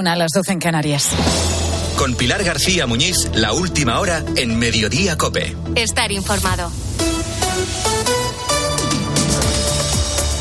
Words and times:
Una 0.00 0.12
a 0.12 0.16
las 0.16 0.30
12 0.30 0.52
en 0.52 0.58
Canarias. 0.60 1.08
Con 1.96 2.14
Pilar 2.14 2.44
García 2.44 2.86
Muñiz, 2.86 3.28
la 3.34 3.52
última 3.52 3.98
hora 3.98 4.22
en 4.36 4.56
Mediodía 4.56 5.18
Cope. 5.18 5.56
Estar 5.74 6.12
informado. 6.12 6.70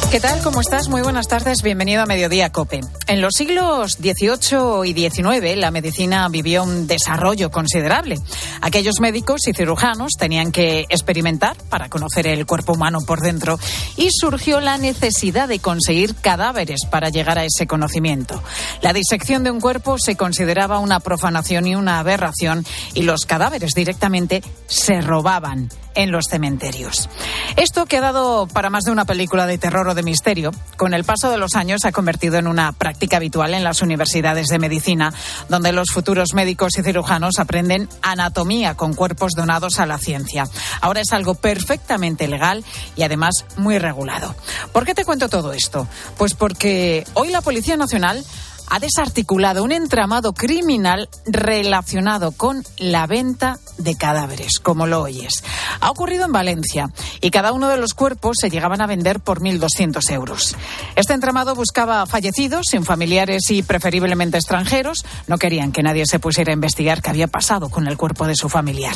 ¿Qué 0.09 0.21
tal? 0.21 0.41
¿Cómo 0.41 0.61
estás? 0.61 0.87
Muy 0.87 1.01
buenas 1.01 1.27
tardes. 1.27 1.61
Bienvenido 1.61 2.01
a 2.01 2.05
Mediodía 2.05 2.49
Cope. 2.49 2.79
En 3.07 3.19
los 3.19 3.33
siglos 3.33 3.97
XVIII 3.99 4.85
y 4.85 4.93
XIX, 4.93 5.57
la 5.57 5.69
medicina 5.69 6.29
vivió 6.29 6.63
un 6.63 6.87
desarrollo 6.87 7.51
considerable. 7.51 8.15
Aquellos 8.61 9.01
médicos 9.01 9.45
y 9.47 9.53
cirujanos 9.53 10.13
tenían 10.17 10.53
que 10.53 10.85
experimentar 10.87 11.57
para 11.69 11.89
conocer 11.89 12.25
el 12.25 12.45
cuerpo 12.45 12.73
humano 12.73 12.99
por 13.05 13.19
dentro 13.19 13.59
y 13.97 14.07
surgió 14.11 14.61
la 14.61 14.77
necesidad 14.77 15.49
de 15.49 15.59
conseguir 15.59 16.15
cadáveres 16.15 16.85
para 16.89 17.09
llegar 17.09 17.37
a 17.37 17.43
ese 17.43 17.67
conocimiento. 17.67 18.41
La 18.81 18.93
disección 18.93 19.43
de 19.43 19.51
un 19.51 19.59
cuerpo 19.59 19.97
se 19.99 20.15
consideraba 20.15 20.79
una 20.79 21.01
profanación 21.01 21.67
y 21.67 21.75
una 21.75 21.99
aberración 21.99 22.65
y 22.93 23.01
los 23.01 23.25
cadáveres 23.25 23.73
directamente 23.75 24.41
se 24.67 25.01
robaban 25.01 25.69
en 25.95 26.11
los 26.11 26.25
cementerios. 26.29 27.09
Esto 27.55 27.87
que 27.87 27.97
ha 27.97 28.01
dado 28.01 28.47
para 28.47 28.69
más 28.69 28.83
de 28.83 28.91
una 28.91 29.05
película 29.05 29.47
de 29.47 29.57
terror 29.57 29.87
o 29.87 29.95
de 29.97 30.03
misterio, 30.03 30.51
con 30.77 30.93
el 30.93 31.03
paso 31.03 31.29
de 31.29 31.37
los 31.37 31.55
años 31.55 31.81
se 31.81 31.89
ha 31.89 31.91
convertido 31.91 32.37
en 32.37 32.47
una 32.47 32.71
práctica 32.71 33.17
habitual 33.17 33.53
en 33.53 33.65
las 33.65 33.81
universidades 33.81 34.47
de 34.47 34.59
medicina, 34.59 35.13
donde 35.49 35.73
los 35.73 35.89
futuros 35.91 36.33
médicos 36.33 36.77
y 36.77 36.83
cirujanos 36.83 37.39
aprenden 37.39 37.89
anatomía 38.01 38.75
con 38.75 38.93
cuerpos 38.93 39.33
donados 39.35 39.79
a 39.79 39.85
la 39.85 39.97
ciencia. 39.97 40.47
Ahora 40.79 41.01
es 41.01 41.11
algo 41.11 41.35
perfectamente 41.35 42.29
legal 42.29 42.63
y 42.95 43.03
además 43.03 43.45
muy 43.57 43.77
regulado. 43.79 44.33
¿Por 44.71 44.85
qué 44.85 44.93
te 44.93 45.03
cuento 45.03 45.27
todo 45.27 45.51
esto? 45.51 45.87
Pues 46.17 46.33
porque 46.33 47.03
hoy 47.13 47.29
la 47.29 47.41
Policía 47.41 47.75
Nacional 47.75 48.23
ha 48.69 48.79
desarticulado 48.79 49.63
un 49.63 49.71
entramado 49.71 50.33
criminal 50.33 51.09
relacionado 51.25 52.31
con 52.31 52.63
la 52.77 53.07
venta 53.07 53.59
de 53.77 53.95
cadáveres, 53.95 54.59
como 54.59 54.87
lo 54.87 55.01
oyes. 55.01 55.43
Ha 55.79 55.89
ocurrido 55.89 56.25
en 56.25 56.31
Valencia 56.31 56.89
y 57.21 57.31
cada 57.31 57.51
uno 57.51 57.69
de 57.69 57.77
los 57.77 57.93
cuerpos 57.93 58.37
se 58.39 58.49
llegaban 58.49 58.81
a 58.81 58.87
vender 58.87 59.19
por 59.19 59.41
1.200 59.41 60.11
euros. 60.11 60.55
Este 60.95 61.13
entramado 61.13 61.55
buscaba 61.55 62.05
fallecidos 62.05 62.65
sin 62.69 62.83
familiares 62.83 63.43
y 63.49 63.63
preferiblemente 63.63 64.37
extranjeros. 64.37 65.05
No 65.27 65.37
querían 65.37 65.71
que 65.71 65.83
nadie 65.83 66.05
se 66.05 66.19
pusiera 66.19 66.51
a 66.51 66.53
investigar 66.53 67.01
qué 67.01 67.09
había 67.09 67.27
pasado 67.27 67.69
con 67.69 67.87
el 67.87 67.97
cuerpo 67.97 68.27
de 68.27 68.35
su 68.35 68.49
familiar. 68.49 68.95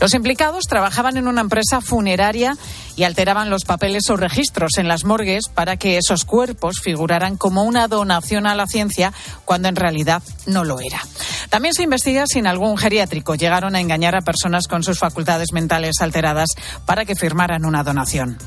Los 0.00 0.14
implicados 0.14 0.64
trabajaban 0.64 1.16
en 1.16 1.28
una 1.28 1.40
empresa 1.40 1.80
funeraria 1.80 2.56
y 2.96 3.04
alteraban 3.04 3.50
los 3.50 3.64
papeles 3.64 4.10
o 4.10 4.16
registros 4.16 4.76
en 4.76 4.88
las 4.88 5.04
morgues 5.04 5.48
para 5.48 5.76
que 5.76 5.98
esos 5.98 6.24
cuerpos 6.24 6.80
figuraran 6.82 7.36
como 7.36 7.62
una 7.62 7.88
donación 7.88 8.46
a 8.46 8.54
la 8.54 8.66
ciencia 8.66 8.97
cuando 9.44 9.68
en 9.68 9.76
realidad 9.76 10.22
no 10.46 10.64
lo 10.64 10.80
era. 10.80 11.00
También 11.48 11.74
se 11.74 11.82
investiga 11.82 12.24
si 12.26 12.38
en 12.38 12.46
algún 12.46 12.76
geriátrico 12.76 13.34
llegaron 13.34 13.74
a 13.74 13.80
engañar 13.80 14.14
a 14.14 14.20
personas 14.20 14.66
con 14.66 14.82
sus 14.82 14.98
facultades 14.98 15.52
mentales 15.52 15.96
alteradas 16.00 16.48
para 16.84 17.04
que 17.04 17.14
firmaran 17.14 17.64
una 17.64 17.82
donación. 17.82 18.38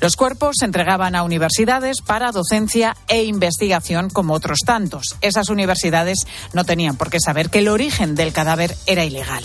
Los 0.00 0.16
cuerpos 0.16 0.56
se 0.58 0.66
entregaban 0.66 1.14
a 1.14 1.22
universidades 1.22 2.02
para 2.02 2.32
docencia 2.32 2.96
e 3.08 3.24
investigación 3.24 4.10
como 4.10 4.34
otros 4.34 4.58
tantos. 4.64 5.16
Esas 5.20 5.48
universidades 5.48 6.26
no 6.52 6.64
tenían 6.64 6.96
por 6.96 7.10
qué 7.10 7.18
saber 7.20 7.50
que 7.50 7.60
el 7.60 7.68
origen 7.68 8.14
del 8.14 8.32
cadáver 8.32 8.76
era 8.86 9.04
ilegal. 9.04 9.44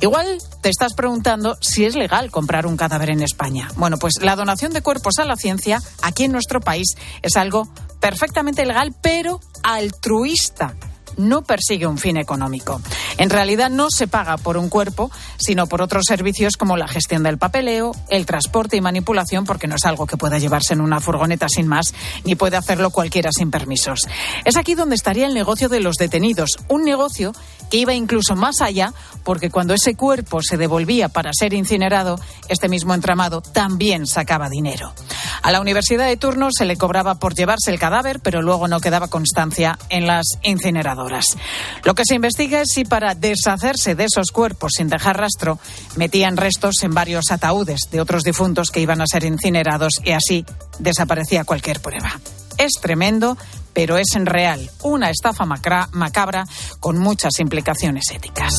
Igual 0.00 0.38
te 0.60 0.68
estás 0.68 0.94
preguntando 0.94 1.56
si 1.60 1.84
es 1.84 1.94
legal 1.94 2.30
comprar 2.30 2.66
un 2.66 2.76
cadáver 2.76 3.10
en 3.10 3.22
España. 3.22 3.68
Bueno, 3.76 3.96
pues 3.98 4.14
la 4.20 4.36
donación 4.36 4.72
de 4.72 4.82
cuerpos 4.82 5.18
a 5.18 5.24
la 5.24 5.36
ciencia 5.36 5.80
aquí 6.02 6.24
en 6.24 6.32
nuestro 6.32 6.60
país 6.60 6.94
es 7.22 7.36
algo 7.36 7.68
perfectamente 8.04 8.66
legal, 8.66 8.94
pero 9.00 9.40
altruista 9.62 10.74
no 11.16 11.42
persigue 11.42 11.86
un 11.86 11.98
fin 11.98 12.16
económico. 12.16 12.80
En 13.18 13.30
realidad 13.30 13.70
no 13.70 13.90
se 13.90 14.08
paga 14.08 14.36
por 14.36 14.56
un 14.56 14.68
cuerpo, 14.68 15.10
sino 15.36 15.66
por 15.66 15.82
otros 15.82 16.04
servicios 16.06 16.56
como 16.56 16.76
la 16.76 16.88
gestión 16.88 17.22
del 17.22 17.38
papeleo, 17.38 17.92
el 18.08 18.26
transporte 18.26 18.76
y 18.76 18.80
manipulación, 18.80 19.44
porque 19.44 19.66
no 19.66 19.76
es 19.76 19.84
algo 19.84 20.06
que 20.06 20.16
pueda 20.16 20.38
llevarse 20.38 20.74
en 20.74 20.80
una 20.80 21.00
furgoneta 21.00 21.48
sin 21.48 21.66
más, 21.66 21.94
ni 22.24 22.34
puede 22.34 22.56
hacerlo 22.56 22.90
cualquiera 22.90 23.30
sin 23.32 23.50
permisos. 23.50 24.00
Es 24.44 24.56
aquí 24.56 24.74
donde 24.74 24.96
estaría 24.96 25.26
el 25.26 25.34
negocio 25.34 25.68
de 25.68 25.80
los 25.80 25.96
detenidos, 25.96 26.58
un 26.68 26.84
negocio 26.84 27.32
que 27.70 27.78
iba 27.78 27.94
incluso 27.94 28.36
más 28.36 28.60
allá, 28.60 28.92
porque 29.24 29.50
cuando 29.50 29.74
ese 29.74 29.94
cuerpo 29.94 30.42
se 30.42 30.56
devolvía 30.56 31.08
para 31.08 31.30
ser 31.32 31.54
incinerado, 31.54 32.18
este 32.48 32.68
mismo 32.68 32.94
entramado 32.94 33.40
también 33.40 34.06
sacaba 34.06 34.48
dinero. 34.48 34.92
A 35.42 35.50
la 35.52 35.60
universidad 35.60 36.06
de 36.06 36.16
turno 36.16 36.48
se 36.56 36.64
le 36.64 36.76
cobraba 36.76 37.16
por 37.16 37.34
llevarse 37.34 37.70
el 37.70 37.78
cadáver, 37.78 38.20
pero 38.20 38.42
luego 38.42 38.68
no 38.68 38.80
quedaba 38.80 39.08
constancia 39.08 39.78
en 39.88 40.06
las 40.06 40.26
incineradoras. 40.42 41.03
Lo 41.84 41.94
que 41.94 42.04
se 42.06 42.14
investiga 42.14 42.60
es 42.60 42.68
si 42.72 42.84
para 42.84 43.14
deshacerse 43.14 43.94
de 43.94 44.04
esos 44.04 44.30
cuerpos 44.30 44.72
sin 44.76 44.88
dejar 44.88 45.18
rastro, 45.18 45.58
metían 45.96 46.36
restos 46.36 46.76
en 46.82 46.94
varios 46.94 47.30
ataúdes 47.30 47.88
de 47.90 48.00
otros 48.00 48.22
difuntos 48.22 48.70
que 48.70 48.80
iban 48.80 49.00
a 49.00 49.06
ser 49.06 49.24
incinerados 49.24 49.94
y 50.04 50.12
así 50.12 50.44
desaparecía 50.78 51.44
cualquier 51.44 51.80
prueba. 51.80 52.20
Es 52.58 52.72
tremendo, 52.80 53.36
pero 53.72 53.98
es 53.98 54.14
en 54.14 54.26
real 54.26 54.70
una 54.82 55.10
estafa 55.10 55.44
macabra 55.44 56.44
con 56.80 56.98
muchas 56.98 57.38
implicaciones 57.40 58.04
éticas. 58.12 58.54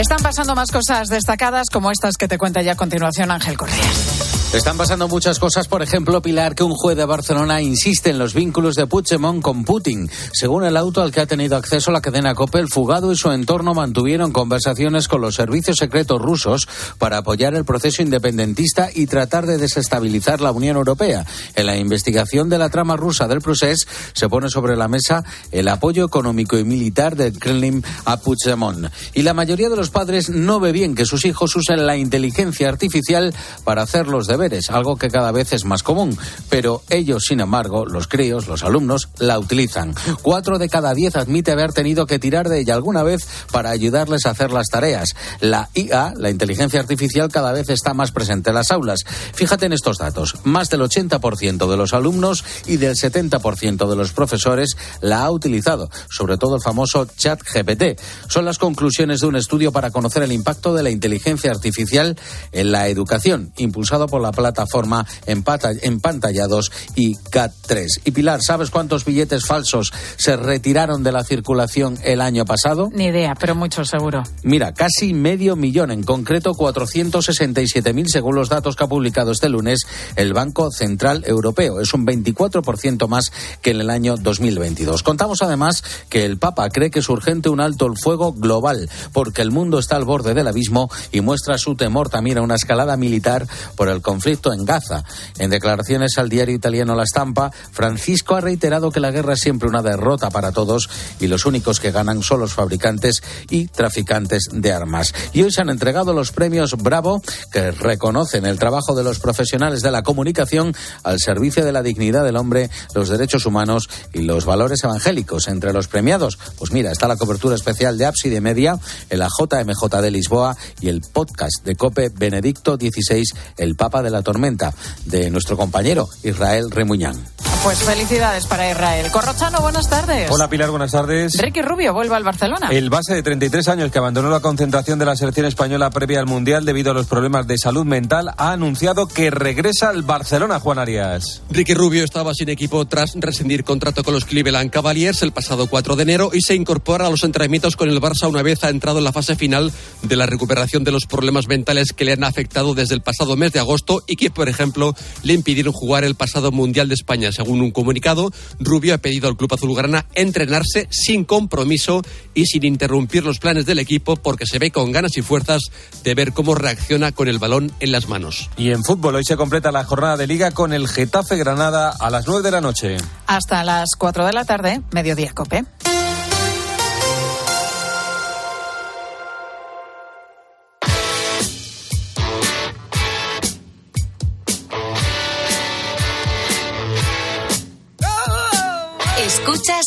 Están 0.00 0.22
pasando 0.22 0.54
más 0.54 0.70
cosas 0.70 1.08
destacadas 1.08 1.66
como 1.70 1.90
estas 1.90 2.16
que 2.16 2.26
te 2.26 2.38
cuenta 2.38 2.62
ya 2.62 2.72
a 2.72 2.76
continuación 2.76 3.30
Ángel 3.30 3.58
Correa. 3.58 4.19
Están 4.52 4.76
pasando 4.76 5.06
muchas 5.06 5.38
cosas, 5.38 5.68
por 5.68 5.80
ejemplo, 5.80 6.20
Pilar, 6.22 6.56
que 6.56 6.64
un 6.64 6.74
juez 6.74 6.96
de 6.96 7.04
Barcelona 7.04 7.62
insiste 7.62 8.10
en 8.10 8.18
los 8.18 8.34
vínculos 8.34 8.74
de 8.74 8.88
Puigdemont 8.88 9.40
con 9.40 9.62
Putin. 9.62 10.10
Según 10.32 10.64
el 10.64 10.76
auto 10.76 11.02
al 11.02 11.12
que 11.12 11.20
ha 11.20 11.26
tenido 11.26 11.56
acceso 11.56 11.92
la 11.92 12.00
cadena 12.00 12.34
COPE, 12.34 12.58
el 12.58 12.68
fugado 12.68 13.12
y 13.12 13.16
su 13.16 13.30
entorno 13.30 13.74
mantuvieron 13.74 14.32
conversaciones 14.32 15.06
con 15.06 15.20
los 15.20 15.36
servicios 15.36 15.76
secretos 15.76 16.20
rusos 16.20 16.66
para 16.98 17.18
apoyar 17.18 17.54
el 17.54 17.64
proceso 17.64 18.02
independentista 18.02 18.88
y 18.92 19.06
tratar 19.06 19.46
de 19.46 19.56
desestabilizar 19.56 20.40
la 20.40 20.50
Unión 20.50 20.76
Europea. 20.76 21.24
En 21.54 21.66
la 21.66 21.76
investigación 21.76 22.48
de 22.48 22.58
la 22.58 22.70
trama 22.70 22.96
rusa 22.96 23.28
del 23.28 23.42
proceso 23.42 23.86
se 24.14 24.28
pone 24.28 24.50
sobre 24.50 24.76
la 24.76 24.88
mesa 24.88 25.22
el 25.52 25.68
apoyo 25.68 26.04
económico 26.04 26.58
y 26.58 26.64
militar 26.64 27.14
del 27.14 27.38
Kremlin 27.38 27.84
a 28.04 28.16
Puigdemont. 28.16 28.88
Y 29.14 29.22
la 29.22 29.32
mayoría 29.32 29.68
de 29.68 29.76
los 29.76 29.90
padres 29.90 30.28
no 30.28 30.58
ve 30.58 30.72
bien 30.72 30.96
que 30.96 31.06
sus 31.06 31.24
hijos 31.24 31.54
usen 31.54 31.86
la 31.86 31.96
inteligencia 31.96 32.68
artificial 32.68 33.32
para 33.62 33.82
hacer 33.82 34.08
los 34.08 34.26
deberes 34.40 34.70
algo 34.70 34.96
que 34.96 35.10
cada 35.10 35.32
vez 35.32 35.52
es 35.52 35.66
más 35.66 35.82
común. 35.82 36.16
Pero 36.48 36.82
ellos, 36.88 37.24
sin 37.28 37.40
embargo, 37.40 37.84
los 37.84 38.08
críos, 38.08 38.48
los 38.48 38.64
alumnos, 38.64 39.10
la 39.18 39.38
utilizan. 39.38 39.94
Cuatro 40.22 40.58
de 40.58 40.70
cada 40.70 40.94
diez 40.94 41.14
admite 41.16 41.52
haber 41.52 41.72
tenido 41.74 42.06
que 42.06 42.18
tirar 42.18 42.48
de 42.48 42.60
ella 42.60 42.74
alguna 42.74 43.02
vez 43.02 43.28
para 43.52 43.68
ayudarles 43.68 44.24
a 44.24 44.30
hacer 44.30 44.50
las 44.50 44.68
tareas. 44.68 45.10
La 45.40 45.68
IA, 45.74 46.14
la 46.16 46.30
inteligencia 46.30 46.80
artificial, 46.80 47.28
cada 47.30 47.52
vez 47.52 47.68
está 47.68 47.92
más 47.92 48.12
presente 48.12 48.48
en 48.48 48.54
las 48.54 48.70
aulas. 48.70 49.00
Fíjate 49.34 49.66
en 49.66 49.74
estos 49.74 49.98
datos. 49.98 50.36
Más 50.44 50.70
del 50.70 50.80
80% 50.80 51.70
de 51.70 51.76
los 51.76 51.92
alumnos 51.92 52.42
y 52.64 52.78
del 52.78 52.94
70% 52.94 53.90
de 53.90 53.96
los 53.96 54.12
profesores 54.12 54.76
la 55.02 55.24
ha 55.24 55.30
utilizado, 55.30 55.90
sobre 56.08 56.38
todo 56.38 56.56
el 56.56 56.62
famoso 56.62 57.06
chat 57.16 57.42
GPT. 57.42 58.00
Son 58.28 58.46
las 58.46 58.56
conclusiones 58.56 59.20
de 59.20 59.26
un 59.26 59.36
estudio 59.36 59.70
para 59.70 59.90
conocer 59.90 60.22
el 60.22 60.32
impacto 60.32 60.72
de 60.72 60.82
la 60.82 60.90
inteligencia 60.90 61.50
artificial 61.50 62.16
en 62.52 62.72
la 62.72 62.88
educación, 62.88 63.52
impulsado 63.58 64.06
por 64.06 64.22
la 64.22 64.29
plataforma 64.32 65.06
Empantallados 65.26 66.72
y 66.94 67.16
CAT3. 67.16 67.86
Y 68.04 68.10
Pilar, 68.10 68.42
¿sabes 68.42 68.70
cuántos 68.70 69.04
billetes 69.04 69.46
falsos 69.46 69.92
se 70.16 70.36
retiraron 70.36 71.02
de 71.02 71.12
la 71.12 71.24
circulación 71.24 71.98
el 72.02 72.20
año 72.20 72.44
pasado? 72.44 72.88
Ni 72.92 73.06
idea, 73.06 73.34
pero 73.38 73.54
mucho 73.54 73.84
seguro. 73.84 74.22
Mira, 74.42 74.72
casi 74.72 75.14
medio 75.14 75.56
millón, 75.56 75.90
en 75.90 76.02
concreto 76.02 76.52
467.000 76.52 78.06
según 78.08 78.34
los 78.34 78.48
datos 78.48 78.76
que 78.76 78.84
ha 78.84 78.88
publicado 78.88 79.32
este 79.32 79.48
lunes 79.48 79.86
el 80.16 80.32
Banco 80.32 80.70
Central 80.70 81.24
Europeo. 81.26 81.80
Es 81.80 81.94
un 81.94 82.06
24% 82.06 83.08
más 83.08 83.32
que 83.62 83.70
en 83.70 83.80
el 83.80 83.90
año 83.90 84.16
2022. 84.16 85.02
Contamos 85.02 85.42
además 85.42 85.82
que 86.08 86.24
el 86.24 86.38
Papa 86.38 86.68
cree 86.70 86.90
que 86.90 87.00
es 87.00 87.08
urgente 87.08 87.48
un 87.48 87.60
alto 87.60 87.86
el 87.86 87.96
fuego 87.96 88.32
global 88.32 88.88
porque 89.12 89.42
el 89.42 89.50
mundo 89.50 89.78
está 89.78 89.96
al 89.96 90.04
borde 90.04 90.34
del 90.34 90.48
abismo 90.48 90.90
y 91.12 91.20
muestra 91.20 91.58
su 91.58 91.74
temor 91.74 92.08
también 92.08 92.38
a 92.38 92.42
una 92.42 92.54
escalada 92.54 92.96
militar 92.96 93.46
por 93.76 93.88
el 93.88 94.02
conflicto 94.02 94.19
conflicto 94.20 94.52
en 94.52 94.66
Gaza. 94.66 95.02
En 95.38 95.48
declaraciones 95.48 96.18
al 96.18 96.28
diario 96.28 96.54
italiano 96.54 96.94
La 96.94 97.06
Stampa, 97.06 97.50
Francisco 97.72 98.34
ha 98.34 98.42
reiterado 98.42 98.90
que 98.90 99.00
la 99.00 99.10
guerra 99.10 99.32
es 99.32 99.40
siempre 99.40 99.66
una 99.66 99.80
derrota 99.80 100.28
para 100.28 100.52
todos 100.52 100.90
y 101.20 101.26
los 101.26 101.46
únicos 101.46 101.80
que 101.80 101.90
ganan 101.90 102.22
son 102.22 102.40
los 102.40 102.52
fabricantes 102.52 103.22
y 103.48 103.68
traficantes 103.68 104.50
de 104.52 104.72
armas. 104.74 105.14
Y 105.32 105.42
hoy 105.42 105.50
se 105.50 105.62
han 105.62 105.70
entregado 105.70 106.12
los 106.12 106.32
premios 106.32 106.76
Bravo, 106.76 107.22
que 107.50 107.70
reconocen 107.70 108.44
el 108.44 108.58
trabajo 108.58 108.94
de 108.94 109.04
los 109.04 109.20
profesionales 109.20 109.80
de 109.80 109.90
la 109.90 110.02
comunicación 110.02 110.74
al 111.02 111.18
servicio 111.18 111.64
de 111.64 111.72
la 111.72 111.82
dignidad 111.82 112.22
del 112.22 112.36
hombre, 112.36 112.68
los 112.94 113.08
derechos 113.08 113.46
humanos 113.46 113.88
y 114.12 114.20
los 114.20 114.44
valores 114.44 114.84
evangélicos. 114.84 115.48
Entre 115.48 115.72
los 115.72 115.88
premiados, 115.88 116.38
pues 116.58 116.72
mira, 116.72 116.92
está 116.92 117.08
la 117.08 117.16
cobertura 117.16 117.54
especial 117.54 117.96
de 117.96 118.04
Ábside 118.04 118.42
Media, 118.42 118.78
el 119.08 119.22
AJMJ 119.22 120.02
de 120.02 120.10
Lisboa 120.10 120.58
y 120.82 120.90
el 120.90 121.00
podcast 121.00 121.64
de 121.64 121.74
COPE 121.74 122.10
Benedicto 122.10 122.76
XVI, 122.76 123.24
el 123.56 123.76
Papa 123.76 124.02
de 124.02 124.09
de 124.10 124.16
la 124.16 124.22
tormenta 124.22 124.74
de 125.04 125.30
nuestro 125.30 125.56
compañero 125.56 126.08
Israel 126.22 126.70
Remuñán. 126.70 127.16
Pues 127.62 127.78
felicidades 127.80 128.46
para 128.46 128.70
Israel. 128.70 129.10
Corrochano, 129.12 129.60
buenas 129.60 129.88
tardes. 129.90 130.30
Hola 130.30 130.48
Pilar, 130.48 130.70
buenas 130.70 130.92
tardes. 130.92 131.36
Ricky 131.36 131.60
Rubio 131.60 131.92
vuelve 131.92 132.16
al 132.16 132.24
Barcelona. 132.24 132.68
El 132.70 132.88
base 132.88 133.14
de 133.14 133.22
33 133.22 133.68
años 133.68 133.92
que 133.92 133.98
abandonó 133.98 134.30
la 134.30 134.40
concentración 134.40 134.98
de 134.98 135.04
la 135.04 135.14
selección 135.14 135.44
española 135.44 135.90
previa 135.90 136.20
al 136.20 136.26
Mundial 136.26 136.64
debido 136.64 136.92
a 136.92 136.94
los 136.94 137.06
problemas 137.06 137.46
de 137.46 137.58
salud 137.58 137.84
mental 137.84 138.30
ha 138.38 138.52
anunciado 138.52 139.06
que 139.06 139.30
regresa 139.30 139.90
al 139.90 140.04
Barcelona, 140.04 140.58
Juan 140.58 140.78
Arias. 140.78 141.42
Ricky 141.50 141.74
Rubio 141.74 142.02
estaba 142.02 142.32
sin 142.32 142.48
equipo 142.48 142.86
tras 142.86 143.12
rescindir 143.16 143.62
contrato 143.62 144.04
con 144.04 144.14
los 144.14 144.24
Cleveland 144.24 144.70
Cavaliers 144.70 145.20
el 145.22 145.32
pasado 145.32 145.66
4 145.66 145.96
de 145.96 146.02
enero 146.02 146.30
y 146.32 146.40
se 146.40 146.54
incorpora 146.54 147.08
a 147.08 147.10
los 147.10 147.24
entrenamientos 147.24 147.76
con 147.76 147.90
el 147.90 148.00
Barça 148.00 148.26
una 148.26 148.42
vez 148.42 148.64
ha 148.64 148.70
entrado 148.70 148.98
en 148.98 149.04
la 149.04 149.12
fase 149.12 149.36
final 149.36 149.70
de 150.02 150.16
la 150.16 150.24
recuperación 150.24 150.82
de 150.82 150.92
los 150.92 151.04
problemas 151.04 151.46
mentales 151.46 151.92
que 151.92 152.06
le 152.06 152.14
han 152.14 152.24
afectado 152.24 152.72
desde 152.72 152.94
el 152.94 153.02
pasado 153.02 153.36
mes 153.36 153.52
de 153.52 153.60
agosto 153.60 153.99
y 154.06 154.16
que, 154.16 154.30
por 154.30 154.48
ejemplo, 154.48 154.94
le 155.22 155.34
impidieron 155.34 155.72
jugar 155.72 156.04
el 156.04 156.14
pasado 156.14 156.52
Mundial 156.52 156.88
de 156.88 156.94
España, 156.94 157.30
según 157.32 157.50
según 157.50 157.62
un 157.62 157.72
comunicado, 157.72 158.30
Rubio 158.60 158.94
ha 158.94 158.98
pedido 158.98 159.26
al 159.28 159.36
club 159.36 159.52
azulgrana 159.52 160.06
entrenarse 160.14 160.86
sin 160.88 161.24
compromiso 161.24 162.00
y 162.32 162.46
sin 162.46 162.64
interrumpir 162.64 163.24
los 163.24 163.40
planes 163.40 163.66
del 163.66 163.80
equipo 163.80 164.14
porque 164.14 164.46
se 164.46 164.60
ve 164.60 164.70
con 164.70 164.92
ganas 164.92 165.16
y 165.16 165.22
fuerzas 165.22 165.62
de 166.04 166.14
ver 166.14 166.32
cómo 166.32 166.54
reacciona 166.54 167.10
con 167.10 167.26
el 167.26 167.40
balón 167.40 167.72
en 167.80 167.90
las 167.90 168.08
manos. 168.08 168.50
Y 168.56 168.70
en 168.70 168.84
fútbol 168.84 169.16
hoy 169.16 169.24
se 169.24 169.36
completa 169.36 169.72
la 169.72 169.82
jornada 169.82 170.16
de 170.16 170.28
liga 170.28 170.52
con 170.52 170.72
el 170.72 170.86
Getafe 170.86 171.36
Granada 171.36 171.92
a 171.98 172.08
las 172.08 172.28
9 172.28 172.40
de 172.42 172.50
la 172.52 172.60
noche. 172.60 172.98
Hasta 173.26 173.64
las 173.64 173.96
4 173.98 174.24
de 174.26 174.32
la 174.32 174.44
tarde, 174.44 174.80
mediodía 174.92 175.32
cope. 175.32 175.64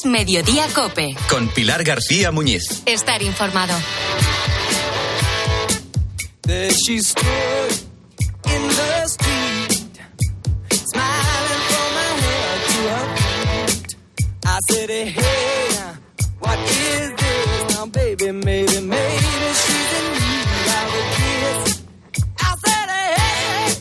Mediodía 0.05 0.67
Cope. 0.73 1.15
Con 1.29 1.47
Pilar 1.49 1.83
García 1.83 2.31
Muñiz. 2.31 2.83
Estar 2.85 3.21
informado. 3.21 3.73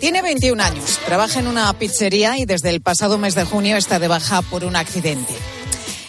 Tiene 0.00 0.22
21 0.22 0.62
años, 0.62 0.98
trabaja 1.06 1.40
en 1.40 1.46
una 1.46 1.72
pizzería 1.78 2.36
y 2.36 2.44
desde 2.44 2.70
el 2.70 2.80
pasado 2.80 3.18
mes 3.18 3.34
de 3.34 3.44
junio 3.44 3.76
está 3.76 3.98
de 3.98 4.08
baja 4.08 4.42
por 4.42 4.64
un 4.64 4.76
accidente. 4.76 5.32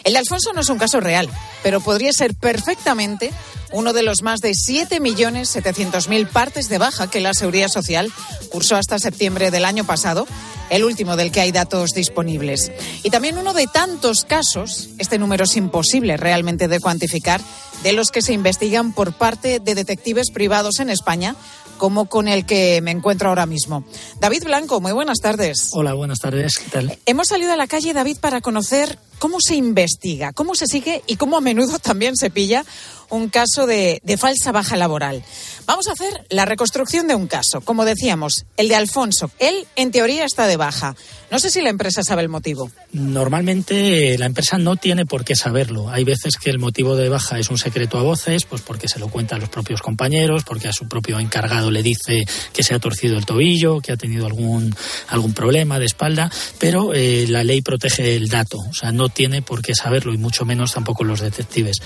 El 0.04 0.14
de 0.14 0.20
Alfonso 0.20 0.52
no 0.54 0.62
es 0.62 0.70
un 0.70 0.78
caso 0.78 1.00
real, 1.00 1.30
pero 1.64 1.80
podría 1.80 2.12
ser 2.12 2.36
perfectamente 2.36 3.32
uno 3.72 3.94
de 3.94 4.04
los 4.04 4.22
más 4.22 4.40
de 4.40 4.52
7.700.000 4.52 6.28
partes 6.28 6.70
de 6.70 6.78
baja 6.78 7.10
que 7.10 7.22
la 7.22 7.34
Seguridad 7.34 7.70
Social 7.70 8.12
cursó 8.52 8.76
hasta 8.76 9.00
septiembre 9.00 9.50
del 9.50 9.66
año 9.66 9.84
pasado, 9.84 10.28
el 10.70 10.84
último 10.84 11.16
del 11.16 11.32
que 11.32 11.42
hay 11.42 11.52
datos 11.52 11.92
disponibles. 11.92 12.72
Y 13.02 13.10
también 13.10 13.38
uno 13.38 13.54
de 13.54 13.68
tantos 13.68 14.26
casos, 14.26 14.90
este 15.00 15.18
número 15.18 15.46
es 15.46 15.56
imposible 15.56 16.18
realmente 16.18 16.68
de 16.68 16.80
cuantificar, 16.80 17.42
de 17.82 17.94
los 17.94 18.12
que 18.12 18.22
se 18.22 18.34
investigan 18.34 18.94
por 18.94 19.14
parte 19.14 19.60
de 19.60 19.76
detectives 19.76 20.32
privados 20.32 20.80
en 20.80 20.90
España 20.90 21.36
como 21.84 22.06
con 22.06 22.30
el 22.30 22.46
que 22.46 22.80
me 22.80 22.92
encuentro 22.92 23.28
ahora 23.28 23.46
mismo. 23.46 23.84
David 24.22 24.46
Blanco, 24.46 24.80
muy 24.80 24.94
buenas 24.94 25.20
tardes. 25.20 25.68
Hola, 25.74 25.94
buenas 25.94 26.20
tardes. 26.20 26.54
¿Qué 26.58 26.70
tal? 26.70 26.98
Hemos 27.06 27.28
salido 27.28 27.52
a 27.52 27.58
la 27.58 27.68
calle, 27.68 27.92
David, 27.92 28.20
para 28.22 28.40
conocer 28.40 28.98
cómo 29.20 29.40
se 29.42 29.56
investiga, 29.56 30.32
cómo 30.32 30.56
se 30.56 30.66
sigue 30.66 31.04
y 31.08 31.18
cómo 31.18 31.36
a 31.36 31.42
menudo 31.42 31.80
también 31.80 32.16
se 32.16 32.30
pilla 32.30 32.64
un 33.10 33.28
caso 33.28 33.68
de, 33.68 34.00
de, 34.06 34.16
falsa 34.16 34.54
baja 34.54 34.78
laboral. 34.78 35.26
Vamos 35.66 35.90
a 35.90 35.92
hacer 35.92 36.26
la 36.30 36.46
reconstrucción 36.46 37.10
de 37.10 37.16
un 37.16 37.28
caso. 37.28 37.60
Como 37.60 37.84
decíamos, 37.84 38.46
el 38.56 38.70
de 38.70 38.76
Alfonso. 38.76 39.30
Él, 39.40 39.68
en 39.76 39.92
teoría, 39.92 40.24
está 40.24 40.48
de 40.48 40.56
baja. 40.56 40.96
No 41.34 41.40
sé 41.40 41.50
si 41.50 41.62
la 41.62 41.72
empresa 41.72 42.04
sabe 42.04 42.22
el 42.22 42.30
motivo. 42.30 42.70
Normalmente 42.92 44.16
la 44.20 44.28
empresa 44.28 44.60
no 44.60 44.76
tiene 44.76 45.08
por 45.08 45.26
qué 45.26 45.36
saberlo. 45.36 45.90
Hay 45.90 46.04
veces 46.04 46.36
que 46.38 46.52
el 46.52 46.60
motivo 46.60 46.96
de 46.96 47.10
baja 47.10 47.40
es 47.40 47.50
un 47.50 47.58
secreto 47.58 47.98
a 47.98 48.04
voces, 48.04 48.46
pues 48.46 48.62
porque 48.62 48.88
se 48.88 49.00
lo 49.00 49.08
cuentan 49.08 49.40
los 49.40 49.50
propios 49.50 49.82
compañeros, 49.82 50.44
porque 50.44 50.68
a 50.68 50.74
su 50.74 50.88
propio 50.88 51.20
encargado 51.20 51.72
le 51.72 51.82
dice 51.82 52.24
que 52.54 52.62
se 52.62 52.76
ha 52.76 52.80
torcido 52.80 53.18
el 53.18 53.26
tobillo, 53.26 53.82
que 53.82 53.92
ha 53.92 53.98
tenido 53.98 54.28
algún, 54.28 54.76
algún 55.08 55.34
problema 55.34 55.80
de 55.80 55.86
espalda, 55.86 56.32
pero 56.60 56.94
eh, 56.94 57.26
la 57.28 57.44
ley 57.44 57.64
protege 57.64 58.16
el 58.16 58.28
dato. 58.28 58.60
O 58.70 58.74
sea, 58.76 58.92
no 58.92 59.10
tiene 59.10 59.42
por 59.42 59.64
qué 59.64 59.74
saberlo 59.74 60.14
y 60.14 60.20
mucho 60.20 60.46
menos 60.46 60.74
tampoco 60.74 61.04
los 61.04 61.22
detectives 61.22 61.78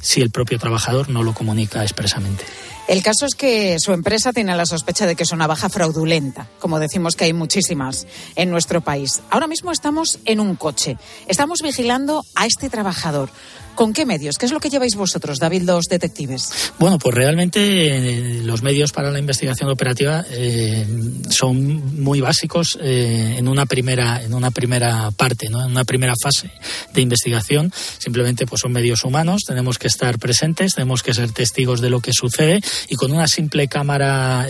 si 0.00 0.22
el 0.22 0.30
propio 0.30 0.58
trabajador 0.58 1.10
no 1.10 1.22
lo 1.22 1.34
comunica 1.34 1.82
expresamente. 1.82 2.44
El 2.86 3.02
caso 3.02 3.24
es 3.24 3.34
que 3.34 3.78
su 3.80 3.92
empresa 3.92 4.34
tiene 4.34 4.54
la 4.54 4.66
sospecha 4.66 5.06
de 5.06 5.16
que 5.16 5.22
es 5.22 5.32
una 5.32 5.46
baja 5.46 5.70
fraudulenta, 5.70 6.48
como 6.58 6.78
decimos 6.78 7.16
que 7.16 7.24
hay 7.24 7.32
muchísimas 7.32 8.06
en 8.36 8.50
nuestro 8.50 8.82
país. 8.82 8.93
Ahora 9.30 9.46
mismo 9.46 9.72
estamos 9.72 10.20
en 10.24 10.40
un 10.40 10.54
coche, 10.54 10.96
estamos 11.26 11.62
vigilando 11.62 12.24
a 12.34 12.46
este 12.46 12.70
trabajador. 12.70 13.28
¿Con 13.74 13.92
qué 13.92 14.06
medios? 14.06 14.38
¿Qué 14.38 14.46
es 14.46 14.52
lo 14.52 14.60
que 14.60 14.70
lleváis 14.70 14.94
vosotros, 14.94 15.38
David, 15.38 15.62
los 15.62 15.86
detectives? 15.86 16.72
Bueno, 16.78 16.98
pues 16.98 17.14
realmente 17.14 17.58
eh, 17.60 18.42
los 18.44 18.62
medios 18.62 18.92
para 18.92 19.10
la 19.10 19.18
investigación 19.18 19.68
operativa 19.68 20.24
eh, 20.30 20.86
son 21.28 22.00
muy 22.00 22.20
básicos 22.20 22.78
eh, 22.80 23.34
en 23.36 23.48
una 23.48 23.66
primera 23.66 24.22
en 24.22 24.32
una 24.32 24.52
primera 24.52 25.10
parte, 25.10 25.48
¿no? 25.48 25.64
en 25.64 25.72
una 25.72 25.84
primera 25.84 26.14
fase 26.20 26.52
de 26.92 27.00
investigación. 27.00 27.72
Simplemente, 27.98 28.46
pues 28.46 28.60
son 28.60 28.72
medios 28.72 29.04
humanos. 29.04 29.42
Tenemos 29.44 29.78
que 29.78 29.88
estar 29.88 30.18
presentes, 30.18 30.74
tenemos 30.74 31.02
que 31.02 31.12
ser 31.12 31.32
testigos 31.32 31.80
de 31.80 31.90
lo 31.90 32.00
que 32.00 32.12
sucede 32.12 32.60
y 32.88 32.94
con 32.94 33.10
una 33.10 33.26
simple 33.26 33.66
cámara 33.66 34.46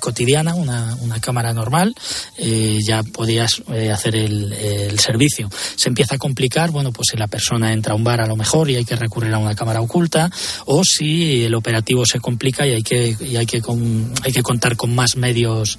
cotidiana, 0.00 0.54
una, 0.54 0.96
una, 1.00 1.20
cámara 1.20 1.52
normal, 1.54 1.94
ya 2.38 3.02
podías 3.02 3.62
hacer 3.92 4.16
el, 4.16 4.52
el, 4.52 4.98
servicio. 4.98 5.48
Se 5.76 5.88
empieza 5.88 6.16
a 6.16 6.18
complicar, 6.18 6.70
bueno, 6.70 6.92
pues 6.92 7.08
si 7.10 7.16
la 7.16 7.26
persona 7.26 7.72
entra 7.72 7.92
a 7.92 7.96
un 7.96 8.04
bar 8.04 8.20
a 8.20 8.26
lo 8.26 8.36
mejor 8.36 8.65
y 8.70 8.76
hay 8.76 8.84
que 8.84 8.96
recurrir 8.96 9.32
a 9.34 9.38
una 9.38 9.54
cámara 9.54 9.80
oculta, 9.80 10.30
o 10.64 10.82
si 10.84 11.44
el 11.44 11.54
operativo 11.54 12.04
se 12.06 12.20
complica 12.20 12.66
y 12.66 12.72
hay 12.72 12.82
que, 12.82 13.16
y 13.20 13.36
hay 13.36 13.46
que, 13.46 13.60
con, 13.60 14.12
hay 14.22 14.32
que 14.32 14.42
contar 14.42 14.76
con 14.76 14.94
más 14.94 15.16
medios 15.16 15.78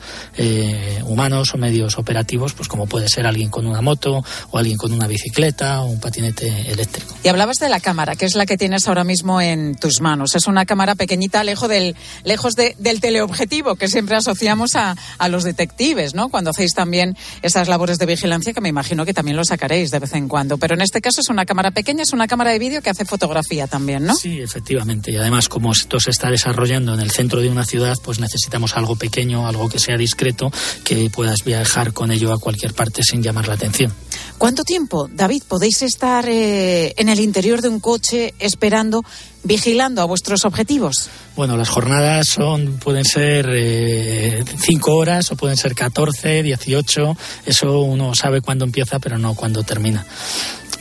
humanos 1.05 1.53
o 1.53 1.57
medios 1.57 1.97
operativos, 1.97 2.53
pues 2.53 2.67
como 2.67 2.87
puede 2.87 3.07
ser 3.09 3.25
alguien 3.25 3.49
con 3.49 3.65
una 3.65 3.81
moto 3.81 4.23
o 4.51 4.57
alguien 4.57 4.77
con 4.77 4.91
una 4.91 5.07
bicicleta 5.07 5.81
o 5.81 5.87
un 5.87 5.99
patinete 5.99 6.71
eléctrico. 6.71 7.15
Y 7.23 7.27
hablabas 7.27 7.57
de 7.57 7.69
la 7.69 7.79
cámara, 7.79 8.15
que 8.15 8.25
es 8.25 8.35
la 8.35 8.45
que 8.45 8.57
tienes 8.57 8.87
ahora 8.87 9.03
mismo 9.03 9.41
en 9.41 9.75
tus 9.75 10.01
manos. 10.01 10.35
Es 10.35 10.47
una 10.47 10.65
cámara 10.65 10.95
pequeñita, 10.95 11.43
lejos 11.43 11.69
del, 11.69 11.95
lejos 12.23 12.55
de, 12.55 12.75
del 12.79 12.99
teleobjetivo 12.99 13.75
que 13.75 13.87
siempre 13.87 14.15
asociamos 14.15 14.75
a, 14.75 14.95
a, 15.17 15.29
los 15.29 15.43
detectives, 15.43 16.13
¿no? 16.13 16.29
Cuando 16.29 16.51
hacéis 16.51 16.73
también 16.73 17.17
esas 17.41 17.67
labores 17.67 17.97
de 17.97 18.05
vigilancia, 18.05 18.53
que 18.53 18.61
me 18.61 18.69
imagino 18.69 19.05
que 19.05 19.13
también 19.13 19.37
lo 19.37 19.43
sacaréis 19.43 19.91
de 19.91 19.99
vez 19.99 20.13
en 20.13 20.27
cuando. 20.27 20.57
Pero 20.57 20.75
en 20.75 20.81
este 20.81 21.01
caso 21.01 21.21
es 21.21 21.29
una 21.29 21.45
cámara 21.45 21.71
pequeña, 21.71 22.03
es 22.03 22.13
una 22.13 22.27
cámara 22.27 22.51
de 22.51 22.59
vídeo 22.59 22.76
que 22.81 22.89
hace 22.89 23.05
fotografía 23.05 23.67
también, 23.67 24.05
¿no? 24.05 24.15
Sí, 24.15 24.39
efectivamente. 24.39 25.11
Y 25.11 25.17
además, 25.17 25.49
como 25.49 25.71
esto 25.71 25.99
se 25.99 26.11
está 26.11 26.29
desarrollando 26.29 26.93
en 26.93 26.99
el 26.99 27.11
centro 27.11 27.41
de 27.41 27.49
una 27.49 27.65
ciudad, 27.65 27.95
pues 28.03 28.19
necesitamos 28.19 28.75
algo 28.75 28.95
pequeño, 28.95 29.47
algo 29.47 29.69
que 29.69 29.79
sea 29.79 29.97
discreto, 29.97 30.51
que 30.83 31.09
puedas 31.09 31.43
viajar 31.43 31.93
con 31.93 32.11
ello 32.11 32.33
a 32.33 32.39
cualquier 32.39 32.73
parte 32.73 33.03
sin 33.03 33.21
llamar 33.21 33.47
la 33.47 33.55
atención. 33.55 33.93
¿Cuánto 34.37 34.63
tiempo, 34.63 35.09
David, 35.11 35.43
podéis 35.47 35.81
estar 35.81 36.27
eh, 36.27 36.93
en 36.97 37.09
el 37.09 37.19
interior 37.19 37.61
de 37.61 37.69
un 37.69 37.79
coche 37.79 38.35
esperando, 38.37 39.03
vigilando 39.43 40.01
a 40.01 40.05
vuestros 40.05 40.45
objetivos? 40.45 41.09
Bueno, 41.35 41.57
las 41.57 41.69
jornadas 41.69 42.27
son 42.27 42.77
pueden 42.77 43.03
ser 43.03 43.47
eh, 43.51 44.43
cinco 44.59 44.95
horas 44.95 45.31
o 45.31 45.35
pueden 45.35 45.57
ser 45.57 45.73
14, 45.73 46.43
18. 46.43 47.17
Eso 47.45 47.81
uno 47.81 48.13
sabe 48.13 48.41
cuándo 48.41 48.65
empieza, 48.65 48.99
pero 48.99 49.17
no 49.17 49.33
cuándo 49.33 49.63
termina 49.63 50.05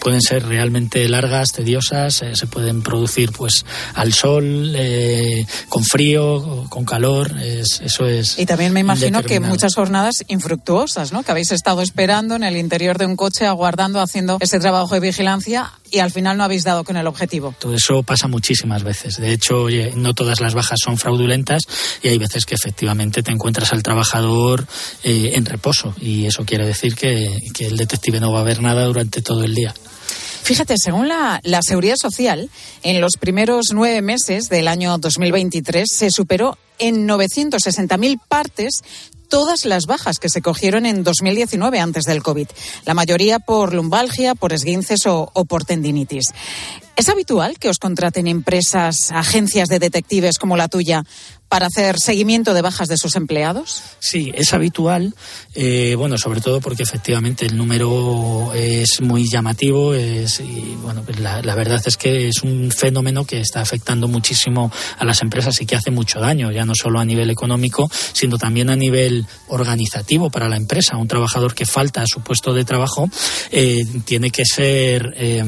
pueden 0.07 0.23
ser 0.23 0.47
realmente 0.47 1.09
largas, 1.09 1.49
tediosas, 1.49 2.23
eh, 2.23 2.37
se 2.37 2.47
pueden 2.47 2.81
producir 2.81 3.33
pues 3.33 3.65
al 3.95 4.13
sol, 4.13 4.73
eh, 4.77 5.45
con 5.69 5.83
frío, 5.83 6.67
con 6.69 6.85
calor, 6.85 7.37
es, 7.41 7.81
eso 7.81 8.07
es. 8.07 8.39
Y 8.39 8.47
también 8.47 8.73
me 8.73 8.79
imagino 8.79 9.25
que 9.25 9.41
muchas 9.41 9.75
jornadas 9.75 10.23
infructuosas, 10.29 11.11
¿no? 11.11 11.25
Que 11.25 11.33
habéis 11.33 11.51
estado 11.51 11.83
esperando 11.83 12.37
en 12.37 12.45
el 12.45 12.57
interior 12.57 12.99
de 12.99 13.07
un 13.07 13.17
coche, 13.17 13.47
aguardando, 13.47 14.01
haciendo 14.01 14.39
ese 14.39 14.61
trabajo 14.61 14.95
de 14.95 15.01
vigilancia 15.01 15.73
y 15.91 15.99
al 15.99 16.11
final 16.11 16.37
no 16.37 16.45
habéis 16.45 16.65
dado 16.65 16.85
con 16.85 16.97
el 16.97 17.07
objetivo. 17.07 17.55
Todo 17.59 17.75
eso 17.75 18.03
pasa 18.03 18.29
muchísimas 18.29 18.83
veces. 18.83 19.17
De 19.17 19.33
hecho, 19.33 19.63
oye, 19.63 19.93
no 19.97 20.15
todas 20.15 20.41
las 20.41 20.55
bajas 20.55 20.79
son 20.83 20.99
fraudulentas 20.99 21.63
y 22.03 22.09
hay 22.09 22.19
veces 22.19 22.45
que 22.45 22.55
efectivamente 22.55 23.23
te 23.23 23.33
encuentras 23.33 23.73
al 23.73 23.83
trabajador 23.83 24.67
eh, 25.03 25.33
en 25.35 25.45
reposo 25.45 25.95
y 26.01 26.27
eso 26.27 26.45
quiere 26.45 26.67
decir 26.67 26.95
que, 26.95 27.29
que 27.55 27.67
el 27.67 27.77
detective 27.77 28.21
no 28.21 28.33
va 28.33 28.41
a 28.41 28.45
ver 28.45 28.63
nada 28.63 28.85
durante 28.85 29.23
todo 29.23 29.45
el 29.45 29.55
día. 29.55 29.75
Fíjate, 30.43 30.77
según 30.79 31.09
la, 31.09 31.41
la, 31.43 31.61
Seguridad 31.61 31.97
Social, 31.97 32.51
en 32.85 33.01
los 33.01 33.17
primeros 33.19 33.71
nueve 33.73 34.01
meses 34.01 34.49
del 34.49 34.69
año 34.69 34.97
2023 34.97 35.89
se 35.93 36.11
superó 36.13 36.57
en 36.79 37.09
960.000 37.09 38.21
partes 38.29 38.83
todas 39.29 39.65
las 39.65 39.87
bajas 39.87 40.19
que 40.19 40.29
se 40.29 40.43
cogieron 40.43 40.87
en 40.87 41.05
2019 41.05 41.81
antes 41.81 42.05
del 42.05 42.23
COVID, 42.23 42.49
la 42.85 42.95
mayoría 42.95 43.39
por 43.39 43.75
lumbalgia, 43.75 44.35
por 44.35 44.53
esguinces 44.53 45.07
o, 45.07 45.31
o 45.33 45.45
por 45.45 45.65
tendinitis. 45.65 46.33
¿Es 46.97 47.11
habitual 47.11 47.59
que 47.59 47.69
os 47.69 47.79
contraten 47.79 48.27
empresas, 48.27 49.13
agencias 49.13 49.69
de 49.69 49.79
detectives 49.79 50.39
como 50.39 50.57
la 50.57 50.69
tuya 50.69 51.05
para 51.49 51.67
hacer 51.67 51.99
seguimiento 51.99 52.55
de 52.55 52.63
bajas 52.63 52.89
de 52.89 52.97
sus 52.97 53.17
empleados? 53.17 53.83
Sí, 54.01 54.33
es 54.35 54.53
habitual, 54.53 55.15
eh, 55.55 55.95
bueno, 55.97 56.19
sobre 56.19 56.41
todo 56.41 56.61
porque 56.61 56.83
efectivamente 56.83 57.47
el 57.47 57.57
número 57.57 58.53
es 58.55 59.01
muy 59.01 59.29
llamativo, 59.29 59.95
es, 59.95 60.41
y 60.41 60.77
bueno, 60.83 61.03
pues 61.05 61.21
la, 61.21 61.55
verdad 61.55 61.81
es 61.85 61.97
que 61.97 62.29
es 62.29 62.43
un 62.43 62.71
fenómeno 62.71 63.25
que 63.25 63.41
está 63.41 63.61
afectando 63.61 64.09
muchísimo 64.09 64.73
a 64.99 65.05
las 65.05 65.23
empresas 65.23 65.61
y 65.61 65.67
que 65.67 65.77
hace 65.77 65.91
mucho 65.91 66.21
daño, 66.21 66.51
ya 66.51 66.65
no 66.65 66.75
solo 66.75 66.99
a 66.99 67.05
nivel 67.05 67.31
económico, 67.31 67.89
sino 68.13 68.39
también 68.39 68.71
a 68.71 68.77
nivel 68.77 69.27
organizativo 69.49 70.31
para 70.31 70.49
la 70.49 70.57
empresa. 70.57 70.97
Un 70.97 71.09
trabajador 71.09 71.55
que 71.55 71.67
falta 71.67 72.03
a 72.03 72.07
su 72.07 72.21
puesto 72.21 72.53
de 72.53 72.65
trabajo 72.65 73.09
eh, 73.51 73.85
tiene 74.05 74.31
que 74.31 74.45
ser 74.45 75.15
eh, 75.17 75.45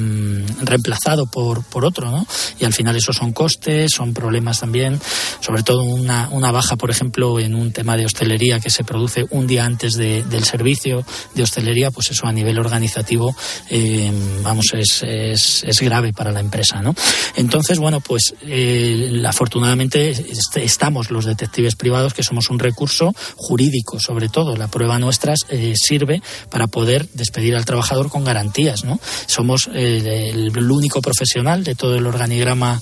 reemplazado 0.63 1.27
por, 1.27 1.65
por 1.65 1.85
otro, 1.85 2.11
¿no? 2.11 2.27
Y 2.59 2.65
al 2.65 2.73
final 2.73 2.97
esos 2.97 3.17
son 3.17 3.33
costes, 3.33 3.91
son 3.95 4.15
problemas 4.15 4.61
también, 4.61 5.01
sobre 5.41 5.63
todo 5.63 5.88
una, 5.89 6.53
baja, 6.53 6.77
por 6.77 6.91
ejemplo, 6.91 7.39
en 7.39 7.55
un 7.55 7.73
tema 7.73 7.97
de 7.97 8.07
hostelería 8.07 8.61
que 8.61 8.71
se 8.71 8.85
produce 8.85 9.27
un 9.31 9.47
día 9.47 9.65
antes 9.65 9.95
de, 9.95 10.23
del 10.25 10.45
servicio 10.45 11.05
de 11.35 11.43
hostelería, 11.43 11.91
pues 11.91 12.11
eso 12.11 12.27
a 12.27 12.33
nivel 12.33 12.59
organizativo, 12.59 13.35
eh, 13.71 14.11
vamos, 14.43 14.67
es, 14.75 15.03
es, 15.03 15.81
grave 15.81 16.13
para 16.13 16.33
la 16.33 16.41
empresa, 16.41 16.83
¿no? 16.83 16.95
Entonces, 17.37 17.79
bueno, 17.79 18.01
pues 18.01 18.35
eh, 18.43 19.23
afortunadamente 19.27 20.15
estamos 20.57 21.11
los 21.11 21.25
detectives 21.25 21.77
privados, 21.77 22.15
que 22.15 22.23
somos 22.23 22.51
un 22.51 22.59
recurso 22.59 23.15
jurídico, 23.37 23.99
sobre 24.01 24.29
todo. 24.29 24.57
La 24.57 24.69
prueba 24.69 24.99
nuestra 24.99 25.35
eh, 25.49 25.75
sirve 25.77 26.21
para 26.51 26.67
poder 26.67 27.09
despedir 27.15 27.55
al 27.55 27.65
trabajador 27.65 28.11
con 28.11 28.25
garantías, 28.25 28.85
¿no? 28.85 28.99
Somos 29.27 29.69
eh, 29.73 30.31
el, 30.33 30.71
único 30.71 31.01
profesional 31.01 31.65
de 31.65 31.75
todo 31.75 31.97
el 31.97 32.07
organigrama 32.07 32.81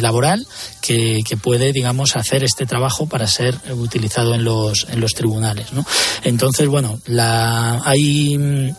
laboral 0.00 0.46
que 0.80 1.38
puede, 1.40 1.72
digamos, 1.72 1.99
hacer 2.16 2.44
este 2.44 2.66
trabajo 2.66 3.06
para 3.06 3.26
ser 3.26 3.54
utilizado 3.72 4.34
en 4.34 4.44
los, 4.44 4.86
en 4.90 5.00
los 5.00 5.12
tribunales. 5.14 5.72
¿no? 5.72 5.84
Entonces, 6.24 6.66
bueno, 6.68 6.98
la, 7.06 7.82
hay 7.84 8.74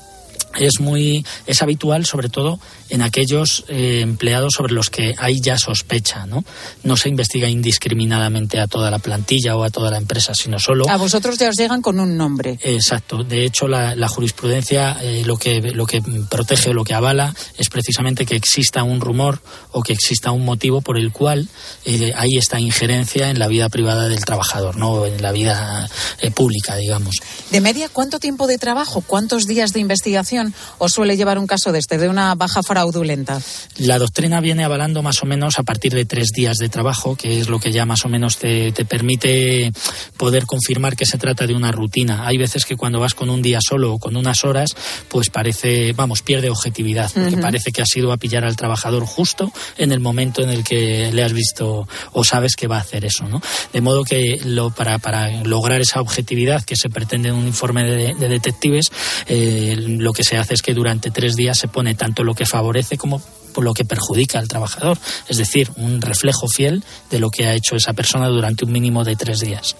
es 0.65 0.79
muy 0.79 1.25
es 1.45 1.61
habitual 1.61 2.05
sobre 2.05 2.29
todo 2.29 2.59
en 2.89 3.01
aquellos 3.01 3.65
eh, 3.67 4.01
empleados 4.01 4.53
sobre 4.55 4.73
los 4.73 4.89
que 4.89 5.15
hay 5.17 5.39
ya 5.41 5.57
sospecha 5.57 6.25
no 6.25 6.43
no 6.83 6.97
se 6.97 7.09
investiga 7.09 7.49
indiscriminadamente 7.49 8.59
a 8.59 8.67
toda 8.67 8.91
la 8.91 8.99
plantilla 8.99 9.55
o 9.55 9.63
a 9.63 9.69
toda 9.69 9.91
la 9.91 9.97
empresa 9.97 10.33
sino 10.33 10.59
solo 10.59 10.89
a 10.89 10.97
vosotros 10.97 11.37
ya 11.37 11.49
os 11.49 11.55
llegan 11.55 11.81
con 11.81 11.99
un 11.99 12.17
nombre. 12.17 12.59
Exacto. 12.61 13.23
De 13.23 13.45
hecho 13.45 13.67
la, 13.67 13.95
la 13.95 14.07
jurisprudencia 14.07 14.97
eh, 15.01 15.23
lo 15.25 15.37
que 15.37 15.61
lo 15.61 15.85
que 15.85 16.01
protege 16.29 16.69
o 16.71 16.73
lo 16.73 16.83
que 16.83 16.93
avala 16.93 17.33
es 17.57 17.69
precisamente 17.69 18.25
que 18.25 18.35
exista 18.35 18.83
un 18.83 19.01
rumor 19.01 19.41
o 19.71 19.81
que 19.81 19.93
exista 19.93 20.31
un 20.31 20.45
motivo 20.45 20.81
por 20.81 20.97
el 20.97 21.11
cual 21.11 21.47
eh, 21.85 22.13
hay 22.15 22.37
esta 22.37 22.59
injerencia 22.59 23.29
en 23.29 23.39
la 23.39 23.47
vida 23.47 23.69
privada 23.69 24.07
del 24.07 24.23
trabajador 24.25 24.77
no 24.77 25.05
en 25.05 25.21
la 25.21 25.31
vida 25.31 25.89
pública 26.35 26.75
digamos. 26.75 27.15
De 27.49 27.61
media 27.61 27.89
cuánto 27.89 28.19
tiempo 28.19 28.47
de 28.47 28.57
trabajo 28.57 29.01
cuántos 29.01 29.45
días 29.45 29.73
de 29.73 29.79
investigación 29.79 30.50
o 30.77 30.89
suele 30.89 31.17
llevar 31.17 31.37
un 31.37 31.47
caso 31.47 31.71
de 31.71 31.79
este, 31.79 31.97
de 31.97 32.09
una 32.09 32.35
baja 32.35 32.63
fraudulenta? 32.63 33.41
La 33.77 33.99
doctrina 33.99 34.41
viene 34.41 34.63
avalando 34.63 35.01
más 35.01 35.21
o 35.23 35.25
menos 35.25 35.59
a 35.59 35.63
partir 35.63 35.93
de 35.93 36.05
tres 36.05 36.29
días 36.35 36.57
de 36.57 36.69
trabajo, 36.69 37.15
que 37.15 37.39
es 37.39 37.49
lo 37.49 37.59
que 37.59 37.71
ya 37.71 37.85
más 37.85 38.05
o 38.05 38.09
menos 38.09 38.37
te, 38.37 38.71
te 38.71 38.85
permite 38.85 39.71
poder 40.17 40.45
confirmar 40.45 40.95
que 40.95 41.05
se 41.05 41.17
trata 41.17 41.47
de 41.47 41.53
una 41.53 41.71
rutina. 41.71 42.27
Hay 42.27 42.37
veces 42.37 42.65
que 42.65 42.75
cuando 42.75 42.99
vas 42.99 43.13
con 43.13 43.29
un 43.29 43.41
día 43.41 43.59
solo 43.61 43.93
o 43.93 43.99
con 43.99 44.15
unas 44.15 44.43
horas, 44.43 44.75
pues 45.09 45.29
parece, 45.29 45.93
vamos, 45.93 46.21
pierde 46.21 46.49
objetividad, 46.49 47.11
porque 47.13 47.35
uh 47.35 47.37
-huh. 47.37 47.41
parece 47.41 47.71
que 47.71 47.81
has 47.81 47.95
ido 47.95 48.11
a 48.11 48.17
pillar 48.17 48.43
al 48.43 48.55
trabajador 48.55 49.05
justo 49.05 49.51
en 49.77 49.91
el 49.91 49.99
momento 49.99 50.41
en 50.41 50.49
el 50.49 50.63
que 50.63 51.11
le 51.11 51.23
has 51.23 51.33
visto 51.33 51.87
o 52.13 52.23
sabes 52.23 52.55
que 52.55 52.67
va 52.67 52.77
a 52.77 52.81
hacer 52.81 53.05
eso, 53.05 53.27
¿no? 53.27 53.41
De 53.73 53.81
modo 53.81 54.03
que 54.03 54.39
lo, 54.43 54.71
para, 54.71 54.99
para 54.99 55.43
lograr 55.43 55.81
esa 55.81 56.01
objetividad 56.01 56.63
que 56.63 56.75
se 56.75 56.89
pretende 56.89 57.29
en 57.29 57.35
un 57.35 57.47
informe 57.47 57.83
de, 57.83 58.13
de 58.15 58.29
detectives, 58.29 58.91
eh, 59.27 59.75
lo 59.77 60.13
que 60.13 60.23
se 60.23 60.30
hace 60.37 60.53
es 60.53 60.61
que 60.61 60.73
durante 60.73 61.11
tres 61.11 61.35
días 61.35 61.57
se 61.57 61.67
pone 61.67 61.95
tanto 61.95 62.23
lo 62.23 62.33
que 62.33 62.45
favorece 62.45 62.97
como 62.97 63.21
lo 63.59 63.73
que 63.73 63.83
perjudica 63.83 64.39
al 64.39 64.47
trabajador, 64.47 64.97
es 65.27 65.37
decir, 65.37 65.69
un 65.75 66.01
reflejo 66.01 66.47
fiel 66.47 66.83
de 67.09 67.19
lo 67.19 67.29
que 67.29 67.47
ha 67.47 67.53
hecho 67.53 67.75
esa 67.75 67.91
persona 67.91 68.27
durante 68.27 68.63
un 68.63 68.71
mínimo 68.71 69.03
de 69.03 69.17
tres 69.17 69.41
días. 69.41 69.75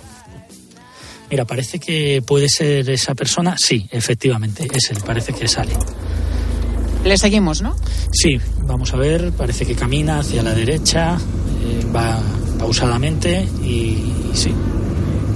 Mira, 1.29 1.45
parece 1.45 1.79
que 1.79 2.21
puede 2.21 2.49
ser 2.49 2.89
esa 2.89 3.15
persona. 3.15 3.55
Sí, 3.57 3.87
efectivamente, 3.89 4.67
es 4.73 4.91
él, 4.91 4.97
parece 5.05 5.31
que 5.31 5.47
sale. 5.47 5.71
Le 7.05 7.17
seguimos, 7.17 7.61
¿no? 7.61 7.73
Sí, 8.11 8.37
vamos 8.63 8.93
a 8.93 8.97
ver, 8.97 9.31
parece 9.31 9.65
que 9.65 9.73
camina 9.73 10.19
hacia 10.19 10.43
la 10.43 10.53
derecha, 10.53 11.15
eh, 11.15 11.85
va 11.95 12.19
pausadamente 12.59 13.47
y, 13.63 13.67
y 13.67 14.31
sí. 14.33 14.53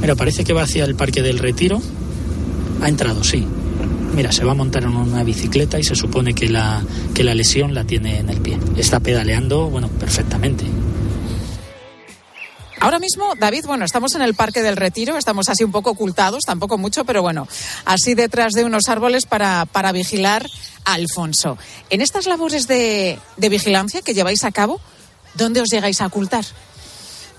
Mira, 0.02 0.16
parece 0.16 0.44
que 0.44 0.52
va 0.52 0.64
hacia 0.64 0.84
el 0.84 0.96
Parque 0.96 1.22
del 1.22 1.40
Retiro. 1.40 1.82
Ha 2.82 2.90
entrado, 2.90 3.24
sí, 3.24 3.48
mira, 4.16 4.32
se 4.32 4.46
va 4.46 4.54
a 4.54 4.56
montar 4.56 4.84
en 4.84 4.96
una 4.96 5.24
bicicleta 5.24 5.78
y 5.78 5.84
se 5.84 5.96
supone 5.96 6.34
que 6.34 6.48
la, 6.48 6.82
que 7.14 7.24
la 7.24 7.36
lesión 7.36 7.74
la 7.74 7.84
tiene 7.84 8.20
en 8.20 8.30
el 8.30 8.42
pie. 8.42 8.58
Está 8.78 9.00
pedaleando, 9.00 9.70
bueno, 9.70 9.90
perfectamente. 9.90 10.66
Ahora 12.80 13.00
mismo, 13.00 13.34
David, 13.40 13.66
bueno, 13.66 13.86
estamos 13.86 14.16
en 14.16 14.22
el 14.22 14.36
Parque 14.36 14.62
del 14.62 14.76
Retiro, 14.76 15.18
estamos 15.18 15.50
así 15.50 15.64
un 15.64 15.72
poco 15.72 15.92
ocultados, 15.92 16.44
tampoco 16.44 16.78
mucho, 16.78 17.04
pero 17.04 17.22
bueno, 17.22 17.48
así 17.86 18.14
detrás 18.16 18.54
de 18.54 18.64
unos 18.64 18.90
árboles 18.90 19.26
para, 19.26 19.66
para 19.66 19.92
vigilar 19.92 20.48
a 20.84 20.94
Alfonso. 20.94 21.58
En 21.90 22.02
estas 22.02 22.28
labores 22.28 22.68
de, 22.68 23.18
de 23.38 23.50
vigilancia 23.50 24.02
que 24.02 24.14
lleváis 24.14 24.44
a 24.44 24.52
cabo, 24.52 24.80
¿dónde 25.34 25.62
os 25.62 25.70
llegáis 25.70 26.02
a 26.02 26.08
ocultar? 26.08 26.46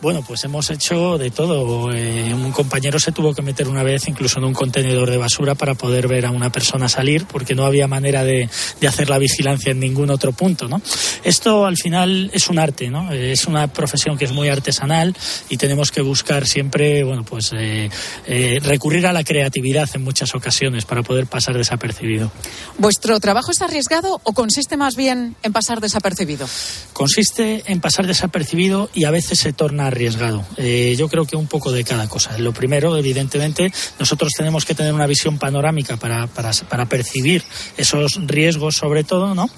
Bueno, 0.03 0.23
pues 0.27 0.45
hemos 0.45 0.69
hecho 0.71 1.17
de 1.17 1.31
todo. 1.31 1.91
Eh, 1.93 2.33
un 2.35 2.53
compañero 2.53 2.99
se 2.99 3.13
tuvo 3.13 3.35
que 3.35 3.41
meter 3.41 3.67
una 3.67 3.83
vez 3.83 4.07
incluso 4.09 4.39
en 4.39 4.45
un 4.45 4.53
contenedor 4.53 5.11
de 5.11 5.17
basura 5.17 5.55
para 5.55 5.75
poder 5.75 6.07
ver 6.07 6.27
a 6.27 6.31
una 6.31 6.53
persona 6.53 6.89
salir, 6.89 7.25
porque 7.27 7.55
no 7.55 7.65
había 7.65 7.89
manera 7.89 8.23
de, 8.23 8.49
de, 8.81 8.89
hacer 8.89 9.09
la 9.09 9.19
vigilancia 9.19 9.73
en 9.73 9.81
ningún 9.81 10.11
otro 10.11 10.33
punto, 10.33 10.69
¿no? 10.69 10.83
Esto 11.25 11.65
al 11.65 11.77
final 11.77 12.31
es 12.35 12.49
un 12.49 12.59
arte, 12.59 12.91
¿no? 12.91 13.11
Es 13.11 13.47
una 13.47 13.69
profesión 13.69 14.19
que 14.19 14.27
es 14.27 14.33
muy 14.33 14.51
artesanal 14.51 15.17
y 15.49 15.57
tenemos 15.57 15.91
que 15.91 16.03
buscar 16.03 16.47
siempre, 16.47 17.03
bueno, 17.03 17.25
pues 17.25 17.53
eh, 17.57 17.89
eh, 18.27 18.59
recurrir 18.63 19.07
a 19.07 19.15
la 19.15 19.25
creatividad 19.25 19.89
en 19.95 20.05
muchas 20.05 20.35
ocasiones 20.35 20.85
para 20.85 21.03
poder 21.03 21.27
pasar 21.27 21.57
desapercibido. 21.57 22.31
¿Vuestro 22.79 23.19
trabajo 23.19 23.51
es 23.51 23.63
arriesgado 23.63 24.21
o 24.25 24.33
consiste 24.35 24.77
más 24.77 24.95
bien 24.95 25.37
en 25.43 25.53
pasar 25.55 25.81
desapercibido? 25.81 26.47
Consiste 26.93 27.63
en 27.67 27.81
pasar 27.81 28.07
desapercibido 28.07 28.91
y 28.95 29.05
a 29.05 29.11
veces 29.11 29.39
se 29.39 29.55
torna 29.55 29.86
arriesgado. 29.87 30.45
Eh, 30.57 30.95
yo 30.99 31.09
creo 31.09 31.25
que 31.25 31.37
un 31.37 31.47
poco 31.47 31.73
de 31.73 31.85
cada 31.85 32.09
cosa. 32.09 32.37
Lo 32.39 32.53
primero, 32.53 32.97
evidentemente, 32.97 33.73
nosotros 33.99 34.33
tenemos 34.37 34.65
que 34.65 34.75
tener 34.75 34.93
una 34.93 35.07
visión 35.07 35.39
panorámica 35.39 35.97
para, 35.97 36.27
para, 36.27 36.51
para 36.69 36.87
percibir 36.87 37.43
esos 37.77 38.19
riesgos, 38.27 38.77
sobre 38.77 39.05
todo, 39.05 39.35
¿no? 39.35 39.49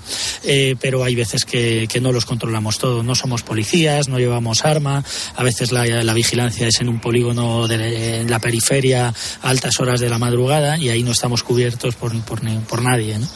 Eh, 0.45 0.77
pero 0.81 1.05
hay 1.05 1.15
veces 1.15 1.45
que, 1.45 1.87
que, 1.89 2.01
no 2.01 2.13
los 2.13 2.25
controlamos 2.25 2.79
todos. 2.79 3.05
No 3.05 3.15
somos 3.15 3.43
policías, 3.43 4.09
no 4.09 4.19
llevamos 4.19 4.65
arma. 4.65 5.05
A 5.37 5.43
veces 5.43 5.73
la, 5.73 5.85
la 5.87 6.15
vigilancia 6.15 6.69
es 6.69 6.81
en 6.81 6.89
un 6.89 7.01
polígono 7.01 7.67
de 7.67 7.79
en 8.21 8.31
la 8.31 8.39
periferia 8.39 9.09
a 9.43 9.49
altas 9.49 9.79
horas 9.81 10.01
de 10.01 10.09
la 10.09 10.19
madrugada 10.19 10.79
y 10.79 10.89
ahí 10.89 11.03
no 11.03 11.13
estamos 11.13 11.43
cubiertos 11.43 11.95
por, 11.95 12.19
por, 12.23 12.41
por 12.65 12.83
nadie, 12.83 13.19
¿no? 13.19 13.29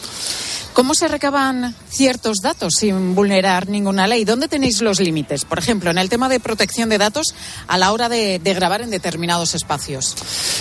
¿Cómo 0.72 0.94
se 0.94 1.06
recaban 1.06 1.74
ciertos 1.90 2.38
datos 2.42 2.72
sin 2.78 3.14
vulnerar 3.14 3.68
ninguna 3.68 4.06
ley? 4.06 4.24
¿Dónde 4.24 4.48
tenéis 4.48 4.80
los 4.80 5.00
límites? 5.00 5.44
Por 5.44 5.58
ejemplo, 5.58 5.90
en 5.90 5.98
el 5.98 6.08
tema 6.08 6.30
de 6.30 6.40
protección 6.40 6.88
de 6.88 6.96
datos 6.96 7.34
a 7.68 7.76
la 7.76 7.92
hora 7.92 8.08
de, 8.08 8.38
de, 8.38 8.54
grabar 8.54 8.80
en 8.80 8.90
determinados 8.90 9.54
espacios. 9.54 10.14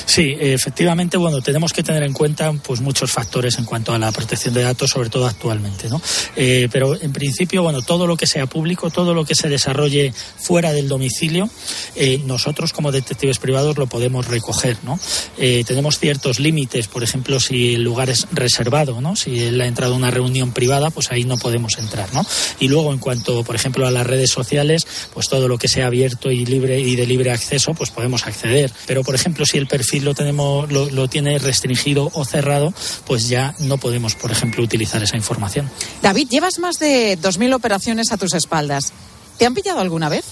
Sí, 0.06 0.36
efectivamente, 0.38 1.15
bueno, 1.15 1.41
tenemos 1.41 1.72
que 1.72 1.82
tener 1.82 2.03
en 2.03 2.12
cuenta 2.12 2.51
pues 2.51 2.82
muchos 2.82 3.10
factores 3.10 3.58
en 3.58 3.63
cuanto 3.63 3.94
a 3.94 4.00
la 4.00 4.12
protección 4.12 4.53
de 4.53 4.63
datos, 4.63 4.89
sobre 4.89 5.10
todo 5.10 5.27
actualmente, 5.27 5.88
¿no? 5.88 6.01
Eh, 6.36 6.68
pero 6.70 7.00
en 7.01 7.13
principio, 7.13 7.63
bueno, 7.63 7.82
todo 7.82 8.06
lo 8.06 8.18
que 8.18 8.27
sea 8.27 8.48
público, 8.48 8.89
todo 8.89 9.13
lo 9.13 9.24
que 9.24 9.36
se 9.36 9.48
desarrolle 9.48 10.13
fuera 10.38 10.74
del 10.74 10.89
domicilio, 10.89 11.50
eh, 11.96 12.22
nosotros 12.25 12.74
como 12.74 12.91
detectives 12.91 13.39
privados 13.39 13.77
lo 13.77 13.88
podemos 13.88 14.27
recoger, 14.27 14.75
¿no? 14.84 15.00
Eh, 15.38 15.63
tenemos 15.65 16.00
ciertos 16.00 16.41
límites, 16.41 16.88
por 16.88 17.01
ejemplo, 17.01 17.39
si 17.39 17.75
el 17.75 17.84
lugar 17.84 18.10
es 18.10 18.27
reservado, 18.34 19.00
¿no? 19.00 19.15
Si 19.15 19.39
él 19.39 19.62
ha 19.62 19.68
entrado 19.68 20.00
una 20.01 20.12
reunión 20.12 20.51
privada, 20.51 20.89
pues 20.89 21.12
ahí 21.12 21.24
no 21.24 21.38
podemos 21.38 21.77
entrar, 21.77 22.13
¿no? 22.13 22.25
Y 22.60 22.67
luego, 22.67 22.91
en 22.91 23.00
cuanto, 23.00 23.43
por 23.43 23.55
ejemplo, 23.55 23.88
a 23.88 23.91
las 23.91 24.05
redes 24.05 24.31
sociales, 24.31 24.86
pues 25.13 25.29
todo 25.29 25.48
lo 25.48 25.58
que 25.58 25.67
sea 25.67 25.88
abierto 25.88 26.31
y 26.31 26.46
libre 26.46 26.79
y 26.79 26.96
de 26.96 27.05
libre 27.05 27.31
acceso, 27.31 27.74
pues 27.74 27.91
podemos 27.91 28.25
acceder. 28.25 28.72
Pero, 28.88 29.03
por 29.03 29.15
ejemplo, 29.15 29.46
si 29.46 29.58
el 29.58 29.67
perfil 29.67 30.05
lo 30.05 30.13
tenemos, 30.13 30.72
lo, 30.72 30.89
lo 30.89 31.08
tiene 31.08 31.38
restringido 31.38 32.10
o 32.13 32.25
cerrado, 32.25 32.74
pues 33.05 33.29
ya 33.29 33.55
no 33.60 33.77
podemos, 33.77 34.15
por 34.15 34.31
ejemplo, 34.31 34.63
utilizar 34.63 35.01
esa 35.03 35.17
información. 35.17 35.70
David, 36.01 36.27
llevas 36.29 36.60
más 36.60 36.79
de 36.79 37.17
2.000 37.20 37.53
operaciones 37.53 38.12
a 38.12 38.17
tus 38.17 38.34
espaldas. 38.34 38.91
¿Te 39.38 39.46
han 39.46 39.53
pillado 39.53 39.79
alguna 39.79 40.10
vez? 40.10 40.25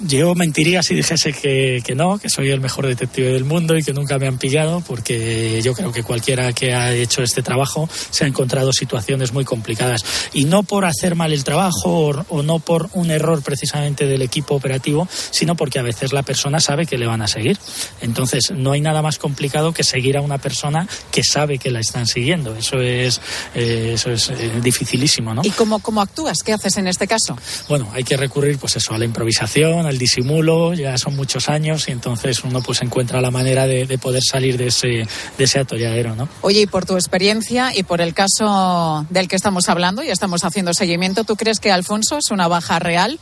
Yo 0.00 0.34
mentiría 0.34 0.82
si 0.82 0.94
dijese 0.94 1.32
que, 1.32 1.82
que, 1.84 1.94
no, 1.94 2.18
que 2.18 2.28
soy 2.28 2.50
el 2.50 2.60
mejor 2.60 2.86
detective 2.86 3.32
del 3.32 3.44
mundo 3.44 3.76
y 3.76 3.82
que 3.82 3.92
nunca 3.92 4.18
me 4.18 4.26
han 4.26 4.38
pillado, 4.38 4.82
porque 4.86 5.60
yo 5.62 5.72
creo 5.74 5.92
que 5.92 6.02
cualquiera 6.02 6.52
que 6.52 6.74
ha 6.74 6.92
hecho 6.92 7.22
este 7.22 7.42
trabajo 7.42 7.88
se 8.10 8.24
ha 8.24 8.28
encontrado 8.28 8.72
situaciones 8.72 9.32
muy 9.32 9.44
complicadas. 9.44 10.04
Y 10.32 10.44
no 10.44 10.62
por 10.64 10.84
hacer 10.84 11.14
mal 11.14 11.32
el 11.32 11.44
trabajo 11.44 11.88
o, 11.88 12.24
o 12.28 12.42
no 12.42 12.58
por 12.58 12.90
un 12.92 13.10
error 13.10 13.42
precisamente 13.42 14.06
del 14.06 14.22
equipo 14.22 14.54
operativo, 14.54 15.08
sino 15.10 15.56
porque 15.56 15.78
a 15.78 15.82
veces 15.82 16.12
la 16.12 16.22
persona 16.22 16.60
sabe 16.60 16.86
que 16.86 16.98
le 16.98 17.06
van 17.06 17.22
a 17.22 17.26
seguir. 17.26 17.58
Entonces, 18.00 18.52
no 18.54 18.72
hay 18.72 18.80
nada 18.80 19.02
más 19.02 19.18
complicado 19.18 19.72
que 19.72 19.82
seguir 19.82 20.16
a 20.16 20.20
una 20.20 20.38
persona 20.38 20.86
que 21.10 21.22
sabe 21.24 21.58
que 21.58 21.70
la 21.70 21.80
están 21.80 22.06
siguiendo. 22.06 22.54
Eso 22.54 22.80
es, 22.80 23.20
eh, 23.54 23.92
eso 23.94 24.10
es 24.10 24.30
eh, 24.30 24.60
dificilísimo, 24.62 25.34
¿no? 25.34 25.42
¿Y 25.44 25.50
cómo, 25.50 25.78
cómo 25.78 26.00
actúas? 26.00 26.42
¿Qué 26.42 26.52
haces 26.52 26.76
en 26.76 26.86
este 26.86 27.06
caso? 27.06 27.36
Bueno, 27.68 27.88
hay 27.92 28.04
que 28.04 28.16
recurrir, 28.16 28.58
pues 28.58 28.76
eso, 28.76 28.94
a 28.94 28.98
la 28.98 29.04
improvisación, 29.04 29.85
al 29.86 29.98
disimulo, 29.98 30.74
ya 30.74 30.96
son 30.98 31.16
muchos 31.16 31.48
años 31.48 31.88
y 31.88 31.92
entonces 31.92 32.42
uno 32.44 32.62
pues 32.62 32.82
encuentra 32.82 33.20
la 33.20 33.30
manera 33.30 33.66
de, 33.66 33.86
de 33.86 33.98
poder 33.98 34.22
salir 34.22 34.56
de 34.56 34.68
ese, 34.68 35.06
de 35.38 35.44
ese 35.44 35.58
atolladero, 35.58 36.14
¿no? 36.14 36.28
Oye, 36.42 36.62
y 36.62 36.66
por 36.66 36.84
tu 36.84 36.94
experiencia 36.94 37.72
y 37.74 37.82
por 37.82 38.00
el 38.00 38.14
caso 38.14 39.06
del 39.10 39.28
que 39.28 39.36
estamos 39.36 39.68
hablando 39.68 40.02
y 40.02 40.08
estamos 40.08 40.44
haciendo 40.44 40.74
seguimiento, 40.74 41.24
¿tú 41.24 41.36
crees 41.36 41.60
que 41.60 41.70
Alfonso 41.70 42.18
es 42.18 42.30
una 42.30 42.48
baja 42.48 42.78
real 42.78 43.18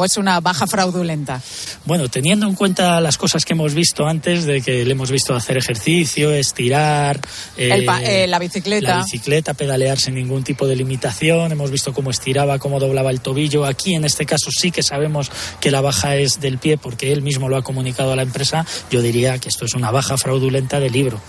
o 0.00 0.04
es 0.04 0.16
una 0.16 0.40
baja 0.40 0.66
fraudulenta? 0.66 1.42
Bueno, 1.84 2.08
teniendo 2.08 2.46
en 2.46 2.54
cuenta 2.54 3.00
las 3.00 3.18
cosas 3.18 3.44
que 3.44 3.52
hemos 3.52 3.74
visto 3.74 4.06
antes, 4.06 4.46
de 4.46 4.62
que 4.62 4.84
le 4.84 4.92
hemos 4.92 5.10
visto 5.10 5.34
hacer 5.34 5.58
ejercicio, 5.58 6.32
estirar, 6.32 7.20
eh, 7.56 7.86
eh, 8.02 8.26
la 8.26 8.38
bicicleta. 8.38 8.96
La 8.96 9.02
bicicleta, 9.02 9.52
pedalear 9.54 9.98
sin 9.98 10.14
ningún 10.14 10.42
tipo 10.42 10.66
de 10.66 10.76
limitación, 10.76 11.52
hemos 11.52 11.70
visto 11.70 11.92
cómo 11.92 12.10
estiraba, 12.10 12.58
cómo 12.58 12.80
doblaba 12.80 13.10
el 13.10 13.20
tobillo. 13.20 13.66
Aquí, 13.66 13.94
en 13.94 14.04
este 14.04 14.24
caso, 14.24 14.50
sí 14.50 14.70
que 14.70 14.82
sabemos 14.82 15.30
que 15.60 15.70
la 15.70 15.82
baja 15.82 16.16
es 16.16 16.40
del 16.40 16.58
pie 16.58 16.78
porque 16.78 17.12
él 17.12 17.20
mismo 17.20 17.48
lo 17.48 17.58
ha 17.58 17.62
comunicado 17.62 18.12
a 18.12 18.16
la 18.16 18.22
empresa. 18.22 18.64
Yo 18.90 19.02
diría 19.02 19.38
que 19.38 19.50
esto 19.50 19.66
es 19.66 19.74
una 19.74 19.90
baja 19.90 20.16
fraudulenta 20.16 20.80
de 20.80 20.88
libro. 20.88 21.20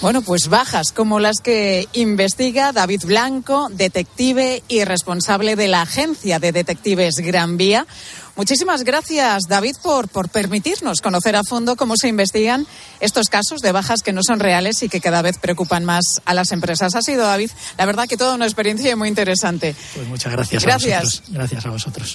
Bueno, 0.00 0.22
pues 0.22 0.48
bajas 0.48 0.92
como 0.92 1.20
las 1.20 1.40
que 1.42 1.86
investiga 1.92 2.72
David 2.72 3.02
Blanco, 3.04 3.68
detective 3.70 4.62
y 4.66 4.84
responsable 4.84 5.56
de 5.56 5.68
la 5.68 5.82
agencia 5.82 6.38
de 6.38 6.52
detectives 6.52 7.16
Gran 7.16 7.58
Vía. 7.58 7.86
Muchísimas 8.40 8.84
gracias, 8.84 9.42
David, 9.50 9.76
por, 9.82 10.08
por 10.08 10.30
permitirnos 10.30 11.02
conocer 11.02 11.36
a 11.36 11.44
fondo 11.44 11.76
cómo 11.76 11.98
se 11.98 12.08
investigan 12.08 12.66
estos 12.98 13.28
casos 13.28 13.60
de 13.60 13.70
bajas 13.70 14.00
que 14.00 14.14
no 14.14 14.22
son 14.22 14.40
reales 14.40 14.82
y 14.82 14.88
que 14.88 15.02
cada 15.02 15.20
vez 15.20 15.36
preocupan 15.36 15.84
más 15.84 16.22
a 16.24 16.32
las 16.32 16.50
empresas. 16.50 16.94
Ha 16.94 17.02
sido, 17.02 17.26
David, 17.26 17.50
la 17.76 17.84
verdad 17.84 18.08
que 18.08 18.16
toda 18.16 18.34
una 18.34 18.46
experiencia 18.46 18.96
muy 18.96 19.08
interesante. 19.08 19.76
Pues 19.94 20.08
muchas 20.08 20.32
gracias. 20.32 20.64
Gracias. 20.64 20.96
A 20.96 21.00
vosotros. 21.02 21.28
Gracias 21.28 21.66
a 21.66 21.68
vosotros. 21.68 22.14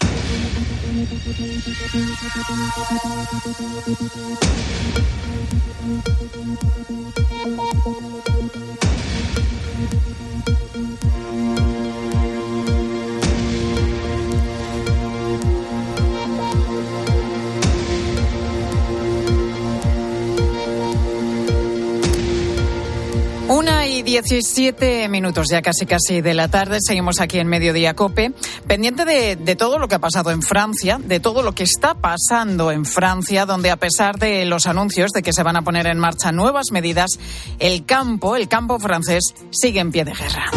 Una 23.48 23.86
y 23.86 24.02
diecisiete 24.02 25.08
minutos 25.08 25.48
ya 25.52 25.62
casi 25.62 25.86
casi 25.86 26.22
de 26.22 26.34
la 26.34 26.48
tarde. 26.48 26.80
Seguimos 26.82 27.20
aquí 27.22 27.38
en 27.38 27.48
Mediodía 27.48 27.94
Cope, 27.94 28.34
pendiente 28.68 29.06
de, 29.06 29.36
de, 29.36 29.56
todo 29.56 29.78
lo 29.78 29.88
que 29.88 29.96
ha 29.96 30.00
pasado 30.00 30.32
en 30.32 30.42
Francia, 30.42 31.00
de 31.00 31.20
todo 31.20 31.44
lo 31.44 31.54
que 31.54 31.64
está 31.64 31.94
pasando 31.94 32.72
en 32.72 32.86
Francia, 32.86 33.46
donde 33.46 33.70
a 33.70 33.78
pesar 33.78 34.18
de 34.18 34.46
los 34.46 34.66
anuncios 34.66 35.12
de 35.12 35.22
que 35.22 35.32
se 35.32 35.44
van 35.44 35.58
a 35.58 35.62
poner 35.62 35.86
en 35.86 36.00
marcha 36.00 36.32
nuevas 36.32 36.72
medidas, 36.72 37.20
el 37.60 37.86
campo, 37.86 38.36
el 38.36 38.48
campo 38.48 38.80
francés, 38.80 39.36
sigue 39.52 39.80
en 39.80 39.92
pie 39.92 40.06
de 40.06 40.14
guerra. 40.14 40.50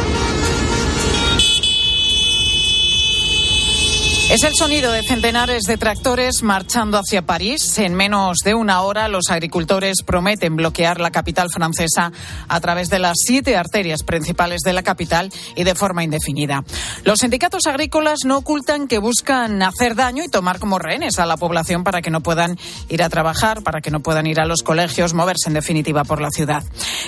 Es 4.31 4.45
el 4.45 4.53
sonido 4.55 4.93
de 4.93 5.03
centenares 5.03 5.63
de 5.63 5.79
tractores 5.79 6.43
marchando 6.43 6.99
hacia 6.99 7.23
París. 7.23 7.79
En 7.79 7.95
menos 7.95 8.41
de 8.45 8.53
una 8.53 8.83
hora, 8.83 9.09
los 9.09 9.31
agricultores 9.31 10.03
prometen 10.05 10.55
bloquear 10.55 11.01
la 11.01 11.11
capital 11.11 11.49
francesa 11.51 12.13
a 12.47 12.61
través 12.61 12.91
de 12.91 12.99
las 12.99 13.17
siete 13.25 13.57
arterias 13.57 14.03
principales 14.03 14.61
de 14.61 14.75
la 14.75 14.83
capital 14.83 15.33
y 15.57 15.65
de 15.65 15.75
forma 15.75 16.05
indefinida. 16.05 16.63
Los 17.05 17.21
sindicatos 17.21 17.67
agrícolas 17.67 18.19
no 18.27 18.37
ocultan 18.37 18.87
que 18.87 18.99
buscan 18.99 19.63
hacer 19.63 19.95
daño 19.95 20.23
y 20.23 20.29
tomar 20.29 20.59
como 20.59 20.79
rehenes 20.79 21.19
a 21.19 21.25
la 21.25 21.39
población 21.39 21.83
para 21.83 22.03
que 22.03 22.11
no 22.11 22.21
puedan 22.21 22.59
ir 22.91 23.03
a 23.03 23.09
trabajar, 23.09 23.63
para 23.63 23.81
que 23.81 23.91
no 23.91 24.01
puedan 24.01 24.27
ir 24.27 24.41
a 24.41 24.45
los 24.45 24.63
colegios, 24.63 25.15
moverse 25.15 25.49
en 25.49 25.55
definitiva 25.55 26.05
por 26.05 26.21
la 26.21 26.29
ciudad. 26.29 26.65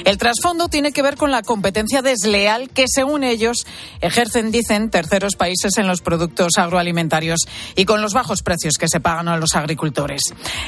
El 0.07 0.17
trasfondo 0.17 0.69
tiene 0.69 0.93
que 0.93 1.03
ver 1.03 1.17
con 1.17 1.31
la 1.31 1.43
competencia 1.43 2.01
desleal 2.01 2.71
que, 2.71 2.87
según 2.89 3.25
ellos, 3.25 3.67
ejercen, 4.01 4.51
dicen, 4.51 4.89
terceros 4.89 5.37
países 5.37 5.77
en 5.77 5.87
los 5.87 6.01
productos 6.01 6.53
agroalimentarios 6.57 7.10
y 7.77 7.85
con 7.85 8.03
los 8.03 8.13
bajos 8.13 8.43
precios 8.43 8.75
que 8.79 8.89
se 8.89 9.01
pagan 9.01 9.29
a 9.29 9.37
los 9.37 9.55
agricultores. 9.55 10.23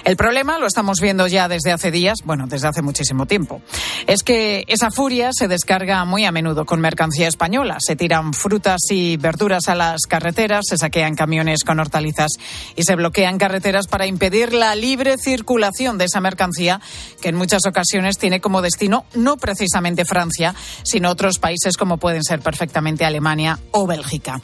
El 0.05 0.17
problema, 0.17 0.59
lo 0.59 0.67
estamos 0.67 1.01
viendo 1.01 1.27
ya 1.27 1.49
desde 1.49 1.73
hace 1.73 1.91
días, 1.91 2.19
bueno, 2.25 2.47
desde 2.47 2.69
hace 2.69 2.83
muchísimo 2.83 3.27
tiempo, 3.27 3.63
es 4.07 4.23
que 4.23 4.65
esa 4.67 4.91
furia 4.91 5.31
se 5.33 5.49
descarga 5.49 6.05
muy 6.05 6.25
a 6.25 6.33
menudo 6.33 6.65
con 6.67 6.81
mercancía 6.81 7.29
española. 7.29 7.79
Se 7.81 7.97
tiran 7.97 8.35
frutas 8.35 8.81
y 8.91 9.17
verduras 9.17 9.69
a 9.69 9.75
las 9.75 10.03
carreteras, 10.03 10.65
se 10.69 10.77
saquean 10.77 11.15
camiones 11.15 11.65
con 11.65 11.79
hortalizas 11.79 12.33
y 12.77 12.83
se 12.83 12.97
bloquean 12.97 13.39
carreteras 13.39 13.87
para 13.87 14.07
impedir 14.07 14.53
la 14.53 14.75
libre 14.75 15.17
circulación 15.19 15.99
de 15.99 16.07
esa 16.07 16.21
mercancía 16.21 16.81
que 17.21 17.29
en 17.29 17.37
muchas 17.37 17.65
ocasiones 17.67 18.19
tiene 18.19 18.41
como 18.41 18.63
destino 18.63 19.05
no 19.15 19.37
precisamente 19.37 20.05
Francia, 20.05 20.55
sino 20.83 21.11
otros 21.11 21.39
países 21.39 21.77
como 21.77 21.99
pueden 21.99 22.23
ser 22.23 22.41
perfectamente 22.41 23.05
Alemania 23.05 23.59
o 23.71 23.87
Bélgica. 23.87 24.41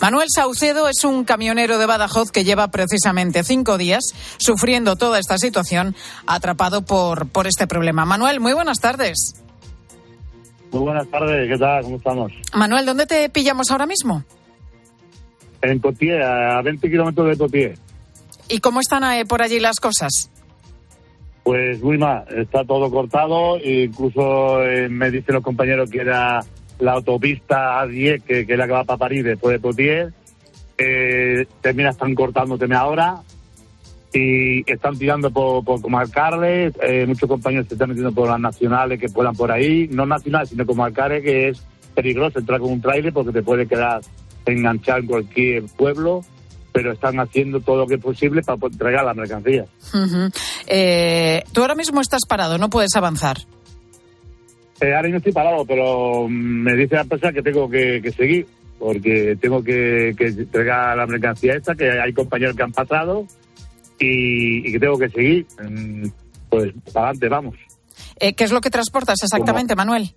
Manuel 0.00 0.28
Saucedo 0.34 0.88
es 0.88 1.04
un 1.04 1.24
camionero 1.24 1.41
de 1.42 1.86
Badajoz 1.86 2.30
que 2.30 2.44
lleva 2.44 2.68
precisamente 2.68 3.42
cinco 3.42 3.76
días 3.76 4.14
sufriendo 4.36 4.94
toda 4.94 5.18
esta 5.18 5.38
situación, 5.38 5.96
atrapado 6.24 6.82
por, 6.82 7.26
por 7.28 7.48
este 7.48 7.66
problema. 7.66 8.04
Manuel, 8.04 8.38
muy 8.38 8.52
buenas 8.52 8.78
tardes. 8.78 9.42
Muy 10.70 10.82
buenas 10.82 11.08
tardes, 11.08 11.48
¿qué 11.48 11.58
tal? 11.58 11.82
¿Cómo 11.82 11.96
estamos? 11.96 12.32
Manuel, 12.54 12.86
¿dónde 12.86 13.06
te 13.06 13.28
pillamos 13.28 13.72
ahora 13.72 13.86
mismo? 13.86 14.22
En 15.62 15.80
Potier, 15.80 16.22
a 16.22 16.62
20 16.62 16.88
kilómetros 16.88 17.28
de 17.28 17.36
Potier. 17.36 17.78
¿Y 18.48 18.60
cómo 18.60 18.80
están 18.80 19.02
eh, 19.12 19.24
por 19.26 19.42
allí 19.42 19.58
las 19.58 19.80
cosas? 19.80 20.30
Pues 21.42 21.82
muy 21.82 21.98
mal, 21.98 22.24
está 22.36 22.64
todo 22.64 22.88
cortado, 22.88 23.58
incluso 23.58 24.62
eh, 24.62 24.88
me 24.88 25.10
dicen 25.10 25.34
los 25.34 25.44
compañeros 25.44 25.90
que 25.90 26.02
era 26.02 26.40
la 26.78 26.92
autopista 26.92 27.84
A10, 27.84 28.22
que, 28.22 28.46
que 28.46 28.52
es 28.52 28.58
la 28.58 28.66
que 28.66 28.72
va 28.72 28.84
para 28.84 28.98
París 28.98 29.24
después 29.24 29.54
de 29.54 29.60
Potier, 29.60 30.12
eh, 30.82 31.46
termina, 31.60 31.90
están 31.90 32.14
cortándome 32.14 32.74
ahora 32.74 33.22
y 34.12 34.70
están 34.70 34.98
tirando 34.98 35.30
por, 35.30 35.64
por 35.64 35.80
comarcales, 35.80 36.74
eh, 36.82 37.06
muchos 37.06 37.28
compañeros 37.28 37.66
se 37.68 37.74
están 37.74 37.88
metiendo 37.88 38.12
por 38.12 38.28
las 38.28 38.40
nacionales 38.40 39.00
que 39.00 39.08
puedan 39.08 39.34
por 39.34 39.50
ahí, 39.50 39.88
no 39.90 40.04
nacionales, 40.04 40.50
sino 40.50 40.66
comarcales, 40.66 41.22
que 41.22 41.48
es 41.48 41.62
peligroso 41.94 42.38
entrar 42.38 42.60
con 42.60 42.72
un 42.72 42.80
trailer 42.80 43.12
porque 43.12 43.32
te 43.32 43.42
puede 43.42 43.66
quedar 43.66 44.00
enganchado 44.44 44.98
en 44.98 45.06
cualquier 45.06 45.64
pueblo 45.76 46.22
pero 46.72 46.92
están 46.92 47.20
haciendo 47.20 47.60
todo 47.60 47.78
lo 47.78 47.86
que 47.86 47.96
es 47.96 48.00
posible 48.00 48.42
para 48.42 48.58
entregar 48.66 49.04
la 49.04 49.14
mercancía. 49.14 49.66
Uh 49.92 49.98
-huh. 49.98 50.34
eh, 50.66 51.42
Tú 51.52 51.60
ahora 51.60 51.74
mismo 51.74 52.00
estás 52.00 52.22
parado, 52.26 52.58
no 52.58 52.70
puedes 52.70 52.96
avanzar. 52.96 53.36
Eh, 54.80 54.94
ahora 54.94 55.08
no 55.10 55.18
estoy 55.18 55.32
parado, 55.32 55.64
pero 55.64 56.26
me 56.28 56.74
dice 56.74 56.96
la 56.96 57.02
empresa 57.02 57.32
que 57.32 57.42
tengo 57.42 57.68
que, 57.68 58.00
que 58.02 58.10
seguir, 58.10 58.46
porque 58.82 59.38
tengo 59.40 59.62
que, 59.62 60.12
que, 60.18 60.26
entregar 60.26 60.96
la 60.96 61.06
mercancía 61.06 61.54
esta, 61.54 61.72
que 61.76 61.88
hay 61.88 62.12
compañeros 62.12 62.56
que 62.56 62.64
han 62.64 62.72
pasado 62.72 63.24
y, 63.96 64.68
y 64.68 64.72
que 64.72 64.80
tengo 64.80 64.98
que 64.98 65.08
seguir. 65.08 65.46
Pues 66.50 66.72
para 66.92 67.10
adelante, 67.10 67.28
vamos. 67.28 67.54
Eh, 68.18 68.34
¿Qué 68.34 68.42
es 68.42 68.50
lo 68.50 68.60
que 68.60 68.70
transportas 68.70 69.22
exactamente, 69.22 69.76
¿Cómo? 69.76 69.86
Manuel? 69.86 70.10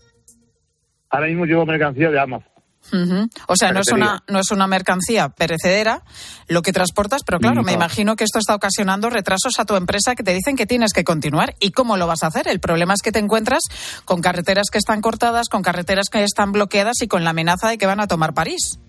Ahora 1.12 1.28
mismo 1.28 1.46
llevo 1.46 1.64
mercancía 1.68 2.10
de 2.10 2.20
Amazon. 2.20 2.55
Uh 2.92 2.98
-huh. 2.98 3.30
O 3.48 3.56
sea, 3.56 3.72
no 3.72 3.80
es, 3.80 3.92
una, 3.92 4.24
no 4.28 4.40
es 4.40 4.52
una 4.52 4.68
mercancía 4.68 5.30
perecedera 5.30 6.04
lo 6.48 6.62
que 6.62 6.72
transportas, 6.72 7.24
pero 7.26 7.40
claro, 7.40 7.56
no. 7.56 7.64
me 7.64 7.74
imagino 7.74 8.16
que 8.16 8.24
esto 8.24 8.40
está 8.40 8.54
ocasionando 8.56 9.10
retrasos 9.10 9.60
a 9.60 9.66
tu 9.66 9.76
empresa 9.76 10.16
que 10.16 10.24
te 10.24 10.34
dicen 10.34 10.56
que 10.56 10.66
tienes 10.66 10.94
que 10.94 11.04
continuar. 11.04 11.56
¿Y 11.60 11.72
cómo 11.72 11.98
lo 11.98 12.08
vas 12.08 12.24
a 12.24 12.28
hacer? 12.28 12.48
El 12.48 12.60
problema 12.60 12.94
es 12.94 13.02
que 13.02 13.12
te 13.12 13.20
encuentras 13.20 13.64
con 14.06 14.22
carreteras 14.22 14.68
que 14.72 14.78
están 14.78 15.02
cortadas, 15.02 15.50
con 15.50 15.64
carreteras 15.64 16.10
que 16.12 16.24
están 16.24 16.52
bloqueadas 16.52 17.02
y 17.02 17.08
con 17.08 17.24
la 17.24 17.32
amenaza 17.32 17.70
de 17.70 17.78
que 17.78 17.86
van 17.86 18.00
a 18.00 18.08
tomar 18.08 18.34
París. 18.34 18.80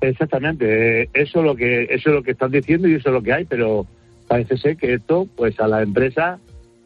Exactamente, 0.00 1.10
eso 1.12 1.40
es 1.40 1.44
lo 1.44 1.54
que 1.54 1.82
eso 1.84 2.08
es 2.08 2.14
lo 2.14 2.22
que 2.22 2.30
están 2.30 2.50
diciendo 2.50 2.88
y 2.88 2.94
eso 2.94 3.10
es 3.10 3.12
lo 3.12 3.22
que 3.22 3.34
hay, 3.34 3.44
pero 3.44 3.86
parece 4.26 4.56
ser 4.56 4.76
que 4.76 4.94
esto, 4.94 5.28
pues 5.36 5.60
a 5.60 5.68
la 5.68 5.82
empresa 5.82 6.38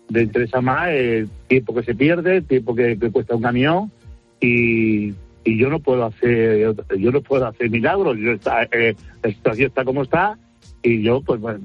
le 0.08 0.22
interesa 0.22 0.60
más 0.60 0.88
el 0.88 1.28
tiempo 1.46 1.74
que 1.74 1.84
se 1.84 1.94
pierde, 1.94 2.38
el 2.38 2.44
tiempo 2.44 2.74
que, 2.74 2.98
que 2.98 3.10
cuesta 3.10 3.36
un 3.36 3.42
camión 3.42 3.92
y 4.40 5.14
y 5.44 5.58
yo 5.58 5.68
no 5.68 5.78
puedo 5.78 6.04
hacer 6.04 6.74
yo 6.98 7.12
no 7.12 7.20
puedo 7.20 7.46
hacer 7.46 7.70
milagros 7.70 8.16
yo 8.18 8.32
está, 8.32 8.64
eh, 8.64 8.96
la 9.22 9.30
situación 9.30 9.68
está 9.68 9.84
como 9.84 10.02
está 10.02 10.38
y 10.84 11.02
yo, 11.02 11.22
pues 11.22 11.40
bueno, 11.40 11.60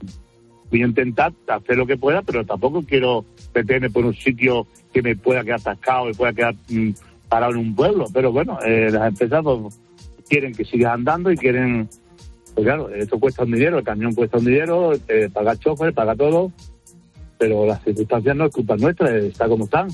voy 0.71 0.81
a 0.81 0.85
intentar 0.85 1.33
hacer 1.47 1.77
lo 1.77 1.85
que 1.85 1.97
pueda, 1.97 2.21
pero 2.21 2.45
tampoco 2.45 2.81
quiero 2.83 3.25
meterme 3.53 3.89
por 3.89 4.05
un 4.05 4.15
sitio 4.15 4.65
que 4.93 5.01
me 5.01 5.15
pueda 5.15 5.43
quedar 5.43 5.59
atascado, 5.59 6.05
me 6.05 6.13
pueda 6.13 6.33
quedar 6.33 6.55
mm, 6.69 6.91
parado 7.27 7.51
en 7.51 7.59
un 7.59 7.75
pueblo. 7.75 8.05
Pero 8.13 8.31
bueno, 8.31 8.59
eh, 8.65 8.89
las 8.91 9.09
empresas 9.09 9.43
pues, 9.43 9.79
quieren 10.27 10.53
que 10.53 10.63
siga 10.63 10.93
andando 10.93 11.31
y 11.31 11.37
quieren, 11.37 11.89
pues 12.55 12.65
claro, 12.65 12.89
esto 12.89 13.19
cuesta 13.19 13.43
un 13.43 13.51
dinero, 13.51 13.77
el 13.77 13.83
camión 13.83 14.15
cuesta 14.15 14.37
un 14.37 14.45
dinero, 14.45 14.93
eh, 15.09 15.29
paga 15.31 15.57
chofer, 15.57 15.93
paga 15.93 16.15
todo, 16.15 16.51
pero 17.37 17.65
las 17.65 17.83
circunstancias 17.83 18.35
no 18.37 18.45
es 18.45 18.53
culpa 18.53 18.77
nuestra, 18.77 19.15
está 19.17 19.49
como 19.49 19.65
están. 19.65 19.89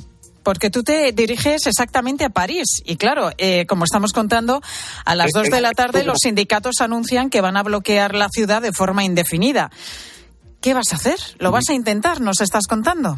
Porque 0.45 0.69
tú 0.69 0.83
te 0.83 1.11
diriges 1.11 1.65
exactamente 1.65 2.23
a 2.23 2.29
París. 2.29 2.83
Y 2.85 2.97
claro, 2.97 3.31
eh, 3.39 3.65
como 3.65 3.83
estamos 3.83 4.13
contando, 4.13 4.61
a 5.03 5.15
las 5.15 5.31
dos 5.31 5.49
de 5.49 5.59
la 5.59 5.71
tarde 5.71 6.03
los 6.03 6.19
sindicatos 6.21 6.81
anuncian 6.81 7.31
que 7.31 7.41
van 7.41 7.57
a 7.57 7.63
bloquear 7.63 8.13
la 8.13 8.29
ciudad 8.29 8.61
de 8.61 8.71
forma 8.71 9.03
indefinida. 9.03 9.71
¿Qué 10.61 10.75
vas 10.75 10.93
a 10.93 10.97
hacer? 10.97 11.17
¿Lo 11.39 11.51
vas 11.51 11.67
a 11.69 11.73
intentar? 11.73 12.21
¿Nos 12.21 12.41
estás 12.41 12.67
contando? 12.67 13.17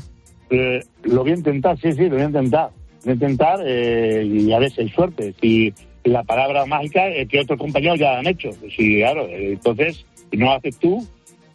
Eh, 0.49 0.79
lo 1.03 1.23
voy 1.23 1.31
a 1.31 1.35
intentar, 1.35 1.77
sí, 1.81 1.91
sí, 1.91 2.03
lo 2.03 2.11
voy 2.11 2.21
a 2.21 2.27
intentar. 2.27 2.69
Voy 3.03 3.11
a 3.11 3.13
intentar 3.13 3.59
eh, 3.65 4.23
y 4.25 4.53
a 4.53 4.59
ver 4.59 4.71
si 4.71 4.81
hay 4.81 4.89
suerte. 4.89 5.35
Si 5.41 5.73
la 6.05 6.23
palabra 6.23 6.65
mágica 6.65 7.09
es 7.09 7.27
que 7.27 7.41
otros 7.41 7.59
compañeros 7.59 7.99
ya 7.99 8.19
han 8.19 8.27
hecho. 8.27 8.51
Si, 8.73 8.99
claro, 8.99 9.27
entonces, 9.29 10.05
si 10.31 10.37
no 10.37 10.53
haces 10.53 10.77
tú, 10.77 11.05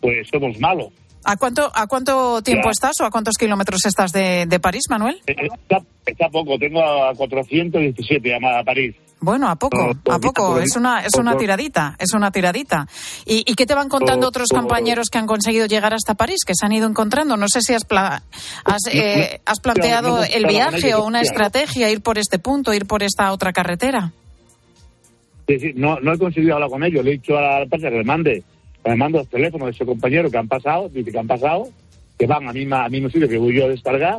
pues 0.02 0.28
somos 0.30 0.60
malos. 0.60 0.88
¿A 1.24 1.36
cuánto, 1.36 1.70
a 1.74 1.86
cuánto 1.86 2.42
tiempo 2.42 2.70
estás 2.70 3.00
o 3.00 3.04
a 3.04 3.10
cuántos 3.10 3.36
kilómetros 3.36 3.84
estás 3.84 4.12
de, 4.12 4.46
de 4.46 4.60
París, 4.60 4.84
Manuel? 4.90 5.20
Eh, 5.26 5.34
está, 5.52 5.82
está, 6.04 6.28
poco, 6.28 6.58
tengo 6.58 6.82
a 6.82 7.14
417 7.14 8.28
llamada 8.28 8.60
a 8.60 8.64
París. 8.64 8.96
Bueno, 9.20 9.48
a 9.48 9.54
poco, 9.54 9.92
a 10.10 10.18
poco, 10.18 10.58
es 10.58 10.74
una, 10.74 11.04
es 11.04 11.14
una 11.14 11.36
tiradita, 11.36 11.94
es 12.00 12.12
una 12.12 12.32
tiradita. 12.32 12.88
¿Y, 13.24 13.44
y 13.46 13.54
qué 13.54 13.66
te 13.66 13.74
van 13.74 13.88
contando 13.88 14.26
otros 14.26 14.48
compañeros 14.48 15.10
que 15.10 15.18
han 15.18 15.28
conseguido 15.28 15.66
llegar 15.66 15.94
hasta 15.94 16.14
París, 16.14 16.40
que 16.44 16.54
se 16.56 16.66
han 16.66 16.72
ido 16.72 16.88
encontrando? 16.88 17.36
No 17.36 17.46
sé 17.46 17.60
si 17.60 17.72
has, 17.72 17.86
has, 17.88 18.80
eh, 18.92 19.40
has 19.46 19.60
planteado 19.60 20.24
el 20.24 20.44
viaje 20.46 20.96
o 20.96 21.04
una 21.04 21.20
estrategia, 21.20 21.88
ir 21.88 22.02
por 22.02 22.18
este 22.18 22.40
punto, 22.40 22.74
ir 22.74 22.86
por 22.86 23.04
esta 23.04 23.32
otra 23.32 23.52
carretera. 23.52 24.10
Sí, 25.46 25.58
sí, 25.60 25.72
no, 25.76 26.00
no 26.00 26.14
he 26.14 26.18
conseguido 26.18 26.54
hablar 26.54 26.70
con 26.70 26.82
ellos, 26.82 27.04
le 27.04 27.12
he 27.12 27.14
dicho 27.14 27.36
a 27.36 27.42
la 27.42 27.62
empresa 27.62 27.90
que 27.90 27.98
le 27.98 28.04
mande 28.04 28.42
me 28.84 28.96
mando 28.96 29.18
los 29.18 29.28
teléfonos 29.28 29.66
de 29.66 29.72
ese 29.72 29.86
compañero 29.86 30.30
que 30.30 30.38
han 30.38 30.48
pasado, 30.48 30.88
dice 30.88 31.12
que 31.12 31.18
han 31.18 31.26
pasado, 31.26 31.68
que 32.18 32.26
van 32.26 32.48
a 32.48 32.52
misma, 32.52 32.84
a 32.84 32.88
mismo 32.88 33.08
sitio 33.08 33.28
que 33.28 33.38
voy 33.38 33.56
yo 33.56 33.66
a 33.66 33.68
descargar, 33.68 34.18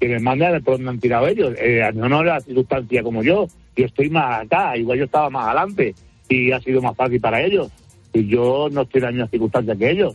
que 0.00 0.08
me 0.08 0.20
mandan 0.20 0.62
por 0.62 0.76
donde 0.76 0.90
han 0.90 1.00
tirado 1.00 1.26
ellos. 1.26 1.54
Eh, 1.58 1.82
no, 1.94 2.08
no 2.08 2.22
la 2.22 2.40
circunstancia 2.40 3.02
como 3.02 3.22
yo, 3.22 3.46
yo 3.76 3.86
estoy 3.86 4.10
más 4.10 4.44
acá, 4.44 4.76
igual 4.76 4.98
yo 4.98 5.04
estaba 5.04 5.30
más 5.30 5.46
adelante 5.46 5.94
y 6.28 6.52
ha 6.52 6.60
sido 6.60 6.80
más 6.82 6.96
fácil 6.96 7.20
para 7.20 7.42
ellos. 7.42 7.70
Y 8.12 8.28
yo 8.28 8.68
no 8.70 8.82
estoy 8.82 9.00
en 9.00 9.04
la 9.04 9.10
misma 9.12 9.28
circunstancia 9.28 9.76
que 9.76 9.90
ellos. 9.90 10.14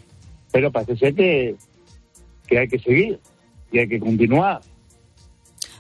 Pero 0.52 0.72
parece 0.72 0.98
ser 0.98 1.14
que, 1.14 1.56
que 2.48 2.60
hay 2.60 2.68
que 2.68 2.80
seguir 2.80 3.20
y 3.72 3.80
hay 3.80 3.88
que 3.88 4.00
continuar. 4.00 4.62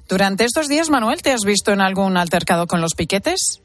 Durante 0.08 0.44
estos 0.44 0.68
días, 0.68 0.90
Manuel, 0.90 1.22
¿te 1.22 1.32
has 1.32 1.44
visto 1.46 1.72
en 1.72 1.82
algún 1.82 2.18
altercado 2.18 2.68
con 2.68 2.82
los 2.82 2.94
piquetes? 2.96 3.62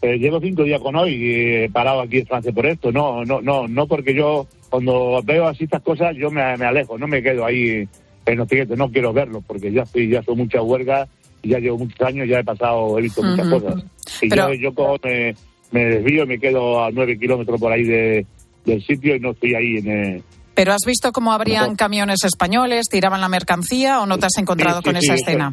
Eh, 0.00 0.16
llevo 0.18 0.40
cinco 0.40 0.62
días 0.62 0.80
con 0.80 0.94
hoy 0.94 1.14
y 1.14 1.54
he 1.64 1.70
parado 1.70 2.00
aquí 2.00 2.18
en 2.18 2.26
Francia 2.26 2.52
por 2.52 2.66
esto. 2.66 2.92
No, 2.92 3.24
no, 3.24 3.40
no, 3.40 3.66
no 3.66 3.86
porque 3.86 4.14
yo 4.14 4.46
cuando 4.70 5.20
veo 5.24 5.48
así 5.48 5.64
estas 5.64 5.82
cosas 5.82 6.14
yo 6.16 6.30
me, 6.30 6.42
alejo, 6.42 6.98
no 6.98 7.08
me 7.08 7.22
quedo 7.22 7.44
ahí 7.44 7.88
en 8.26 8.38
los 8.38 8.46
piquetes, 8.46 8.76
no 8.76 8.90
quiero 8.90 9.12
verlos 9.12 9.42
porque 9.46 9.72
ya 9.72 9.82
estoy, 9.82 10.08
ya 10.08 10.22
son 10.22 10.38
muchas 10.38 10.62
huelgas 10.62 11.08
y 11.42 11.50
ya 11.50 11.58
llevo 11.58 11.78
muchos 11.78 12.00
años, 12.02 12.28
ya 12.28 12.40
he 12.40 12.44
pasado, 12.44 12.98
he 12.98 13.02
visto 13.02 13.22
muchas 13.22 13.48
cosas. 13.48 13.84
Y 14.22 14.28
yo, 14.28 14.52
yo 14.54 14.72
me, 15.02 15.34
me, 15.72 15.84
desvío 15.84 16.24
y 16.24 16.26
me 16.26 16.38
quedo 16.38 16.84
a 16.84 16.90
nueve 16.92 17.18
kilómetros 17.18 17.58
por 17.58 17.72
ahí 17.72 17.84
de, 17.84 18.26
del 18.64 18.84
sitio 18.84 19.16
y 19.16 19.20
no 19.20 19.30
estoy 19.30 19.54
ahí 19.54 19.76
en... 19.78 19.90
Eh, 19.90 20.22
¿Pero 20.54 20.72
has 20.72 20.82
visto 20.86 21.10
cómo 21.12 21.32
habrían 21.32 21.76
camiones 21.76 22.24
españoles, 22.24 22.86
tiraban 22.90 23.20
la 23.20 23.28
mercancía 23.28 24.00
o 24.00 24.06
no 24.06 24.18
te 24.18 24.26
has 24.26 24.38
encontrado 24.38 24.82
con 24.82 24.96
esa 24.96 25.14
escena? 25.14 25.52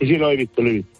Sí, 0.00 0.06
sí, 0.06 0.16
lo 0.16 0.30
he 0.30 0.36
visto, 0.36 0.62
lo 0.62 0.70
he 0.70 0.72
visto 0.74 0.97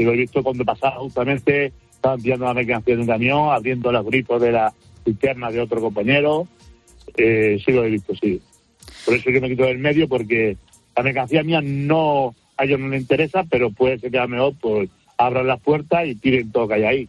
y 0.00 0.04
lo 0.04 0.14
he 0.14 0.16
visto 0.16 0.42
cuando 0.42 0.64
pasaba 0.64 0.96
justamente, 0.96 1.74
estaban 1.92 2.18
enviando 2.18 2.46
la 2.46 2.54
mercancía 2.54 2.94
de 2.94 3.02
un 3.02 3.06
camión, 3.06 3.50
abriendo 3.50 3.92
los 3.92 4.06
grifos 4.06 4.40
de 4.40 4.52
la 4.52 4.72
cisterna 5.04 5.50
de 5.50 5.60
otro 5.60 5.78
compañero. 5.82 6.48
Eh, 7.18 7.60
sí 7.62 7.70
lo 7.70 7.84
he 7.84 7.90
visto, 7.90 8.14
sí. 8.14 8.40
Por 9.04 9.14
eso 9.14 9.30
que 9.30 9.40
me 9.42 9.50
quito 9.50 9.64
del 9.64 9.76
medio, 9.76 10.08
porque 10.08 10.56
la 10.96 11.02
mercancía 11.02 11.42
mía 11.42 11.60
no, 11.62 12.34
a 12.56 12.64
ellos 12.64 12.80
no 12.80 12.88
les 12.88 13.02
interesa, 13.02 13.44
pero 13.44 13.70
puede 13.72 13.98
ser 13.98 14.10
que 14.10 14.18
a 14.18 14.22
lo 14.22 14.28
mejor 14.28 14.54
pues, 14.58 14.88
abran 15.18 15.46
las 15.46 15.60
puertas 15.60 16.06
y 16.06 16.14
tiren 16.14 16.50
todo 16.50 16.66
que 16.66 16.74
hay 16.74 16.84
ahí. 16.84 17.08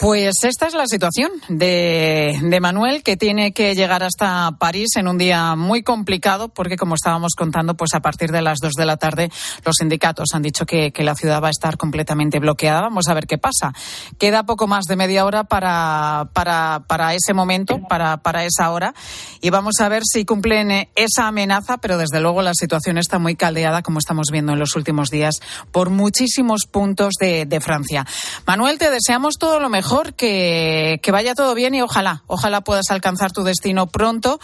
Pues 0.00 0.32
esta 0.44 0.66
es 0.66 0.72
la 0.72 0.86
situación 0.86 1.30
de, 1.50 2.58
Manuel, 2.58 3.02
que 3.02 3.18
tiene 3.18 3.52
que 3.52 3.74
llegar 3.74 4.02
hasta 4.02 4.50
París 4.58 4.88
en 4.96 5.06
un 5.06 5.18
día 5.18 5.54
muy 5.56 5.82
complicado, 5.82 6.48
porque 6.48 6.78
como 6.78 6.94
estábamos 6.94 7.34
contando, 7.36 7.74
pues 7.74 7.92
a 7.92 8.00
partir 8.00 8.30
de 8.30 8.40
las 8.40 8.60
dos 8.60 8.72
de 8.72 8.86
la 8.86 8.96
tarde 8.96 9.30
los 9.62 9.76
sindicatos 9.78 10.30
han 10.32 10.40
dicho 10.40 10.64
que, 10.64 10.90
que, 10.90 11.04
la 11.04 11.14
ciudad 11.14 11.42
va 11.42 11.48
a 11.48 11.50
estar 11.50 11.76
completamente 11.76 12.38
bloqueada. 12.38 12.80
Vamos 12.80 13.08
a 13.08 13.14
ver 13.14 13.26
qué 13.26 13.36
pasa. 13.36 13.74
Queda 14.18 14.44
poco 14.44 14.66
más 14.66 14.86
de 14.86 14.96
media 14.96 15.26
hora 15.26 15.44
para, 15.44 16.30
para, 16.32 16.84
para 16.86 17.12
ese 17.12 17.34
momento, 17.34 17.82
para, 17.86 18.22
para 18.22 18.46
esa 18.46 18.70
hora, 18.70 18.94
y 19.42 19.50
vamos 19.50 19.80
a 19.80 19.90
ver 19.90 20.04
si 20.10 20.24
cumplen 20.24 20.88
esa 20.94 21.26
amenaza, 21.26 21.76
pero 21.76 21.98
desde 21.98 22.20
luego 22.20 22.40
la 22.40 22.54
situación 22.54 22.96
está 22.96 23.18
muy 23.18 23.36
caldeada, 23.36 23.82
como 23.82 23.98
estamos 23.98 24.28
viendo 24.32 24.54
en 24.54 24.60
los 24.60 24.76
últimos 24.76 25.10
días, 25.10 25.40
por 25.72 25.90
muchísimos 25.90 26.62
puntos 26.64 27.16
de, 27.20 27.44
de 27.44 27.60
Francia. 27.60 28.06
Manuel, 28.46 28.78
te 28.78 28.90
deseamos 28.90 29.34
todo 29.36 29.60
lo 29.60 29.68
mejor 29.68 29.89
mejor 29.90 30.14
que, 30.14 31.00
que 31.02 31.10
vaya 31.10 31.34
todo 31.34 31.54
bien 31.54 31.74
y 31.74 31.82
ojalá, 31.82 32.22
ojalá 32.28 32.60
puedas 32.60 32.90
alcanzar 32.90 33.32
tu 33.32 33.42
destino 33.42 33.88
pronto. 33.88 34.38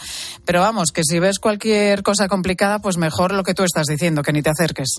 Pero 0.45 0.59
vamos, 0.59 0.91
que 0.91 1.03
si 1.03 1.19
ves 1.19 1.39
cualquier 1.39 2.03
cosa 2.03 2.27
complicada, 2.27 2.79
pues 2.79 2.97
mejor 2.97 3.33
lo 3.33 3.43
que 3.43 3.53
tú 3.53 3.63
estás 3.63 3.87
diciendo, 3.87 4.23
que 4.23 4.33
ni 4.33 4.41
te 4.41 4.49
acerques. 4.49 4.97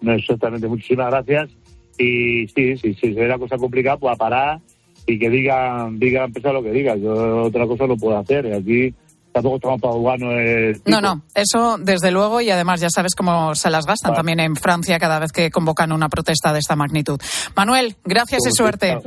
No, 0.00 0.14
exactamente. 0.14 0.68
Muchísimas 0.68 1.10
gracias. 1.10 1.50
Y 1.98 2.46
sí, 2.48 2.76
sí, 2.78 2.94
si 2.94 3.10
ve 3.10 3.28
la 3.28 3.38
cosa 3.38 3.58
complicada, 3.58 3.98
pues 3.98 4.14
a 4.14 4.16
parar 4.16 4.60
y 5.06 5.18
que 5.18 5.28
digan, 5.28 5.98
digan, 5.98 6.24
empezar 6.24 6.54
lo 6.54 6.62
que 6.62 6.70
digan. 6.70 7.00
Yo 7.00 7.42
otra 7.42 7.66
cosa 7.66 7.86
no 7.86 7.96
puedo 7.96 8.16
hacer. 8.16 8.54
Aquí 8.54 8.94
tampoco 9.42 9.56
estamos 9.56 9.80
para 9.80 9.94
jugar. 9.94 10.18
No, 10.86 11.00
no, 11.00 11.22
eso 11.34 11.78
desde 11.78 12.10
luego 12.10 12.40
y 12.40 12.50
además 12.50 12.80
ya 12.80 12.88
sabes 12.90 13.14
cómo 13.14 13.54
se 13.54 13.70
las 13.70 13.86
gastan 13.86 14.14
también 14.14 14.40
en 14.40 14.56
Francia 14.56 14.98
cada 14.98 15.18
vez 15.18 15.32
que 15.32 15.50
convocan 15.50 15.92
una 15.92 16.08
protesta 16.08 16.52
de 16.52 16.58
esta 16.58 16.76
magnitud. 16.76 17.20
Manuel, 17.54 17.96
gracias 18.04 18.46
y 18.46 18.52
suerte. 18.52 18.98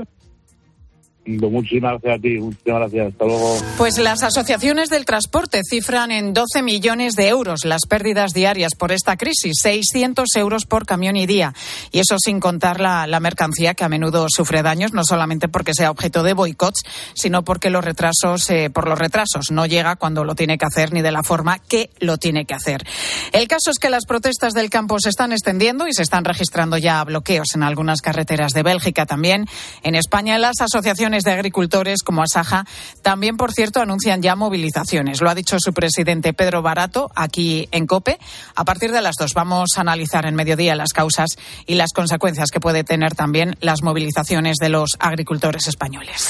Muchísimas 1.25 2.01
gracias 2.01 2.17
a 2.17 2.21
ti, 2.21 2.39
muchísimas 2.39 2.79
gracias. 2.79 3.07
Hasta 3.13 3.25
luego. 3.25 3.57
Pues 3.77 3.97
las 3.99 4.23
asociaciones 4.23 4.89
del 4.89 5.05
transporte 5.05 5.61
cifran 5.69 6.09
en 6.11 6.33
12 6.33 6.63
millones 6.63 7.15
de 7.15 7.27
euros 7.27 7.63
las 7.63 7.85
pérdidas 7.87 8.33
diarias 8.33 8.73
por 8.75 8.91
esta 8.91 9.17
crisis, 9.17 9.53
600 9.61 10.27
euros 10.37 10.65
por 10.65 10.85
camión 10.87 11.15
y 11.15 11.27
día. 11.27 11.53
Y 11.91 11.99
eso 11.99 12.15
sin 12.17 12.39
contar 12.39 12.79
la, 12.79 13.05
la 13.05 13.19
mercancía 13.19 13.75
que 13.75 13.83
a 13.83 13.89
menudo 13.89 14.25
sufre 14.29 14.63
daños, 14.63 14.93
no 14.93 15.03
solamente 15.03 15.47
porque 15.47 15.75
sea 15.75 15.91
objeto 15.91 16.23
de 16.23 16.33
boicots, 16.33 16.83
sino 17.13 17.43
porque 17.43 17.69
los 17.69 17.85
retrasos, 17.85 18.49
eh, 18.49 18.71
por 18.71 18.87
los 18.87 18.97
retrasos, 18.97 19.51
no 19.51 19.67
llega 19.67 19.97
cuando 19.97 20.23
lo 20.23 20.33
tiene 20.33 20.57
que 20.57 20.65
hacer 20.65 20.91
ni 20.91 21.03
de 21.03 21.11
la 21.11 21.21
forma 21.21 21.59
que 21.59 21.91
lo 21.99 22.17
tiene 22.17 22.45
que 22.45 22.55
hacer. 22.55 22.83
El 23.31 23.47
caso 23.47 23.69
es 23.69 23.77
que 23.77 23.91
las 23.91 24.05
protestas 24.05 24.53
del 24.53 24.71
campo 24.71 24.99
se 24.99 25.09
están 25.09 25.33
extendiendo 25.33 25.87
y 25.87 25.93
se 25.93 26.01
están 26.01 26.25
registrando 26.25 26.77
ya 26.77 27.03
bloqueos 27.03 27.53
en 27.53 27.61
algunas 27.61 28.01
carreteras 28.01 28.53
de 28.53 28.63
Bélgica 28.63 29.05
también. 29.05 29.45
En 29.83 29.93
España, 29.93 30.39
las 30.39 30.61
asociaciones 30.61 31.10
de 31.19 31.31
agricultores 31.31 32.03
como 32.03 32.23
Asaja 32.23 32.65
también, 33.01 33.37
por 33.37 33.51
cierto, 33.51 33.81
anuncian 33.81 34.21
ya 34.21 34.35
movilizaciones. 34.35 35.21
Lo 35.21 35.29
ha 35.29 35.35
dicho 35.35 35.57
su 35.59 35.73
presidente 35.73 36.33
Pedro 36.33 36.61
Barato 36.61 37.11
aquí 37.15 37.67
en 37.71 37.85
COPE. 37.85 38.17
A 38.55 38.63
partir 38.63 38.91
de 38.91 39.01
las 39.01 39.15
dos 39.19 39.33
vamos 39.33 39.71
a 39.75 39.81
analizar 39.81 40.25
en 40.25 40.35
mediodía 40.35 40.75
las 40.75 40.93
causas 40.93 41.37
y 41.65 41.75
las 41.75 41.91
consecuencias 41.93 42.49
que 42.49 42.59
puede 42.59 42.83
tener 42.83 43.13
también 43.13 43.57
las 43.59 43.83
movilizaciones 43.83 44.57
de 44.57 44.69
los 44.69 44.95
agricultores 44.99 45.67
españoles. 45.67 46.29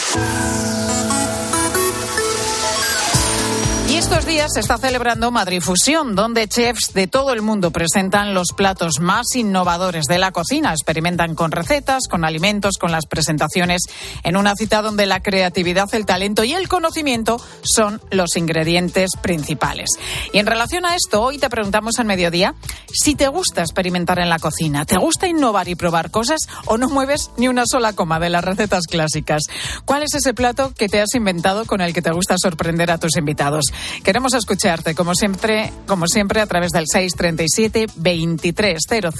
estos 4.02 4.21
días 4.32 4.54
se 4.54 4.62
está 4.62 4.78
celebrando 4.78 5.30
Madrid 5.30 5.60
Fusión, 5.60 6.16
donde 6.16 6.48
chefs 6.48 6.94
de 6.94 7.08
todo 7.08 7.34
el 7.34 7.42
mundo 7.42 7.72
presentan 7.72 8.34
los 8.34 8.54
platos 8.54 9.02
más 9.02 9.36
innovadores 9.36 10.06
de 10.06 10.20
la 10.20 10.32
cocina. 10.32 10.72
Experimentan 10.72 11.36
con 11.36 11.52
recetas, 11.52 12.04
con 12.10 12.24
alimentos, 12.24 12.78
con 12.80 12.94
las 12.94 13.08
presentaciones, 13.08 13.82
en 14.24 14.38
una 14.38 14.56
cita 14.56 14.82
donde 14.82 15.06
la 15.06 15.20
creatividad, 15.20 15.94
el 15.94 16.06
talento 16.06 16.46
y 16.46 16.54
el 16.54 16.70
conocimiento 16.70 17.42
son 17.62 18.00
los 18.10 18.38
ingredientes 18.38 19.18
principales. 19.22 19.90
Y 20.32 20.40
en 20.40 20.46
relación 20.46 20.86
a 20.86 20.96
esto, 20.96 21.22
hoy 21.22 21.38
te 21.38 21.50
preguntamos 21.50 22.00
en 22.00 22.08
mediodía 22.08 22.56
si 22.94 23.16
te 23.16 23.28
gusta 23.28 23.62
experimentar 23.62 24.20
en 24.20 24.30
la 24.30 24.40
cocina, 24.40 24.86
te 24.86 24.98
gusta 24.98 25.28
innovar 25.28 25.68
y 25.68 25.76
probar 25.76 26.10
cosas 26.10 26.40
o 26.68 26.78
no 26.78 26.90
mueves 26.90 27.32
ni 27.36 27.50
una 27.50 27.64
sola 27.66 27.92
coma 27.94 28.20
de 28.22 28.30
las 28.30 28.46
recetas 28.46 28.86
clásicas. 28.88 29.42
¿Cuál 29.84 30.04
es 30.04 30.14
ese 30.14 30.34
plato 30.34 30.74
que 30.74 30.88
te 30.88 31.02
has 31.02 31.16
inventado 31.16 31.66
con 31.66 31.82
el 31.82 31.94
que 31.94 32.02
te 32.02 32.12
gusta 32.12 32.36
sorprender 32.38 32.92
a 32.92 32.98
tus 32.98 33.18
invitados? 33.18 33.66
Queremos 34.04 34.21
escucharte, 34.30 34.96
como 34.96 35.16
siempre, 35.16 35.72
como 35.88 36.08
siempre 36.08 36.42
a 36.42 36.46
través 36.46 36.72
del 36.72 36.86
637 36.88 37.88
230000 37.96 39.14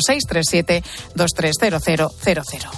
637 0.00 0.82
230000. 1.14 2.70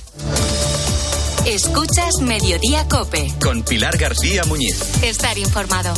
Escuchas 1.46 2.20
Mediodía 2.22 2.86
Cope. 2.88 3.32
Con 3.42 3.62
Pilar 3.62 3.96
García 3.98 4.44
Muñiz. 4.44 5.02
Estar 5.02 5.36
informado. 5.38 5.92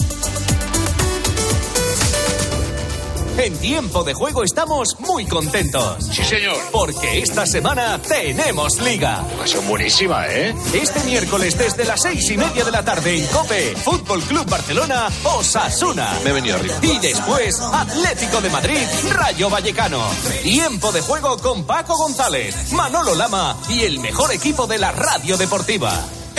En 3.36 3.58
tiempo 3.58 4.04
de 4.04 4.14
juego 4.14 4.44
estamos 4.44 4.96
muy 5.00 5.26
contentos. 5.26 6.04
Sí, 6.12 6.22
señor. 6.24 6.56
Porque 6.70 7.18
esta 7.18 7.44
semana 7.44 8.00
tenemos 8.00 8.78
liga. 8.80 9.24
Pasión 9.36 9.66
buenísima, 9.66 10.28
¿eh? 10.28 10.54
Este 10.72 11.02
miércoles 11.02 11.58
desde 11.58 11.84
las 11.84 12.02
seis 12.02 12.30
y 12.30 12.36
media 12.36 12.64
de 12.64 12.70
la 12.70 12.84
tarde 12.84 13.18
en 13.18 13.26
COPE, 13.26 13.74
Fútbol 13.76 14.22
Club 14.22 14.48
Barcelona, 14.48 15.08
Osasuna. 15.24 16.16
Me 16.22 16.30
he 16.30 16.32
venido 16.32 16.56
arriba. 16.56 16.76
Y 16.82 16.98
después, 16.98 17.60
Atlético 17.60 18.40
de 18.40 18.50
Madrid, 18.50 18.86
Rayo 19.10 19.50
Vallecano. 19.50 20.04
Tiempo 20.42 20.92
de 20.92 21.00
juego 21.00 21.36
con 21.38 21.64
Paco 21.64 21.96
González, 21.96 22.72
Manolo 22.72 23.16
Lama 23.16 23.56
y 23.68 23.82
el 23.82 23.98
mejor 23.98 24.32
equipo 24.32 24.68
de 24.68 24.78
la 24.78 24.92
radio 24.92 25.36
deportiva 25.36 25.92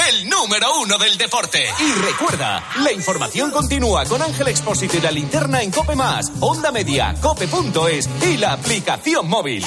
el 0.09 0.29
número 0.29 0.79
uno 0.81 0.97
del 0.97 1.17
deporte. 1.17 1.65
Y 1.79 1.91
recuerda, 2.01 2.63
la 2.81 2.91
información 2.91 3.51
continúa 3.51 4.05
con 4.05 4.21
Ángel 4.21 4.47
Expósito 4.47 4.97
y 4.97 5.01
la 5.01 5.11
linterna 5.11 5.61
en 5.61 5.71
Cope 5.71 5.95
Más, 5.95 6.31
Onda 6.39 6.71
Media, 6.71 7.15
Cope.es 7.21 8.09
y 8.21 8.37
la 8.37 8.53
aplicación 8.53 9.27
móvil. 9.27 9.65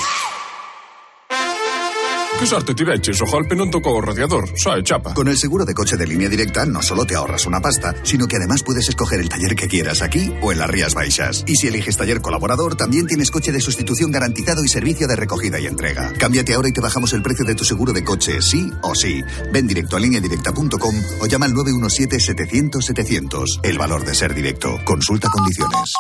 Sorte 2.46 2.72
ti 2.72 2.82
vecchis, 2.82 3.20
ojalpe 3.20 3.54
non 3.54 3.68
tocó 3.68 4.00
radiador, 4.00 4.48
sai, 4.56 4.82
chapa. 4.82 5.12
Con 5.12 5.28
el 5.28 5.36
seguro 5.36 5.66
de 5.66 5.74
coche 5.74 5.98
de 5.98 6.06
línea 6.06 6.30
directa 6.30 6.64
no 6.64 6.80
solo 6.80 7.04
te 7.04 7.14
ahorras 7.14 7.44
una 7.44 7.60
pasta, 7.60 7.94
sino 8.04 8.26
que 8.26 8.36
además 8.36 8.62
puedes 8.62 8.88
escoger 8.88 9.20
el 9.20 9.28
taller 9.28 9.54
que 9.54 9.68
quieras 9.68 10.00
aquí 10.00 10.32
o 10.40 10.50
en 10.50 10.58
las 10.58 10.70
Rías 10.70 10.94
Baixas. 10.94 11.44
Y 11.46 11.56
si 11.56 11.68
eliges 11.68 11.98
taller 11.98 12.22
colaborador, 12.22 12.74
también 12.74 13.06
tienes 13.06 13.30
coche 13.30 13.52
de 13.52 13.60
sustitución 13.60 14.10
garantizado 14.10 14.64
y 14.64 14.68
servicio 14.68 15.06
de 15.06 15.16
recogida 15.16 15.60
y 15.60 15.66
entrega. 15.66 16.10
Cámbiate 16.18 16.54
ahora 16.54 16.70
y 16.70 16.72
te 16.72 16.80
bajamos 16.80 17.12
el 17.12 17.20
precio 17.20 17.44
de 17.44 17.54
tu 17.54 17.64
seguro 17.64 17.92
de 17.92 18.02
coche, 18.02 18.40
sí 18.40 18.70
o 18.80 18.94
sí. 18.94 19.20
Ven 19.52 19.66
directo 19.66 19.96
a 19.96 20.00
lineadirecta.com 20.00 20.94
o 21.20 21.26
llama 21.26 21.44
al 21.44 21.52
917-700-700. 21.52 23.60
El 23.62 23.76
valor 23.76 24.06
de 24.06 24.14
ser 24.14 24.32
directo. 24.32 24.80
Consulta 24.86 25.28
condiciones. 25.28 25.92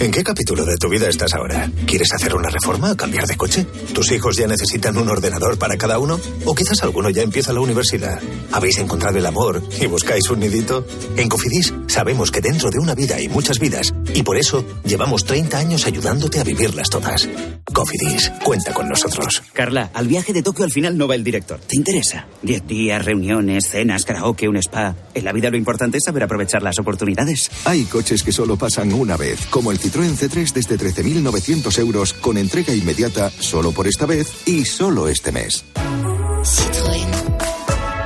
¿En 0.00 0.10
qué 0.10 0.24
capítulo 0.24 0.64
de 0.64 0.78
tu 0.78 0.88
vida 0.88 1.10
estás 1.10 1.34
ahora? 1.34 1.70
¿Quieres 1.86 2.10
hacer 2.14 2.34
una 2.34 2.48
reforma 2.48 2.92
o 2.92 2.96
cambiar 2.96 3.26
de 3.26 3.36
coche? 3.36 3.66
¿Tus 3.92 4.10
hijos 4.12 4.34
ya 4.34 4.46
necesitan 4.46 4.96
un 4.96 5.10
ordenador 5.10 5.58
para 5.60 5.76
cada 5.76 6.00
uno? 6.00 6.18
¿O 6.44 6.54
quizás 6.56 6.82
alguno 6.82 7.10
ya 7.10 7.22
empieza 7.22 7.52
la 7.52 7.60
universidad? 7.60 8.20
¿Habéis 8.50 8.78
encontrado 8.78 9.16
el 9.18 9.26
amor 9.26 9.62
y 9.80 9.86
buscáis 9.86 10.28
un 10.30 10.40
nidito? 10.40 10.84
En 11.16 11.28
Cofidis 11.28 11.72
sabemos 11.86 12.32
que 12.32 12.40
dentro 12.40 12.70
de 12.70 12.80
una 12.80 12.96
vida 12.96 13.14
hay 13.14 13.28
muchas 13.28 13.60
vidas 13.60 13.94
y 14.12 14.24
por 14.24 14.36
eso 14.36 14.64
llevamos 14.84 15.24
30 15.24 15.56
años 15.56 15.86
ayudándote 15.86 16.40
a 16.40 16.44
vivirlas 16.44 16.90
todas. 16.90 17.28
Cofidis, 17.72 18.32
cuenta 18.42 18.72
con 18.72 18.88
nosotros. 18.88 19.42
Carla, 19.52 19.90
al 19.94 20.08
viaje 20.08 20.32
de 20.32 20.42
Tokio 20.42 20.64
al 20.64 20.72
final 20.72 20.98
no 20.98 21.06
va 21.06 21.14
el 21.14 21.22
director. 21.22 21.60
¿Te 21.60 21.76
interesa? 21.76 22.26
Diez 22.42 22.66
días, 22.66 23.04
reuniones, 23.04 23.68
cenas, 23.68 24.04
karaoke, 24.04 24.48
un 24.48 24.56
spa. 24.56 24.96
En 25.14 25.24
la 25.24 25.32
vida 25.32 25.50
lo 25.50 25.56
importante 25.56 25.98
es 25.98 26.04
saber 26.04 26.24
aprovechar 26.24 26.62
las 26.62 26.78
oportunidades. 26.78 27.50
Hay 27.66 27.84
coches 27.84 28.22
que 28.22 28.32
solo 28.32 28.56
pasan 28.56 28.92
una 28.92 29.16
vez, 29.16 29.46
como 29.50 29.70
el 29.70 29.78
Citroën 29.78 30.16
C3 30.16 30.52
desde 30.52 30.78
13.900 30.78 31.78
euros 31.78 32.14
con 32.14 32.38
entrega 32.38 32.74
inmediata 32.74 33.30
solo 33.38 33.72
por 33.72 33.86
esta 33.86 34.06
vez 34.06 34.28
y 34.46 34.64
solo 34.64 35.08
este 35.08 35.30
mes. 35.30 35.49
Citroën. 35.54 37.10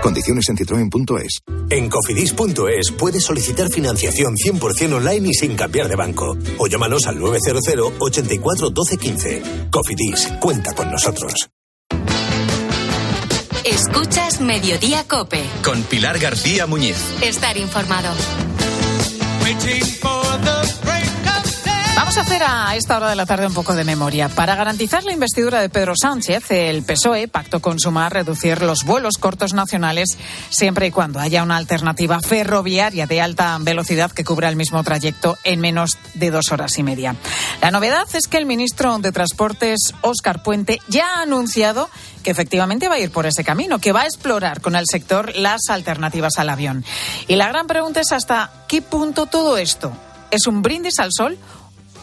Condiciones 0.02 0.48
en 0.50 0.56
citroen.es. 0.56 1.40
En 1.70 1.88
cofidis.es 1.88 2.92
puedes 2.98 3.24
solicitar 3.24 3.70
financiación 3.70 4.34
100% 4.36 4.94
online 4.94 5.28
y 5.30 5.34
sin 5.34 5.56
cambiar 5.56 5.88
de 5.88 5.96
banco. 5.96 6.36
O 6.58 6.66
llámanos 6.66 7.06
al 7.06 7.18
900 7.18 7.92
84 7.98 8.70
12 8.70 8.96
15. 8.98 9.42
Cofidis, 9.70 10.28
cuenta 10.40 10.74
con 10.74 10.90
nosotros. 10.90 11.32
Escuchas 13.64 14.40
Mediodía 14.40 15.04
Cope. 15.08 15.42
Con 15.64 15.82
Pilar 15.84 16.18
García 16.18 16.66
Muñiz. 16.66 16.98
Estar 17.22 17.56
informado. 17.56 18.10
Vamos 22.04 22.18
a 22.18 22.20
hacer 22.20 22.42
a 22.46 22.76
esta 22.76 22.98
hora 22.98 23.08
de 23.08 23.16
la 23.16 23.24
tarde 23.24 23.46
un 23.46 23.54
poco 23.54 23.74
de 23.74 23.82
memoria. 23.82 24.28
Para 24.28 24.54
garantizar 24.56 25.04
la 25.04 25.14
investidura 25.14 25.62
de 25.62 25.70
Pedro 25.70 25.94
Sánchez, 25.96 26.50
el 26.50 26.82
PSOE 26.82 27.28
pactó 27.28 27.60
con 27.60 27.80
Sumar 27.80 28.12
reducir 28.12 28.60
los 28.60 28.84
vuelos 28.84 29.16
cortos 29.16 29.54
nacionales 29.54 30.18
siempre 30.50 30.88
y 30.88 30.90
cuando 30.90 31.18
haya 31.18 31.42
una 31.42 31.56
alternativa 31.56 32.20
ferroviaria 32.20 33.06
de 33.06 33.22
alta 33.22 33.56
velocidad 33.58 34.12
que 34.12 34.22
cubra 34.22 34.50
el 34.50 34.56
mismo 34.56 34.84
trayecto 34.84 35.38
en 35.44 35.60
menos 35.60 35.96
de 36.12 36.30
dos 36.30 36.52
horas 36.52 36.76
y 36.76 36.82
media. 36.82 37.16
La 37.62 37.70
novedad 37.70 38.06
es 38.12 38.28
que 38.28 38.36
el 38.36 38.44
ministro 38.44 38.98
de 38.98 39.10
Transportes, 39.10 39.94
Óscar 40.02 40.42
Puente, 40.42 40.80
ya 40.88 41.06
ha 41.06 41.22
anunciado 41.22 41.88
que 42.22 42.32
efectivamente 42.32 42.86
va 42.86 42.96
a 42.96 43.00
ir 43.00 43.12
por 43.12 43.24
ese 43.24 43.44
camino, 43.44 43.78
que 43.78 43.92
va 43.92 44.02
a 44.02 44.06
explorar 44.06 44.60
con 44.60 44.76
el 44.76 44.84
sector 44.86 45.34
las 45.36 45.70
alternativas 45.70 46.38
al 46.38 46.50
avión. 46.50 46.84
Y 47.28 47.36
la 47.36 47.48
gran 47.48 47.66
pregunta 47.66 48.02
es 48.02 48.12
hasta 48.12 48.50
qué 48.68 48.82
punto 48.82 49.24
todo 49.24 49.56
esto 49.56 49.90
es 50.34 50.48
un 50.48 50.62
brindis 50.62 50.98
al 50.98 51.10
sol 51.16 51.38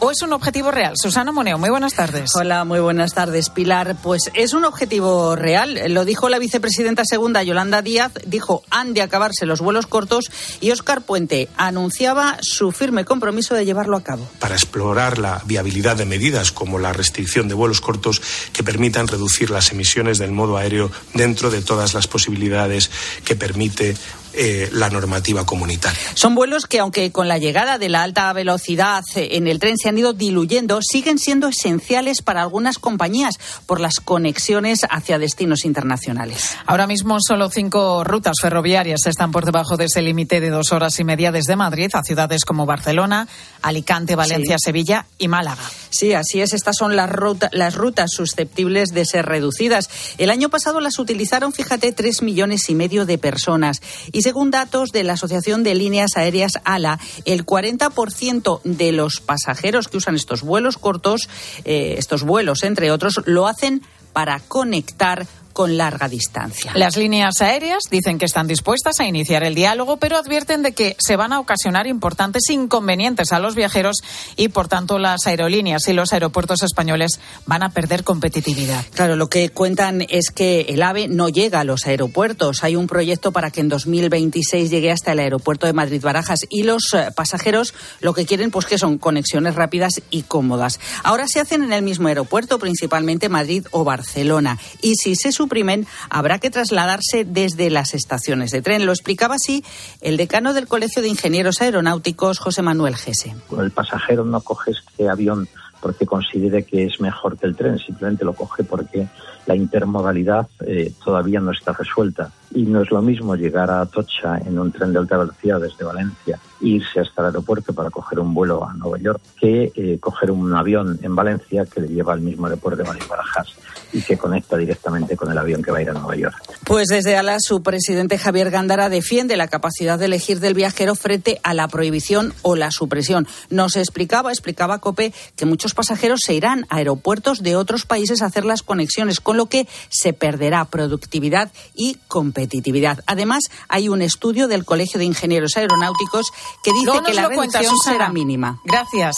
o 0.04 0.10
es 0.10 0.20
un 0.22 0.32
objetivo 0.32 0.72
real? 0.72 0.94
Susana 0.96 1.30
Moneo, 1.30 1.58
muy 1.58 1.70
buenas 1.70 1.94
tardes. 1.94 2.30
Hola, 2.34 2.64
muy 2.64 2.80
buenas 2.80 3.14
tardes, 3.14 3.50
Pilar. 3.50 3.96
Pues 4.02 4.32
es 4.34 4.52
un 4.52 4.64
objetivo 4.64 5.36
real. 5.36 5.80
Lo 5.94 6.04
dijo 6.04 6.28
la 6.28 6.40
vicepresidenta 6.40 7.04
segunda, 7.04 7.44
Yolanda 7.44 7.82
Díaz, 7.82 8.10
dijo 8.26 8.64
han 8.68 8.94
de 8.94 9.02
acabarse 9.02 9.46
los 9.46 9.60
vuelos 9.60 9.86
cortos 9.86 10.32
y 10.60 10.72
Óscar 10.72 11.02
Puente 11.02 11.48
anunciaba 11.56 12.36
su 12.40 12.72
firme 12.72 13.04
compromiso 13.04 13.54
de 13.54 13.64
llevarlo 13.64 13.96
a 13.96 14.02
cabo. 14.02 14.28
Para 14.40 14.56
explorar 14.56 15.18
la 15.18 15.40
viabilidad 15.44 15.96
de 15.96 16.04
medidas 16.04 16.50
como 16.50 16.80
la 16.80 16.92
restricción 16.92 17.46
de 17.46 17.54
vuelos 17.54 17.80
cortos 17.80 18.20
que 18.52 18.64
permitan 18.64 19.06
reducir 19.06 19.50
las 19.50 19.70
emisiones 19.70 20.18
del 20.18 20.32
modo 20.32 20.56
aéreo 20.56 20.90
dentro 21.14 21.48
de 21.48 21.62
todas 21.62 21.94
las 21.94 22.08
posibilidades 22.08 22.90
que 23.24 23.36
permite 23.36 23.96
eh, 24.34 24.68
la 24.72 24.90
normativa 24.90 25.44
comunitaria. 25.44 25.98
Son 26.14 26.34
vuelos 26.34 26.66
que, 26.66 26.78
aunque 26.78 27.12
con 27.12 27.28
la 27.28 27.38
llegada 27.38 27.78
de 27.78 27.88
la 27.88 28.02
alta 28.02 28.32
velocidad 28.32 29.04
en 29.14 29.46
el 29.46 29.58
tren 29.58 29.78
se 29.78 29.88
han 29.88 29.98
ido 29.98 30.12
diluyendo, 30.12 30.80
siguen 30.82 31.18
siendo 31.18 31.48
esenciales 31.48 32.22
para 32.22 32.42
algunas 32.42 32.78
compañías 32.78 33.38
por 33.66 33.80
las 33.80 33.96
conexiones 33.96 34.80
hacia 34.90 35.18
destinos 35.18 35.64
internacionales. 35.64 36.56
Ahora 36.66 36.86
mismo 36.86 37.18
solo 37.20 37.50
cinco 37.50 38.04
rutas 38.04 38.36
ferroviarias 38.40 39.06
están 39.06 39.32
por 39.32 39.44
debajo 39.44 39.76
de 39.76 39.84
ese 39.84 40.02
límite 40.02 40.40
de 40.40 40.50
dos 40.50 40.72
horas 40.72 40.98
y 40.98 41.04
media 41.04 41.32
desde 41.32 41.56
Madrid 41.56 41.90
a 41.94 42.02
ciudades 42.02 42.44
como 42.44 42.66
Barcelona, 42.66 43.28
Alicante, 43.60 44.16
Valencia, 44.16 44.56
sí. 44.58 44.64
Sevilla 44.66 45.06
y 45.18 45.28
Málaga. 45.28 45.62
Sí, 45.90 46.14
así 46.14 46.40
es. 46.40 46.52
Estas 46.54 46.76
son 46.78 46.96
las, 46.96 47.10
ruta, 47.10 47.50
las 47.52 47.74
rutas 47.74 48.10
susceptibles 48.10 48.90
de 48.90 49.04
ser 49.04 49.26
reducidas. 49.26 49.90
El 50.18 50.30
año 50.30 50.48
pasado 50.48 50.80
las 50.80 50.98
utilizaron, 50.98 51.52
fíjate, 51.52 51.92
tres 51.92 52.22
millones 52.22 52.70
y 52.70 52.74
medio 52.74 53.04
de 53.04 53.18
personas. 53.18 53.82
Y 54.10 54.21
según 54.22 54.50
datos 54.50 54.90
de 54.90 55.04
la 55.04 55.14
Asociación 55.14 55.62
de 55.62 55.74
Líneas 55.74 56.16
Aéreas 56.16 56.52
ALA, 56.64 56.98
el 57.24 57.44
40% 57.44 58.60
de 58.64 58.92
los 58.92 59.20
pasajeros 59.20 59.88
que 59.88 59.96
usan 59.96 60.14
estos 60.14 60.42
vuelos 60.42 60.78
cortos, 60.78 61.28
eh, 61.64 61.96
estos 61.98 62.22
vuelos, 62.22 62.62
entre 62.62 62.90
otros, 62.90 63.20
lo 63.26 63.46
hacen 63.46 63.82
para 64.12 64.40
conectar 64.40 65.26
con 65.52 65.76
larga 65.76 66.08
distancia. 66.08 66.72
Las 66.74 66.96
líneas 66.96 67.40
aéreas 67.40 67.84
dicen 67.90 68.18
que 68.18 68.24
están 68.24 68.46
dispuestas 68.46 69.00
a 69.00 69.06
iniciar 69.06 69.44
el 69.44 69.54
diálogo, 69.54 69.98
pero 69.98 70.16
advierten 70.16 70.62
de 70.62 70.72
que 70.72 70.96
se 70.98 71.16
van 71.16 71.32
a 71.32 71.40
ocasionar 71.40 71.86
importantes 71.86 72.48
inconvenientes 72.50 73.32
a 73.32 73.38
los 73.38 73.54
viajeros 73.54 73.96
y, 74.36 74.48
por 74.48 74.68
tanto, 74.68 74.98
las 74.98 75.26
aerolíneas 75.26 75.86
y 75.88 75.92
los 75.92 76.12
aeropuertos 76.12 76.62
españoles 76.62 77.20
van 77.46 77.62
a 77.62 77.70
perder 77.70 78.04
competitividad. 78.04 78.84
Claro, 78.94 79.16
lo 79.16 79.28
que 79.28 79.50
cuentan 79.50 80.04
es 80.08 80.30
que 80.30 80.62
el 80.68 80.82
AVE 80.82 81.08
no 81.08 81.28
llega 81.28 81.60
a 81.60 81.64
los 81.64 81.86
aeropuertos. 81.86 82.64
Hay 82.64 82.76
un 82.76 82.86
proyecto 82.86 83.32
para 83.32 83.50
que 83.50 83.60
en 83.60 83.68
2026 83.68 84.70
llegue 84.70 84.90
hasta 84.90 85.12
el 85.12 85.18
aeropuerto 85.18 85.66
de 85.66 85.72
Madrid-Barajas 85.72 86.40
y 86.48 86.62
los 86.62 86.96
pasajeros 87.14 87.74
lo 88.00 88.14
que 88.14 88.26
quieren, 88.26 88.50
pues 88.50 88.66
que 88.66 88.78
son 88.78 88.98
conexiones 88.98 89.54
rápidas 89.54 90.02
y 90.10 90.22
cómodas. 90.22 90.80
Ahora 91.02 91.28
se 91.28 91.40
hacen 91.40 91.62
en 91.62 91.72
el 91.72 91.82
mismo 91.82 92.08
aeropuerto, 92.08 92.58
principalmente 92.58 93.28
Madrid 93.28 93.66
o 93.70 93.84
Barcelona. 93.84 94.58
Y 94.80 94.94
si 94.96 95.16
se 95.16 95.32
suprimen, 95.42 95.86
habrá 96.08 96.38
que 96.38 96.50
trasladarse 96.50 97.24
desde 97.24 97.68
las 97.68 97.94
estaciones 97.94 98.52
de 98.52 98.62
tren. 98.62 98.86
Lo 98.86 98.92
explicaba 98.92 99.34
así 99.34 99.64
el 100.00 100.16
decano 100.16 100.54
del 100.54 100.68
Colegio 100.68 101.02
de 101.02 101.08
Ingenieros 101.08 101.60
Aeronáuticos, 101.60 102.38
José 102.38 102.62
Manuel 102.62 102.96
Gese. 102.96 103.34
El 103.58 103.72
pasajero 103.72 104.24
no 104.24 104.40
coge 104.40 104.70
este 104.70 105.08
avión 105.08 105.48
porque 105.80 106.06
considere 106.06 106.62
que 106.62 106.84
es 106.84 107.00
mejor 107.00 107.36
que 107.36 107.46
el 107.46 107.56
tren, 107.56 107.76
simplemente 107.76 108.24
lo 108.24 108.34
coge 108.34 108.62
porque 108.62 109.08
la 109.46 109.56
intermodalidad 109.56 110.46
eh, 110.64 110.92
todavía 111.04 111.40
no 111.40 111.50
está 111.50 111.72
resuelta. 111.72 112.30
Y 112.54 112.62
no 112.62 112.82
es 112.82 112.90
lo 112.92 113.02
mismo 113.02 113.34
llegar 113.34 113.68
a 113.68 113.80
Atocha 113.80 114.38
en 114.38 114.60
un 114.60 114.70
tren 114.70 114.92
de 114.92 115.00
alta 115.00 115.18
velocidad 115.18 115.60
desde 115.60 115.84
Valencia 115.84 116.38
e 116.60 116.68
irse 116.68 117.00
hasta 117.00 117.22
el 117.22 117.26
aeropuerto 117.26 117.72
para 117.72 117.90
coger 117.90 118.20
un 118.20 118.32
vuelo 118.32 118.64
a 118.64 118.72
Nueva 118.74 118.98
York 118.98 119.20
que 119.40 119.72
eh, 119.74 119.98
coger 119.98 120.30
un 120.30 120.54
avión 120.54 121.00
en 121.02 121.16
Valencia 121.16 121.66
que 121.66 121.80
le 121.80 121.88
lleva 121.88 122.12
al 122.12 122.20
mismo 122.20 122.46
aeropuerto 122.46 122.80
de 122.82 122.88
Madrid-Barajas 122.88 123.56
y 123.92 124.02
que 124.02 124.16
conecta 124.16 124.56
directamente 124.56 125.16
con 125.16 125.30
el 125.30 125.38
avión 125.38 125.62
que 125.62 125.70
va 125.70 125.78
a 125.78 125.82
ir 125.82 125.90
a 125.90 125.92
Nueva 125.92 126.16
York. 126.16 126.34
Pues 126.64 126.88
desde 126.88 127.16
ALA, 127.16 127.38
su 127.40 127.62
presidente 127.62 128.18
Javier 128.18 128.50
Gándara 128.50 128.88
defiende 128.88 129.36
la 129.36 129.48
capacidad 129.48 129.98
de 129.98 130.06
elegir 130.06 130.40
del 130.40 130.54
viajero 130.54 130.94
frente 130.94 131.40
a 131.42 131.54
la 131.54 131.68
prohibición 131.68 132.34
o 132.42 132.56
la 132.56 132.70
supresión. 132.70 133.26
Nos 133.50 133.76
explicaba, 133.76 134.30
explicaba 134.30 134.78
COPE, 134.78 135.12
que 135.36 135.46
muchos 135.46 135.74
pasajeros 135.74 136.20
se 136.24 136.34
irán 136.34 136.66
a 136.68 136.76
aeropuertos 136.76 137.42
de 137.42 137.56
otros 137.56 137.84
países 137.84 138.22
a 138.22 138.26
hacer 138.26 138.44
las 138.44 138.62
conexiones, 138.62 139.20
con 139.20 139.36
lo 139.36 139.46
que 139.46 139.68
se 139.88 140.12
perderá 140.12 140.64
productividad 140.64 141.52
y 141.74 141.98
competitividad. 142.08 143.02
Además, 143.06 143.44
hay 143.68 143.88
un 143.88 144.02
estudio 144.02 144.48
del 144.48 144.64
Colegio 144.64 144.98
de 144.98 145.04
Ingenieros 145.04 145.56
Aeronáuticos 145.56 146.32
que 146.62 146.72
dice 146.72 146.92
que 147.04 147.14
la 147.14 147.30
cuenta, 147.30 147.58
reducción 147.58 147.94
será 147.94 148.08
mínima. 148.10 148.60
Gracias. 148.64 149.16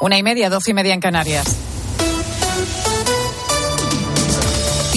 Una 0.00 0.16
y 0.16 0.22
media, 0.22 0.48
doce 0.48 0.70
y 0.70 0.74
media 0.74 0.94
en 0.94 1.00
Canarias. 1.00 1.67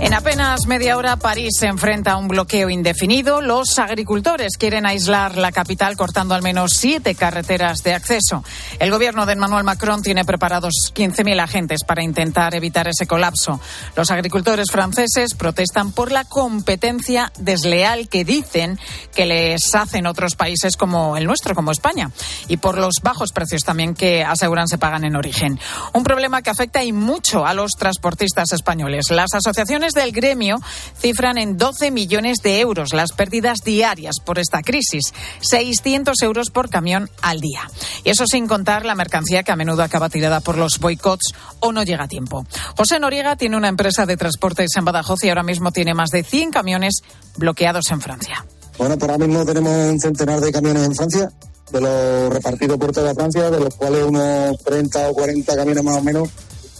En 0.00 0.14
apenas 0.14 0.66
media 0.68 0.96
hora, 0.96 1.16
París 1.16 1.56
se 1.58 1.66
enfrenta 1.66 2.12
a 2.12 2.16
un 2.18 2.28
bloqueo 2.28 2.70
indefinido. 2.70 3.40
Los 3.40 3.80
agricultores 3.80 4.56
quieren 4.56 4.86
aislar 4.86 5.36
la 5.36 5.50
capital 5.50 5.96
cortando 5.96 6.36
al 6.36 6.42
menos 6.42 6.74
siete 6.76 7.16
carreteras 7.16 7.82
de 7.82 7.94
acceso. 7.94 8.44
El 8.78 8.92
gobierno 8.92 9.26
de 9.26 9.32
Emmanuel 9.32 9.64
Macron 9.64 10.00
tiene 10.00 10.24
preparados 10.24 10.92
15.000 10.94 11.42
agentes 11.42 11.80
para 11.84 12.04
intentar 12.04 12.54
evitar 12.54 12.86
ese 12.86 13.08
colapso. 13.08 13.60
Los 13.96 14.12
agricultores 14.12 14.70
franceses 14.70 15.34
protestan 15.34 15.90
por 15.90 16.12
la 16.12 16.24
competencia 16.24 17.32
desleal 17.36 18.08
que 18.08 18.24
dicen 18.24 18.78
que 19.16 19.26
les 19.26 19.74
hacen 19.74 20.06
otros 20.06 20.36
países 20.36 20.76
como 20.76 21.16
el 21.16 21.26
nuestro, 21.26 21.56
como 21.56 21.72
España, 21.72 22.12
y 22.46 22.58
por 22.58 22.78
los 22.78 23.00
bajos 23.02 23.32
precios 23.32 23.64
también 23.64 23.94
que 23.94 24.22
aseguran 24.22 24.68
se 24.68 24.78
pagan 24.78 25.04
en 25.04 25.16
origen. 25.16 25.58
Un 25.92 26.04
problema 26.04 26.40
que 26.40 26.50
afecta 26.50 26.84
y 26.84 26.92
mucho 26.92 27.44
a 27.44 27.52
los 27.52 27.72
transportistas 27.72 28.52
españoles. 28.52 29.10
Las 29.10 29.34
asociaciones 29.34 29.87
del 29.92 30.12
gremio 30.12 30.56
cifran 30.98 31.38
en 31.38 31.56
12 31.56 31.90
millones 31.90 32.38
de 32.42 32.60
euros 32.60 32.92
las 32.92 33.12
pérdidas 33.12 33.58
diarias 33.64 34.16
por 34.24 34.38
esta 34.38 34.62
crisis, 34.62 35.12
600 35.40 36.20
euros 36.22 36.50
por 36.50 36.70
camión 36.70 37.10
al 37.22 37.40
día. 37.40 37.62
Y 38.04 38.10
eso 38.10 38.26
sin 38.26 38.46
contar 38.46 38.84
la 38.84 38.94
mercancía 38.94 39.42
que 39.42 39.52
a 39.52 39.56
menudo 39.56 39.82
acaba 39.82 40.08
tirada 40.08 40.40
por 40.40 40.56
los 40.56 40.78
boicots 40.78 41.34
o 41.60 41.72
no 41.72 41.82
llega 41.82 42.04
a 42.04 42.08
tiempo. 42.08 42.46
José 42.76 42.98
Noriega 43.00 43.36
tiene 43.36 43.56
una 43.56 43.68
empresa 43.68 44.06
de 44.06 44.16
transportes 44.16 44.70
en 44.76 44.84
Badajoz 44.84 45.22
y 45.24 45.28
ahora 45.28 45.42
mismo 45.42 45.72
tiene 45.72 45.94
más 45.94 46.10
de 46.10 46.22
100 46.22 46.50
camiones 46.50 47.02
bloqueados 47.36 47.90
en 47.90 48.00
Francia. 48.00 48.44
Bueno, 48.78 48.96
por 48.96 49.10
ahora 49.10 49.26
mismo 49.26 49.44
tenemos 49.44 49.72
un 49.72 50.00
centenar 50.00 50.40
de 50.40 50.52
camiones 50.52 50.84
en 50.84 50.94
Francia, 50.94 51.30
de 51.72 51.80
los 51.80 52.32
repartidos 52.32 52.78
por 52.78 52.92
toda 52.92 53.14
Francia, 53.14 53.50
de 53.50 53.60
los 53.60 53.74
cuales 53.74 54.04
unos 54.04 54.58
30 54.62 55.10
o 55.10 55.14
40 55.14 55.56
camiones 55.56 55.84
más 55.84 55.96
o 55.96 56.02
menos, 56.02 56.28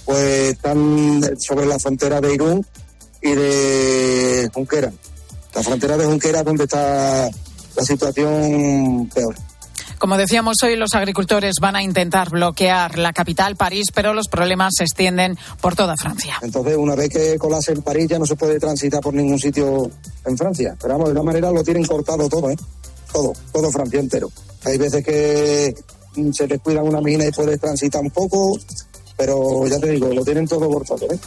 pues 0.05 0.53
están 0.53 1.23
sobre 1.38 1.66
la 1.66 1.79
frontera 1.79 2.21
de 2.21 2.35
Irún 2.35 2.64
y 3.22 3.35
de 3.35 4.50
Junquera. 4.52 4.92
La 5.54 5.62
frontera 5.62 5.96
de 5.96 6.04
Junquera 6.04 6.40
es 6.40 6.44
donde 6.44 6.64
está 6.64 7.28
la 7.76 7.85
situación 7.85 9.11
peor. 9.14 9.35
Como 9.98 10.16
decíamos 10.16 10.57
hoy, 10.62 10.76
los 10.76 10.94
agricultores 10.94 11.57
van 11.61 11.74
a 11.74 11.83
intentar 11.83 12.31
bloquear 12.31 12.98
la 12.98 13.12
capital, 13.12 13.57
París, 13.57 13.87
pero 13.92 14.14
los 14.14 14.28
problemas 14.28 14.74
se 14.76 14.85
extienden 14.85 15.37
por 15.61 15.74
toda 15.74 15.96
Francia. 16.00 16.38
Entonces, 16.40 16.76
una 16.76 16.94
vez 16.94 17.09
que 17.09 17.37
colase 17.37 17.72
en 17.72 17.83
París, 17.83 18.07
ya 18.09 18.18
no 18.18 18.24
se 18.24 18.37
puede 18.37 18.61
transitar 18.61 19.00
por 19.00 19.12
ningún 19.12 19.40
sitio 19.40 19.90
en 20.24 20.38
Francia. 20.38 20.76
Pero 20.81 20.94
vamos, 20.94 21.09
de 21.09 21.12
una 21.14 21.24
manera 21.24 21.50
lo 21.50 21.64
tienen 21.64 21.85
cortado 21.85 22.28
todo, 22.28 22.48
¿eh? 22.48 22.57
Todo, 23.12 23.33
todo 23.52 23.72
Francia 23.72 23.98
entero. 23.98 24.31
Hay 24.64 24.78
veces 24.78 25.04
que 25.04 25.74
mm, 26.14 26.31
se 26.31 26.46
descuidan 26.46 26.87
una 26.87 27.00
mina 27.00 27.26
y 27.26 27.33
puedes 27.33 27.59
transitar 27.59 28.00
un 28.00 28.11
poco, 28.11 28.57
pero 29.16 29.66
ya 29.66 29.81
te 29.81 29.90
digo, 29.90 30.14
lo 30.14 30.24
tienen 30.24 30.46
todo 30.46 30.68
cortado, 30.68 31.07
¿eh? 31.11 31.18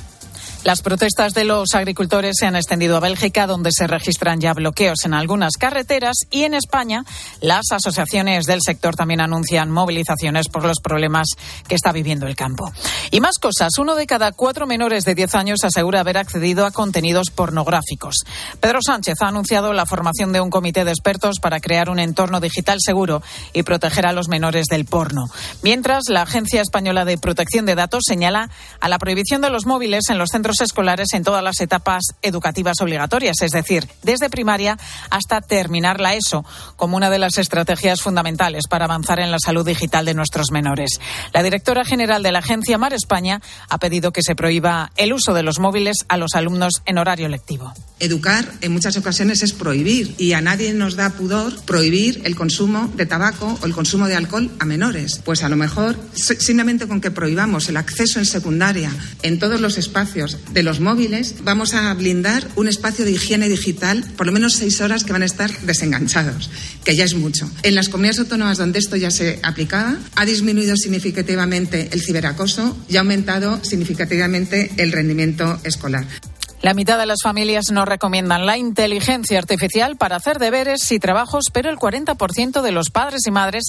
Las 0.63 0.83
protestas 0.83 1.33
de 1.33 1.43
los 1.43 1.73
agricultores 1.73 2.35
se 2.37 2.45
han 2.45 2.55
extendido 2.55 2.95
a 2.95 2.99
Bélgica, 2.99 3.47
donde 3.47 3.71
se 3.71 3.87
registran 3.87 4.39
ya 4.39 4.53
bloqueos 4.53 5.05
en 5.05 5.15
algunas 5.15 5.53
carreteras, 5.57 6.17
y 6.29 6.43
en 6.43 6.53
España 6.53 7.03
las 7.41 7.71
asociaciones 7.71 8.45
del 8.45 8.59
sector 8.63 8.95
también 8.95 9.21
anuncian 9.21 9.71
movilizaciones 9.71 10.49
por 10.49 10.63
los 10.63 10.79
problemas 10.79 11.29
que 11.67 11.73
está 11.73 11.91
viviendo 11.91 12.27
el 12.27 12.35
campo. 12.35 12.71
Y 13.09 13.21
más 13.21 13.39
cosas. 13.39 13.71
Uno 13.79 13.95
de 13.95 14.05
cada 14.05 14.33
cuatro 14.33 14.67
menores 14.67 15.03
de 15.03 15.15
10 15.15 15.33
años 15.33 15.63
asegura 15.63 16.01
haber 16.01 16.19
accedido 16.19 16.67
a 16.67 16.71
contenidos 16.71 17.31
pornográficos. 17.31 18.17
Pedro 18.59 18.79
Sánchez 18.85 19.15
ha 19.21 19.29
anunciado 19.29 19.73
la 19.73 19.87
formación 19.87 20.31
de 20.31 20.41
un 20.41 20.51
comité 20.51 20.85
de 20.85 20.91
expertos 20.91 21.39
para 21.41 21.59
crear 21.59 21.89
un 21.89 21.97
entorno 21.97 22.39
digital 22.39 22.77
seguro 22.79 23.23
y 23.53 23.63
proteger 23.63 24.05
a 24.05 24.13
los 24.13 24.27
menores 24.27 24.67
del 24.67 24.85
porno. 24.85 25.25
Mientras, 25.63 26.03
la 26.07 26.21
Agencia 26.21 26.61
Española 26.61 27.03
de 27.03 27.17
Protección 27.17 27.65
de 27.65 27.73
Datos 27.73 28.03
señala 28.07 28.51
a 28.79 28.89
la 28.89 28.99
prohibición 28.99 29.41
de 29.41 29.49
los 29.49 29.65
móviles 29.65 30.03
en 30.09 30.19
los 30.19 30.29
centros 30.29 30.50
escolares 30.59 31.13
en 31.13 31.23
todas 31.23 31.43
las 31.43 31.61
etapas 31.61 32.03
educativas 32.21 32.81
obligatorias, 32.81 33.37
es 33.41 33.51
decir, 33.51 33.87
desde 34.03 34.29
primaria 34.29 34.77
hasta 35.09 35.39
terminar 35.39 36.01
la 36.01 36.15
ESO, 36.15 36.43
como 36.75 36.97
una 36.97 37.09
de 37.09 37.19
las 37.19 37.37
estrategias 37.37 38.01
fundamentales 38.01 38.63
para 38.69 38.85
avanzar 38.85 39.19
en 39.19 39.31
la 39.31 39.37
salud 39.39 39.65
digital 39.65 40.05
de 40.05 40.13
nuestros 40.13 40.51
menores. 40.51 40.99
La 41.33 41.43
directora 41.43 41.85
general 41.85 42.23
de 42.23 42.31
la 42.31 42.39
agencia 42.39 42.77
Mar 42.77 42.93
España 42.93 43.41
ha 43.69 43.77
pedido 43.77 44.11
que 44.11 44.23
se 44.23 44.35
prohíba 44.35 44.91
el 44.97 45.13
uso 45.13 45.33
de 45.33 45.43
los 45.43 45.59
móviles 45.59 45.97
a 46.09 46.17
los 46.17 46.35
alumnos 46.35 46.81
en 46.85 46.97
horario 46.97 47.29
lectivo. 47.29 47.73
Educar 47.99 48.51
en 48.61 48.71
muchas 48.71 48.97
ocasiones 48.97 49.43
es 49.43 49.53
prohibir 49.53 50.15
y 50.17 50.33
a 50.33 50.41
nadie 50.41 50.73
nos 50.73 50.95
da 50.95 51.11
pudor 51.11 51.61
prohibir 51.61 52.21
el 52.25 52.35
consumo 52.35 52.91
de 52.95 53.05
tabaco 53.05 53.59
o 53.61 53.65
el 53.65 53.73
consumo 53.73 54.07
de 54.07 54.15
alcohol 54.15 54.49
a 54.59 54.65
menores. 54.65 55.21
Pues 55.23 55.43
a 55.43 55.49
lo 55.49 55.55
mejor 55.55 55.95
simplemente 56.13 56.87
con 56.87 56.99
que 56.99 57.11
prohibamos 57.11 57.69
el 57.69 57.77
acceso 57.77 58.17
en 58.17 58.25
secundaria 58.25 58.91
en 59.21 59.37
todos 59.37 59.61
los 59.61 59.77
espacios 59.77 60.37
de 60.51 60.63
los 60.63 60.79
móviles, 60.79 61.35
vamos 61.43 61.73
a 61.73 61.93
blindar 61.93 62.47
un 62.55 62.67
espacio 62.67 63.05
de 63.05 63.11
higiene 63.11 63.49
digital 63.49 64.03
por 64.17 64.25
lo 64.25 64.31
menos 64.31 64.53
seis 64.53 64.81
horas 64.81 65.03
que 65.03 65.13
van 65.13 65.23
a 65.23 65.25
estar 65.25 65.51
desenganchados, 65.61 66.49
que 66.83 66.95
ya 66.95 67.03
es 67.03 67.15
mucho. 67.15 67.49
En 67.63 67.75
las 67.75 67.89
comunidades 67.89 68.19
autónomas 68.19 68.57
donde 68.57 68.79
esto 68.79 68.95
ya 68.95 69.11
se 69.11 69.39
aplicaba, 69.43 69.97
ha 70.15 70.25
disminuido 70.25 70.75
significativamente 70.75 71.89
el 71.91 72.01
ciberacoso 72.01 72.77
y 72.89 72.97
ha 72.97 73.01
aumentado 73.01 73.63
significativamente 73.63 74.71
el 74.77 74.91
rendimiento 74.91 75.59
escolar. 75.63 76.07
La 76.61 76.75
mitad 76.75 76.99
de 76.99 77.07
las 77.07 77.23
familias 77.23 77.71
no 77.71 77.85
recomiendan 77.85 78.45
la 78.45 78.55
inteligencia 78.55 79.39
artificial 79.39 79.97
para 79.97 80.17
hacer 80.17 80.37
deberes 80.37 80.91
y 80.91 80.99
trabajos, 80.99 81.45
pero 81.51 81.71
el 81.71 81.77
40% 81.77 82.61
de 82.61 82.71
los 82.71 82.91
padres 82.91 83.21
y 83.25 83.31
madres 83.31 83.63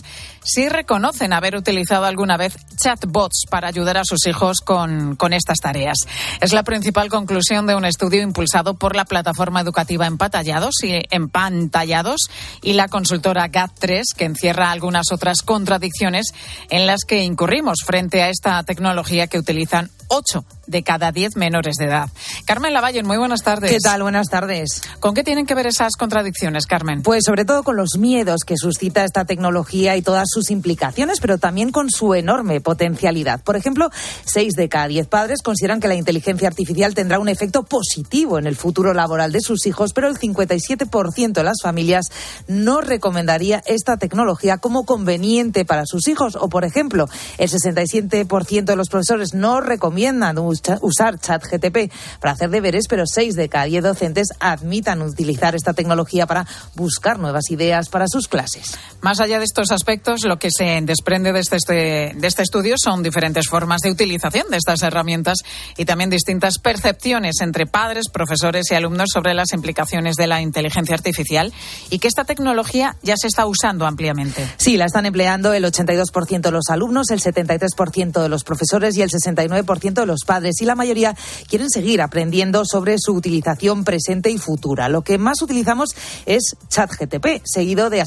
sí 0.45 0.69
reconocen 0.69 1.33
haber 1.33 1.57
utilizado 1.57 2.05
alguna 2.05 2.37
vez 2.37 2.55
chatbots 2.77 3.47
para 3.49 3.69
ayudar 3.69 3.97
a 3.97 4.05
sus 4.05 4.27
hijos 4.27 4.61
con, 4.61 5.17
con 5.17 5.33
estas 5.33 5.61
tareas. 5.61 5.97
Es 6.43 6.53
la 6.53 6.65
principal 6.65 7.09
conclusión 7.09 7.67
de 7.67 7.75
un 7.75 7.87
estudio 7.87 8.21
impulsado 8.21 8.75
por 8.75 8.95
la 8.95 9.07
plataforma 9.07 9.63
educativa 9.63 10.07
Empatallados 10.07 10.75
y 10.83 11.01
Empantallados 11.11 12.21
y 12.61 12.75
la 12.75 12.89
consultora 12.89 13.51
GAT3, 13.51 14.03
que 14.15 14.27
encierra 14.27 14.71
algunas 14.71 15.13
otras 15.13 15.41
contradicciones 15.41 16.27
en 16.69 16.87
las 16.87 17.05
que 17.07 17.23
incurrimos 17.23 17.79
frente 17.87 18.23
a 18.23 18.29
esta 18.29 18.63
tecnología 18.65 19.29
que 19.29 19.39
utilizan 19.39 19.91
8 20.15 20.45
de 20.67 20.83
cada 20.83 21.11
10 21.11 21.37
menores 21.37 21.77
de 21.77 21.87
edad. 21.87 22.09
Carmen 22.45 22.73
Lavalle, 22.73 23.03
muy 23.03 23.17
buenas 23.17 23.43
tardes. 23.43 23.71
¿Qué 23.71 23.79
tal? 23.79 24.03
Buenas 24.03 24.29
tardes. 24.29 24.83
¿Con 25.01 25.15
qué 25.15 25.25
tienen 25.25 25.47
que 25.47 25.55
ver 25.55 25.67
esas 25.67 25.97
contradicciones, 25.97 26.67
Carmen? 26.67 27.03
Pues 27.03 27.23
sobre 27.27 27.45
todo 27.45 27.63
con 27.63 27.77
los 27.77 27.97
miedos 27.99 28.41
que 28.47 28.57
suscita 28.57 29.05
esta 29.05 29.25
tecnología 29.25 29.97
y 29.97 30.03
todas 30.03 30.29
sus 30.31 30.51
implicaciones, 30.51 31.19
pero 31.21 31.39
también 31.39 31.73
con 31.73 31.91
su 31.91 32.15
enorme 32.15 32.61
potencialidad. 32.61 33.43
Por 33.43 33.57
ejemplo, 33.57 33.91
6 34.27 34.53
de 34.53 34.69
cada 34.69 34.87
10 34.87 35.09
padres 35.09 35.43
consideran 35.43 35.81
que 35.81 35.89
la 35.89 35.95
inteligencia 35.95 36.49
artificial 36.49 36.95
tendrá 36.95 37.19
un 37.19 37.29
efecto 37.29 37.63
positivo 37.63 38.39
en 38.39 38.47
el 38.47 38.57
futuro 38.57 38.93
laboral 38.93 39.33
de 39.33 39.41
sus 39.41 39.67
hijos, 39.67 39.93
pero 39.95 40.09
el 40.09 40.19
57% 40.19 41.33
de 41.33 41.45
las 41.45 41.63
familias 41.63 42.07
no 42.49 42.83
recomendaría 42.83 43.63
esta 43.67 43.97
tecnología 43.97 44.59
como 44.59 44.85
conveniente 44.85 45.65
para 45.65 45.87
sus 45.87 46.07
hijos. 46.09 46.37
O, 46.37 46.49
por 46.49 46.65
ejemplo, 46.65 47.09
el 47.39 47.51
67% 47.51 48.65
de 48.65 48.77
los 48.77 48.89
profesores 48.89 49.35
no 49.35 49.61
recomiendan 50.03 50.39
usar 50.39 51.21
ChatGTP 51.21 51.93
para 52.21 52.33
hacer 52.33 52.51
deberes, 52.51 52.87
pero 52.89 53.05
6 53.07 53.35
de 53.35 53.49
cada 53.49 53.65
10 53.65 53.85
docentes 53.85 54.29
admitan 54.41 55.01
utilizar 55.03 55.55
esta 55.55 55.75
tecnología 55.75 56.27
para 56.27 56.47
buscar 56.75 57.19
nuevas 57.19 57.51
ideas 57.51 57.89
para 57.89 58.09
sus 58.09 58.27
clases. 58.27 58.77
Más 59.01 59.21
allá 59.21 59.39
de 59.39 59.45
estos 59.45 59.71
aspectos, 59.71 60.25
lo 60.25 60.39
que 60.39 60.51
se 60.51 60.81
desprende 60.83 61.33
de 61.33 61.41
este, 61.41 62.15
de 62.17 62.27
este 62.27 62.43
estudio 62.43 62.75
son 62.83 63.03
diferentes 63.03 63.47
formas 63.49 63.81
de 63.83 63.91
utilización 63.91 64.47
de 64.51 64.57
estas 64.57 64.83
herramientas 64.83 65.39
y 65.77 65.85
también 65.85 66.11
distintas 66.11 66.59
percepciones 66.59 67.37
entre 67.41 67.67
padres, 67.67 68.09
profesores 68.13 68.67
y 68.71 68.75
alumnos 68.75 69.11
sobre 69.13 69.35
las 69.35 69.53
implicaciones 69.53 70.17
de 70.17 70.27
la 70.27 70.41
inteligencia 70.41 70.95
artificial 70.95 71.53
y 71.91 71.99
que 71.99 72.09
esta 72.09 72.25
tecnología 72.25 72.97
ya 73.03 73.15
se 73.17 73.29
está 73.29 73.47
usando 73.47 73.87
ampliamente. 73.87 74.49
Sí, 74.57 74.77
la 74.77 74.87
están 74.87 75.07
empleando 75.07 75.53
el 75.53 75.65
82% 75.65 76.41
de 76.41 76.51
los 76.51 76.71
alumnos, 76.71 77.11
el 77.11 77.21
73% 77.21 78.23
de 78.23 78.29
los 78.29 78.43
profesores 78.45 78.97
y 78.97 79.03
el 79.03 79.11
69% 79.11 79.82
37% 79.83 79.95
de 79.95 80.07
los 80.07 80.21
padres 80.27 80.61
y 80.61 80.65
la 80.65 80.75
mayoría 80.75 81.17
quieren 81.49 81.71
seguir 81.71 82.01
aprendiendo 82.01 82.65
sobre 82.65 82.97
su 82.99 83.13
utilización 83.13 83.85
presente 83.85 84.31
y 84.31 84.39
futura. 84.39 84.89
Lo 84.89 85.03
que 85.03 85.19
más 85.19 85.43
utilizamos 85.43 85.91
es 86.27 86.57
ChatGTP, 86.69 87.43
seguido 87.45 87.91
de 87.91 88.03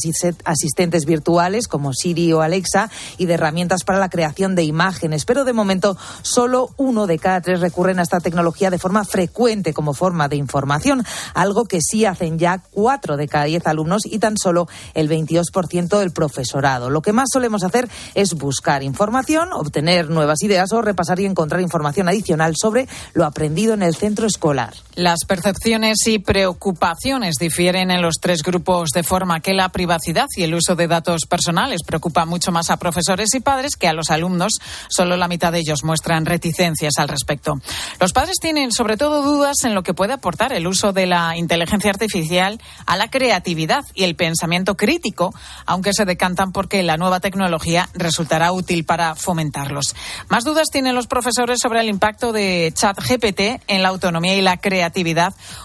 asistentes 0.45 1.05
virtuales 1.05 1.67
como 1.67 1.93
Siri 1.93 2.31
o 2.33 2.41
Alexa 2.41 2.89
y 3.17 3.25
de 3.25 3.33
herramientas 3.33 3.83
para 3.83 3.99
la 3.99 4.09
creación 4.09 4.55
de 4.55 4.63
imágenes. 4.63 5.25
Pero 5.25 5.43
de 5.45 5.53
momento 5.53 5.97
solo 6.21 6.69
uno 6.77 7.07
de 7.07 7.19
cada 7.19 7.41
tres 7.41 7.59
recurren 7.59 7.99
a 7.99 8.03
esta 8.03 8.19
tecnología 8.19 8.69
de 8.69 8.79
forma 8.79 9.03
frecuente 9.05 9.73
como 9.73 9.93
forma 9.93 10.27
de 10.27 10.35
información, 10.35 11.03
algo 11.33 11.65
que 11.65 11.79
sí 11.81 12.05
hacen 12.05 12.39
ya 12.39 12.61
cuatro 12.71 13.17
de 13.17 13.27
cada 13.27 13.45
diez 13.45 13.65
alumnos 13.67 14.05
y 14.05 14.19
tan 14.19 14.37
solo 14.37 14.67
el 14.93 15.09
22% 15.09 15.99
del 15.99 16.11
profesorado. 16.11 16.89
Lo 16.89 17.01
que 17.01 17.13
más 17.13 17.29
solemos 17.31 17.63
hacer 17.63 17.89
es 18.13 18.33
buscar 18.33 18.83
información, 18.83 19.53
obtener 19.53 20.09
nuevas 20.09 20.41
ideas 20.43 20.71
o 20.71 20.81
repasar 20.81 21.19
y 21.19 21.25
encontrar 21.25 21.61
información 21.65 22.07
adicional 22.07 22.53
sobre 22.55 22.87
lo 23.13 23.25
aprendido 23.25 23.73
en 23.73 23.83
el 23.83 23.95
centro 23.95 24.25
escolar. 24.25 24.73
Las 24.95 25.25
percepciones 25.27 25.97
y 26.07 26.19
preocupaciones 26.19 27.35
difieren 27.37 27.91
en 27.91 28.01
los 28.01 28.15
tres 28.21 28.41
grupos 28.43 28.91
de 28.91 29.03
forma 29.03 29.41
que 29.41 29.53
la 29.53 29.67
privacidad 29.67 30.27
y 30.37 30.43
el 30.43 30.55
uso 30.55 30.75
de 30.77 30.87
datos 30.87 31.25
personales 31.27 31.81
preocupa 31.85 32.23
mucho 32.23 32.53
más 32.53 32.69
a 32.69 32.77
profesores 32.77 33.35
y 33.35 33.41
padres 33.41 33.75
que 33.75 33.89
a 33.89 33.93
los 33.93 34.09
alumnos. 34.09 34.53
Solo 34.87 35.17
la 35.17 35.27
mitad 35.27 35.51
de 35.51 35.59
ellos 35.59 35.83
muestran 35.83 36.25
reticencias 36.25 36.93
al 36.97 37.09
respecto. 37.09 37.55
Los 37.99 38.13
padres 38.13 38.37
tienen 38.39 38.71
sobre 38.71 38.95
todo 38.95 39.21
dudas 39.21 39.65
en 39.65 39.75
lo 39.75 39.83
que 39.83 39.93
puede 39.93 40.13
aportar 40.13 40.53
el 40.53 40.65
uso 40.65 40.93
de 40.93 41.07
la 41.07 41.35
inteligencia 41.35 41.89
artificial 41.89 42.61
a 42.85 42.95
la 42.95 43.09
creatividad 43.09 43.83
y 43.95 44.05
el 44.05 44.15
pensamiento 44.15 44.77
crítico, 44.77 45.35
aunque 45.65 45.91
se 45.91 46.05
decantan 46.05 46.53
porque 46.53 46.83
la 46.83 46.95
nueva 46.95 47.19
tecnología 47.19 47.89
resultará 47.95 48.53
útil 48.53 48.85
para 48.85 49.15
fomentarlos. 49.15 49.93
Más 50.29 50.45
dudas 50.45 50.69
tienen 50.71 50.95
los 50.95 51.07
profesores 51.07 51.59
sobre 51.61 51.81
el 51.81 51.89
impacto 51.89 52.31
de 52.31 52.71
ChatGPT 52.73 53.61
en 53.67 53.83
la 53.83 53.89
autonomía 53.89 54.37
y 54.37 54.41
la 54.41 54.55
creatividad, 54.55 54.84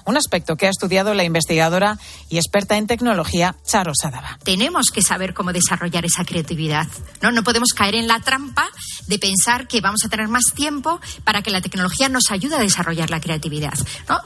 un 0.04 0.16
aspecto 0.16 0.56
que 0.56 0.66
ha 0.66 0.70
estudiado 0.70 1.14
la 1.14 1.24
investigadora 1.24 1.98
y 2.28 2.38
experta 2.38 2.76
en 2.76 2.86
tecnología 2.86 3.56
Charo 3.66 3.92
Sadaba. 3.94 4.38
Tenemos 4.44 4.90
que 4.90 5.02
saber 5.02 5.34
cómo 5.34 5.52
desarrollar 5.52 6.04
esa 6.04 6.24
creatividad. 6.24 6.86
No, 7.20 7.32
no 7.32 7.42
podemos 7.42 7.70
caer 7.74 7.94
en 7.94 8.06
la 8.06 8.20
trampa 8.20 8.68
de 9.06 9.18
pensar 9.18 9.66
que 9.68 9.80
vamos 9.80 10.04
a 10.04 10.08
tener 10.08 10.28
más 10.28 10.44
tiempo 10.54 11.00
para 11.24 11.42
que 11.42 11.50
la 11.50 11.60
tecnología 11.60 12.08
nos 12.08 12.30
ayude 12.30 12.56
a 12.56 12.60
desarrollar 12.60 13.10
la 13.10 13.20
creatividad. 13.20 13.74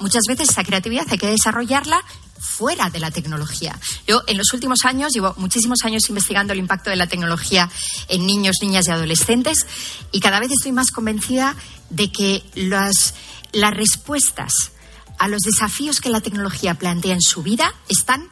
Muchas 0.00 0.22
veces 0.28 0.50
esa 0.50 0.64
creatividad 0.64 1.06
hay 1.10 1.18
que 1.18 1.26
desarrollarla 1.26 2.02
fuera 2.38 2.90
de 2.90 3.00
la 3.00 3.10
tecnología. 3.10 3.78
Yo 4.06 4.22
en 4.26 4.36
los 4.36 4.52
últimos 4.52 4.84
años 4.84 5.12
llevo 5.12 5.34
muchísimos 5.38 5.84
años 5.84 6.08
investigando 6.08 6.52
el 6.52 6.58
impacto 6.58 6.90
de 6.90 6.96
la 6.96 7.06
tecnología 7.06 7.70
en 8.08 8.26
niños, 8.26 8.56
niñas 8.60 8.86
y 8.86 8.90
adolescentes 8.90 9.66
y 10.12 10.20
cada 10.20 10.40
vez 10.40 10.50
estoy 10.52 10.72
más 10.72 10.90
convencida 10.90 11.56
de 11.90 12.12
que 12.12 12.42
las, 12.54 13.14
las 13.52 13.74
respuestas 13.74 14.72
a 15.18 15.28
los 15.28 15.40
desafíos 15.42 16.00
que 16.00 16.10
la 16.10 16.20
tecnología 16.20 16.74
plantea 16.74 17.14
en 17.14 17.22
su 17.22 17.42
vida 17.42 17.74
están 17.88 18.28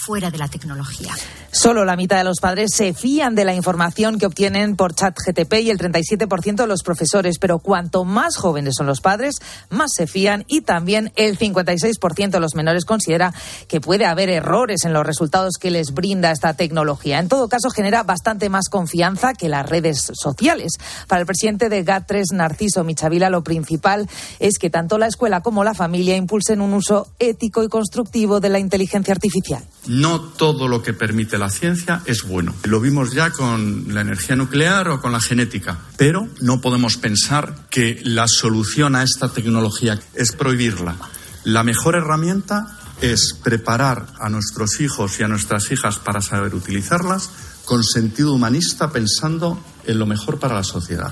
fuera 0.00 0.30
de 0.30 0.38
la 0.38 0.48
tecnología. 0.48 1.12
Solo 1.52 1.84
la 1.84 1.96
mitad 1.96 2.16
de 2.16 2.24
los 2.24 2.40
padres 2.40 2.70
se 2.74 2.94
fían 2.94 3.34
de 3.34 3.44
la 3.44 3.54
información 3.54 4.18
que 4.18 4.26
obtienen 4.26 4.76
por 4.76 4.94
chat 4.94 5.16
GTP 5.16 5.54
y 5.62 5.70
el 5.70 5.78
37% 5.78 6.54
de 6.54 6.66
los 6.66 6.82
profesores, 6.82 7.38
pero 7.38 7.58
cuanto 7.58 8.04
más 8.04 8.36
jóvenes 8.36 8.74
son 8.76 8.86
los 8.86 9.00
padres, 9.00 9.36
más 9.68 9.90
se 9.94 10.06
fían 10.06 10.44
y 10.46 10.62
también 10.62 11.12
el 11.16 11.38
56% 11.38 12.30
de 12.30 12.40
los 12.40 12.54
menores 12.54 12.84
considera 12.84 13.34
que 13.68 13.80
puede 13.80 14.06
haber 14.06 14.30
errores 14.30 14.84
en 14.84 14.92
los 14.92 15.04
resultados 15.04 15.54
que 15.60 15.70
les 15.70 15.92
brinda 15.92 16.30
esta 16.30 16.54
tecnología. 16.54 17.18
En 17.18 17.28
todo 17.28 17.48
caso, 17.48 17.68
genera 17.70 18.04
bastante 18.04 18.48
más 18.48 18.68
confianza 18.68 19.34
que 19.34 19.48
las 19.48 19.68
redes 19.68 20.10
sociales. 20.14 20.78
Para 21.08 21.20
el 21.20 21.26
presidente 21.26 21.68
de 21.68 21.84
GAT3, 21.84 22.32
Narciso 22.32 22.84
Michavila, 22.84 23.28
lo 23.28 23.42
principal 23.42 24.08
es 24.38 24.58
que 24.58 24.70
tanto 24.70 24.98
la 24.98 25.08
escuela 25.08 25.42
como 25.42 25.64
la 25.64 25.74
familia 25.74 26.16
impulsen 26.16 26.60
un 26.60 26.74
uso 26.74 27.08
ético 27.18 27.62
y 27.62 27.68
constructivo 27.68 28.40
de 28.40 28.48
la 28.48 28.58
inteligencia 28.58 29.12
artificial. 29.12 29.64
No 29.90 30.20
todo 30.20 30.68
lo 30.68 30.84
que 30.84 30.92
permite 30.92 31.36
la 31.36 31.50
ciencia 31.50 32.00
es 32.04 32.22
bueno. 32.22 32.54
Lo 32.62 32.80
vimos 32.80 33.12
ya 33.12 33.30
con 33.30 33.92
la 33.92 34.02
energía 34.02 34.36
nuclear 34.36 34.88
o 34.88 35.00
con 35.00 35.10
la 35.10 35.20
genética. 35.20 35.78
Pero 35.96 36.28
no 36.40 36.60
podemos 36.60 36.96
pensar 36.96 37.66
que 37.70 38.00
la 38.04 38.28
solución 38.28 38.94
a 38.94 39.02
esta 39.02 39.30
tecnología 39.30 39.98
es 40.14 40.30
prohibirla. 40.30 40.94
La 41.42 41.64
mejor 41.64 41.96
herramienta 41.96 42.78
es 43.00 43.34
preparar 43.42 44.06
a 44.20 44.28
nuestros 44.28 44.80
hijos 44.80 45.18
y 45.18 45.24
a 45.24 45.28
nuestras 45.28 45.72
hijas 45.72 45.98
para 45.98 46.20
saber 46.20 46.54
utilizarlas 46.54 47.28
con 47.64 47.82
sentido 47.82 48.32
humanista 48.32 48.92
pensando 48.92 49.60
en 49.86 49.98
lo 49.98 50.06
mejor 50.06 50.38
para 50.38 50.54
la 50.54 50.62
sociedad. 50.62 51.10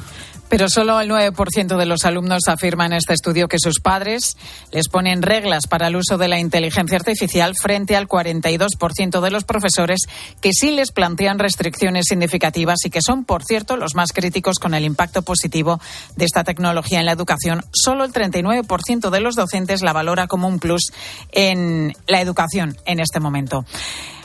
Pero 0.48 0.68
solo 0.68 1.00
el 1.00 1.10
9% 1.10 1.76
de 1.76 1.86
los 1.86 2.04
alumnos 2.04 2.48
afirma 2.48 2.86
en 2.86 2.94
este 2.94 3.12
estudio 3.12 3.48
que 3.48 3.58
sus 3.58 3.80
padres 3.80 4.36
les 4.72 4.88
ponen 4.88 5.22
reglas 5.22 5.66
para 5.66 5.88
el 5.88 5.96
uso 5.96 6.16
de 6.16 6.28
la 6.28 6.38
inteligencia 6.38 6.96
artificial 6.96 7.54
frente 7.60 7.96
al 7.96 8.08
42% 8.08 9.20
de 9.20 9.30
los 9.30 9.44
profesores 9.44 10.00
que 10.40 10.52
sí 10.52 10.70
les 10.70 10.92
plantean 10.92 11.38
restricciones 11.38 12.06
significativas 12.08 12.78
y 12.84 12.90
que 12.90 13.02
son, 13.02 13.24
por 13.24 13.44
cierto, 13.44 13.76
los 13.76 13.94
más 13.94 14.12
críticos 14.12 14.58
con 14.58 14.74
el 14.74 14.84
impacto 14.84 15.22
positivo 15.22 15.80
de 16.16 16.24
esta 16.24 16.44
tecnología 16.44 17.00
en 17.00 17.06
la 17.06 17.12
educación. 17.12 17.64
Solo 17.72 18.04
el 18.04 18.12
39% 18.12 19.10
de 19.10 19.20
los 19.20 19.34
docentes 19.34 19.82
la 19.82 19.92
valora 19.92 20.26
como 20.26 20.48
un 20.48 20.58
plus 20.58 20.92
en 21.32 21.94
la 22.06 22.20
educación 22.20 22.76
en 22.86 23.00
este 23.00 23.20
momento. 23.20 23.64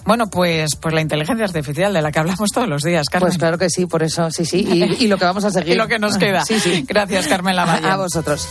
Bueno, 0.05 0.29
pues, 0.29 0.75
pues 0.75 0.93
la 0.93 1.01
inteligencia 1.01 1.45
artificial 1.45 1.93
de 1.93 2.01
la 2.01 2.11
que 2.11 2.19
hablamos 2.19 2.49
todos 2.51 2.67
los 2.67 2.83
días, 2.83 3.07
Carmen. 3.09 3.29
Pues 3.29 3.37
claro 3.37 3.57
que 3.57 3.69
sí, 3.69 3.85
por 3.85 4.03
eso, 4.03 4.29
sí, 4.31 4.45
sí. 4.45 4.59
Y, 4.99 5.07
lo 5.07 5.17
que 5.17 5.25
vamos 5.25 5.45
a 5.45 5.49
seguir. 5.51 5.73
y 5.73 5.75
lo 5.75 5.87
que 5.87 5.99
nos 5.99 6.17
queda. 6.17 6.43
Sí, 6.45 6.59
sí. 6.59 6.85
Gracias, 6.87 7.27
Carmen 7.27 7.55
Lavalle. 7.55 7.87
A 7.87 7.97
vosotros. 7.97 8.47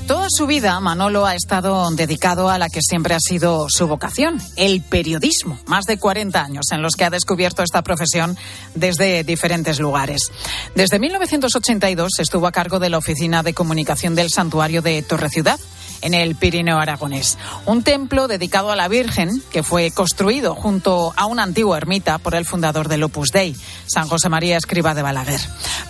Toda 0.00 0.26
su 0.28 0.46
vida, 0.46 0.78
Manolo 0.80 1.24
ha 1.24 1.34
estado 1.34 1.88
dedicado 1.92 2.50
a 2.50 2.58
la 2.58 2.68
que 2.68 2.80
siempre 2.82 3.14
ha 3.14 3.20
sido 3.20 3.66
su 3.68 3.86
vocación, 3.86 4.40
el 4.56 4.82
periodismo. 4.82 5.58
Más 5.66 5.84
de 5.84 5.98
40 5.98 6.42
años 6.42 6.66
en 6.72 6.82
los 6.82 6.96
que 6.96 7.04
ha 7.04 7.10
descubierto 7.10 7.62
esta 7.62 7.82
profesión 7.82 8.36
desde 8.74 9.22
diferentes 9.22 9.78
lugares. 9.78 10.32
Desde 10.74 10.98
1982 10.98 12.18
estuvo 12.18 12.46
a 12.46 12.52
cargo 12.52 12.80
de 12.80 12.90
la 12.90 12.98
Oficina 12.98 13.42
de 13.42 13.54
Comunicación 13.54 14.14
del 14.14 14.30
Santuario 14.30 14.82
de 14.82 15.00
Torre 15.02 15.30
Ciudad 15.30 15.60
en 16.04 16.14
el 16.14 16.36
Pirineo 16.36 16.78
Aragonés. 16.78 17.38
Un 17.66 17.82
templo 17.82 18.28
dedicado 18.28 18.70
a 18.70 18.76
la 18.76 18.88
Virgen 18.88 19.42
que 19.50 19.62
fue 19.62 19.90
construido 19.90 20.54
junto 20.54 21.12
a 21.16 21.26
una 21.26 21.42
antigua 21.42 21.78
ermita 21.78 22.18
por 22.18 22.34
el 22.34 22.44
fundador 22.44 22.88
del 22.88 23.02
Opus 23.02 23.30
Dei, 23.32 23.56
San 23.86 24.06
José 24.06 24.28
María 24.28 24.58
Escriba 24.58 24.94
de 24.94 25.02
Balaguer. 25.02 25.40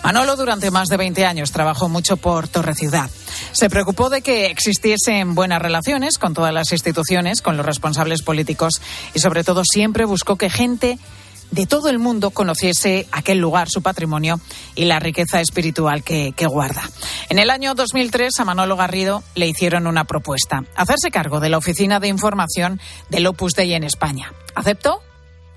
Manolo 0.03 0.37
durante 0.37 0.71
más 0.71 0.87
de 0.87 0.97
20 0.97 1.25
años 1.25 1.51
trabajó 1.51 1.89
mucho 1.89 2.15
por 2.15 2.47
Torre 2.47 2.75
Ciudad. 2.75 3.09
Se 3.51 3.69
preocupó 3.69 4.09
de 4.09 4.21
que 4.21 4.47
existiesen 4.47 5.35
buenas 5.35 5.61
relaciones 5.61 6.17
con 6.17 6.33
todas 6.33 6.53
las 6.53 6.71
instituciones, 6.71 7.41
con 7.41 7.57
los 7.57 7.65
responsables 7.65 8.21
políticos 8.21 8.81
y 9.13 9.19
sobre 9.19 9.43
todo 9.43 9.63
siempre 9.65 10.05
buscó 10.05 10.37
que 10.37 10.49
gente 10.49 10.97
de 11.51 11.65
todo 11.65 11.89
el 11.89 11.99
mundo 11.99 12.31
conociese 12.31 13.07
aquel 13.11 13.39
lugar, 13.39 13.69
su 13.69 13.81
patrimonio 13.81 14.39
y 14.75 14.85
la 14.85 14.99
riqueza 14.99 15.41
espiritual 15.41 16.03
que, 16.03 16.33
guarda. 16.47 16.83
En 17.29 17.39
el 17.39 17.49
año 17.49 17.73
2003 17.75 18.39
a 18.39 18.45
Manolo 18.45 18.77
Garrido 18.77 19.23
le 19.35 19.47
hicieron 19.47 19.87
una 19.87 20.05
propuesta, 20.05 20.63
hacerse 20.75 21.11
cargo 21.11 21.39
de 21.39 21.49
la 21.49 21.57
Oficina 21.57 21.99
de 21.99 22.07
Información 22.07 22.79
del 23.09 23.27
Opus 23.27 23.53
Dei 23.53 23.73
en 23.73 23.83
España. 23.83 24.31
¿Aceptó? 24.53 25.01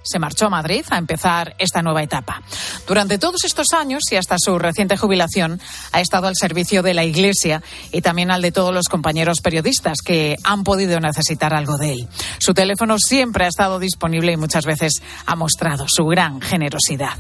Se 0.09 0.18
marchó 0.18 0.46
a 0.46 0.50
Madrid 0.50 0.84
a 0.90 0.98
empezar 0.98 1.54
esta 1.59 1.82
nueva 1.82 2.02
etapa. 2.02 2.42
Durante 2.86 3.18
todos 3.18 3.44
estos 3.44 3.72
años 3.72 4.02
y 4.11 4.16
hasta 4.16 4.36
su 4.38 4.59
reciente 4.59 4.96
jubilación 4.96 5.61
ha 5.92 6.00
estado 6.00 6.26
al 6.26 6.34
servicio 6.36 6.82
de 6.82 6.94
la 6.94 7.04
Iglesia 7.04 7.62
y 7.92 8.00
también 8.00 8.30
al 8.30 8.42
de 8.42 8.52
todos 8.52 8.72
los 8.72 8.88
compañeros 8.88 9.40
periodistas 9.42 9.98
que 10.04 10.36
han 10.44 10.64
podido 10.64 10.98
necesitar 11.00 11.54
algo 11.54 11.76
de 11.76 11.92
él. 11.92 12.09
Su 12.38 12.54
teléfono 12.54 12.98
siempre 12.98 13.44
ha 13.44 13.48
estado 13.48 13.78
disponible 13.78 14.32
y 14.32 14.36
muchas 14.36 14.64
veces 14.64 15.02
ha 15.26 15.36
mostrado 15.36 15.86
su 15.88 16.06
gran 16.06 16.40
generosidad. 16.40 17.16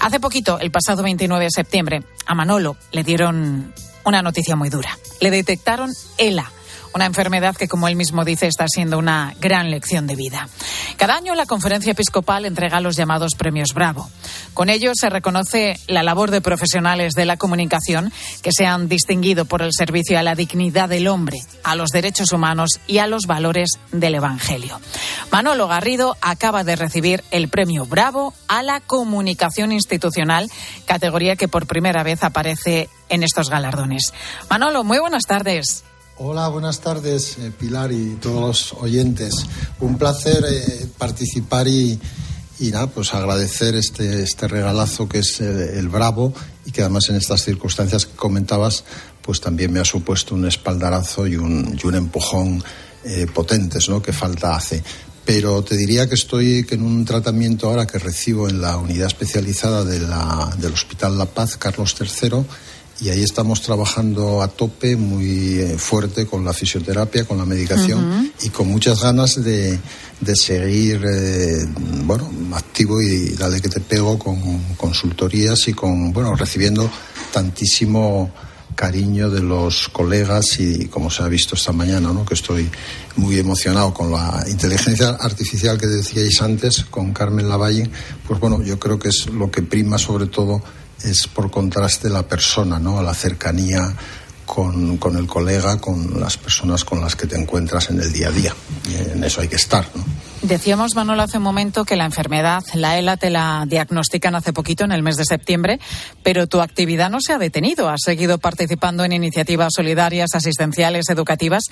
Hace 0.00 0.20
poquito, 0.20 0.60
el 0.60 0.70
pasado 0.70 1.02
29 1.02 1.46
de 1.46 1.50
septiembre, 1.50 2.02
a 2.26 2.34
Manolo 2.34 2.76
le 2.92 3.02
dieron 3.02 3.74
una 4.04 4.22
noticia 4.22 4.54
muy 4.54 4.68
dura. 4.68 4.96
Le 5.20 5.30
detectaron 5.30 5.90
ELA 6.18 6.52
una 6.94 7.06
enfermedad 7.06 7.56
que, 7.56 7.68
como 7.68 7.88
él 7.88 7.96
mismo 7.96 8.24
dice, 8.24 8.46
está 8.46 8.66
siendo 8.68 8.98
una 8.98 9.34
gran 9.40 9.70
lección 9.70 10.06
de 10.06 10.16
vida. 10.16 10.48
Cada 10.98 11.14
año 11.14 11.36
la 11.36 11.46
Conferencia 11.46 11.92
Episcopal 11.92 12.44
entrega 12.44 12.80
los 12.80 12.96
llamados 12.96 13.36
Premios 13.36 13.72
Bravo. 13.72 14.10
Con 14.52 14.68
ellos 14.68 14.96
se 15.00 15.08
reconoce 15.08 15.78
la 15.86 16.02
labor 16.02 16.32
de 16.32 16.40
profesionales 16.40 17.12
de 17.14 17.24
la 17.24 17.36
comunicación 17.36 18.12
que 18.42 18.50
se 18.50 18.66
han 18.66 18.88
distinguido 18.88 19.44
por 19.44 19.62
el 19.62 19.70
servicio 19.72 20.18
a 20.18 20.24
la 20.24 20.34
dignidad 20.34 20.88
del 20.88 21.06
hombre, 21.06 21.38
a 21.62 21.76
los 21.76 21.90
derechos 21.90 22.32
humanos 22.32 22.80
y 22.88 22.98
a 22.98 23.06
los 23.06 23.26
valores 23.26 23.78
del 23.92 24.16
Evangelio. 24.16 24.80
Manolo 25.30 25.68
Garrido 25.68 26.16
acaba 26.20 26.64
de 26.64 26.74
recibir 26.74 27.22
el 27.30 27.48
Premio 27.48 27.86
Bravo 27.86 28.34
a 28.48 28.64
la 28.64 28.80
comunicación 28.80 29.70
institucional, 29.70 30.50
categoría 30.84 31.36
que 31.36 31.46
por 31.46 31.68
primera 31.68 32.02
vez 32.02 32.24
aparece 32.24 32.88
en 33.08 33.22
estos 33.22 33.50
galardones. 33.50 34.12
Manolo, 34.50 34.82
muy 34.82 34.98
buenas 34.98 35.26
tardes. 35.26 35.84
Hola, 36.20 36.48
buenas 36.48 36.80
tardes, 36.80 37.38
eh, 37.38 37.52
Pilar 37.56 37.92
y 37.92 38.16
todos 38.20 38.40
los 38.40 38.82
oyentes. 38.82 39.32
Un 39.78 39.96
placer 39.98 40.44
eh, 40.50 40.88
participar 40.98 41.68
y, 41.68 41.96
y 42.58 42.72
nada, 42.72 42.88
pues 42.88 43.14
agradecer 43.14 43.76
este, 43.76 44.24
este 44.24 44.48
regalazo 44.48 45.08
que 45.08 45.20
es 45.20 45.40
el, 45.40 45.88
Bravo 45.88 46.34
y 46.66 46.72
que 46.72 46.80
además 46.80 47.08
en 47.08 47.14
estas 47.14 47.44
circunstancias 47.44 48.04
que 48.04 48.16
comentabas, 48.16 48.82
pues 49.22 49.40
también 49.40 49.72
me 49.72 49.78
ha 49.78 49.84
supuesto 49.84 50.34
un 50.34 50.48
espaldarazo 50.48 51.24
y 51.28 51.36
un, 51.36 51.78
un 51.84 51.94
empujón 51.94 52.64
eh, 53.04 53.28
potentes, 53.32 53.88
¿no? 53.88 54.02
Que 54.02 54.12
falta 54.12 54.56
hace. 54.56 54.82
Pero 55.24 55.62
te 55.62 55.76
diría 55.76 56.08
que 56.08 56.16
estoy 56.16 56.66
en 56.68 56.82
un 56.82 57.04
tratamiento 57.04 57.68
ahora 57.68 57.86
que 57.86 58.00
recibo 58.00 58.48
en 58.48 58.60
la 58.60 58.76
unidad 58.76 59.06
especializada 59.06 59.84
de 59.84 60.00
del 60.00 60.72
Hospital 60.72 61.16
La 61.16 61.26
Paz, 61.26 61.56
Carlos 61.58 61.94
III, 62.00 62.44
y 63.00 63.10
ahí 63.10 63.22
estamos 63.22 63.62
trabajando 63.62 64.42
a 64.42 64.48
tope, 64.48 64.96
muy 64.96 65.60
eh, 65.60 65.78
fuerte 65.78 66.26
con 66.26 66.44
la 66.44 66.52
fisioterapia, 66.52 67.24
con 67.24 67.38
la 67.38 67.44
medicación 67.44 68.32
y 68.42 68.48
con 68.48 68.68
muchas 68.68 69.02
ganas 69.02 69.42
de, 69.42 69.78
de 70.20 70.36
seguir, 70.36 71.04
eh, 71.08 71.64
bueno, 72.04 72.28
activo 72.54 73.00
y 73.00 73.30
dale 73.30 73.60
que 73.60 73.68
te 73.68 73.80
pego 73.80 74.18
con 74.18 74.38
consultorías 74.76 75.68
y 75.68 75.74
con, 75.74 76.12
bueno, 76.12 76.34
recibiendo 76.34 76.90
tantísimo 77.32 78.32
cariño 78.74 79.28
de 79.28 79.42
los 79.42 79.88
colegas 79.88 80.60
y 80.60 80.86
como 80.86 81.10
se 81.10 81.22
ha 81.22 81.28
visto 81.28 81.56
esta 81.56 81.72
mañana, 81.72 82.12
¿no? 82.12 82.24
que 82.24 82.34
estoy 82.34 82.70
muy 83.16 83.36
emocionado 83.38 83.92
con 83.92 84.12
la 84.12 84.44
inteligencia 84.48 85.10
artificial 85.20 85.78
que 85.78 85.88
decíais 85.88 86.40
antes, 86.42 86.84
con 86.84 87.12
Carmen 87.12 87.48
Lavalle, 87.48 87.90
pues 88.26 88.38
bueno, 88.38 88.62
yo 88.62 88.78
creo 88.78 88.98
que 88.98 89.08
es 89.08 89.26
lo 89.26 89.50
que 89.50 89.62
prima 89.62 89.98
sobre 89.98 90.26
todo 90.26 90.62
es 91.04 91.26
por 91.26 91.50
contraste 91.50 92.08
la 92.08 92.22
persona, 92.22 92.78
¿no? 92.78 93.02
La 93.02 93.14
cercanía 93.14 93.94
con, 94.44 94.96
con, 94.96 95.16
el 95.16 95.26
colega, 95.26 95.78
con 95.78 96.18
las 96.18 96.36
personas 96.38 96.84
con 96.84 97.00
las 97.00 97.14
que 97.14 97.26
te 97.26 97.36
encuentras 97.36 97.90
en 97.90 98.00
el 98.00 98.12
día 98.12 98.28
a 98.28 98.32
día. 98.32 98.54
Y 98.88 98.94
en 98.94 99.22
eso 99.22 99.40
hay 99.40 99.48
que 99.48 99.56
estar, 99.56 99.86
¿no? 99.94 100.04
Decíamos, 100.42 100.94
Manuel, 100.94 101.20
hace 101.20 101.38
un 101.38 101.42
momento 101.42 101.84
que 101.84 101.96
la 101.96 102.04
enfermedad, 102.04 102.62
la 102.74 102.96
ELA, 102.98 103.16
te 103.16 103.28
la 103.28 103.64
diagnostican 103.66 104.36
hace 104.36 104.52
poquito, 104.52 104.84
en 104.84 104.92
el 104.92 105.02
mes 105.02 105.16
de 105.16 105.24
septiembre, 105.24 105.80
pero 106.22 106.46
tu 106.46 106.60
actividad 106.60 107.10
no 107.10 107.20
se 107.20 107.32
ha 107.32 107.38
detenido. 107.38 107.88
Has 107.88 108.02
seguido 108.04 108.38
participando 108.38 109.04
en 109.04 109.12
iniciativas 109.12 109.72
solidarias, 109.74 110.30
asistenciales, 110.34 111.08
educativas. 111.08 111.64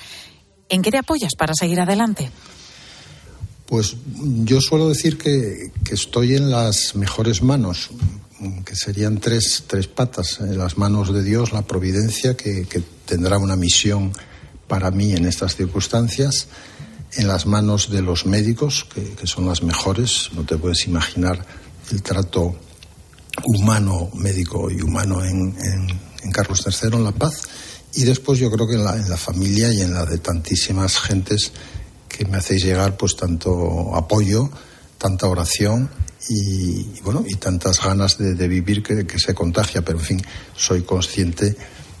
¿En 0.67 0.81
qué 0.81 0.91
te 0.91 0.97
apoyas 0.97 1.33
para 1.37 1.53
seguir 1.53 1.79
adelante? 1.79 2.29
Pues 3.67 3.95
yo 4.43 4.59
suelo 4.59 4.89
decir 4.89 5.17
que, 5.17 5.71
que 5.85 5.95
estoy 5.95 6.35
en 6.35 6.51
las 6.51 6.93
mejores 6.95 7.41
manos, 7.41 7.89
que 8.65 8.75
serían 8.75 9.19
tres, 9.19 9.63
tres 9.67 9.87
patas, 9.87 10.39
en 10.39 10.57
las 10.57 10.77
manos 10.77 11.13
de 11.13 11.23
Dios, 11.23 11.53
la 11.53 11.63
providencia, 11.63 12.35
que, 12.37 12.65
tendrá 13.05 13.37
una 13.37 13.55
misión 13.55 14.11
para 14.67 14.91
mí 14.91 15.13
en 15.13 15.25
estas 15.25 15.55
circunstancias, 15.55 16.47
en 17.13 17.27
las 17.27 17.45
manos 17.45 17.89
de 17.89 18.01
los 18.01 18.25
médicos, 18.25 18.85
que, 18.93 19.25
son 19.25 19.47
las 19.47 19.63
mejores, 19.63 20.29
no 20.33 20.45
te 20.45 20.57
puedes 20.57 20.85
imaginar 20.87 21.45
el 21.91 22.03
trato 22.03 22.55
humano, 23.45 24.09
médico 24.13 24.69
y 24.69 24.81
humano 24.81 25.23
en, 25.23 25.55
Carlos 26.31 26.65
III, 26.65 26.97
en 26.97 27.03
La 27.05 27.13
Paz, 27.13 27.47
y 27.93 28.03
después 28.03 28.37
yo 28.37 28.51
creo 28.51 28.67
que 28.67 28.75
en 28.75 28.83
la, 28.83 28.97
en 28.97 29.09
la 29.09 29.17
familia 29.17 29.71
y 29.71 29.81
en 29.81 29.93
la 29.93 30.05
de 30.05 30.17
tantísimas 30.17 30.99
gentes 30.99 31.53
que 32.09 32.25
me 32.25 32.37
hacéis 32.37 32.63
llegar 32.63 32.97
pues 32.97 33.15
tanto 33.15 33.95
apoyo, 33.95 34.49
tanta 34.97 35.27
oración 35.27 35.89
y, 36.29 36.99
bueno, 37.01 37.23
y 37.27 37.35
tantas 37.35 37.81
ganas 37.81 38.17
de, 38.17 38.47
vivir 38.47 38.83
que, 38.83 39.05
que, 39.05 39.19
se 39.19 39.33
contagia, 39.33 39.81
pero 39.83 39.99
en 39.99 40.05
fin, 40.05 40.21
soy 40.55 40.81
consciente 40.81 41.55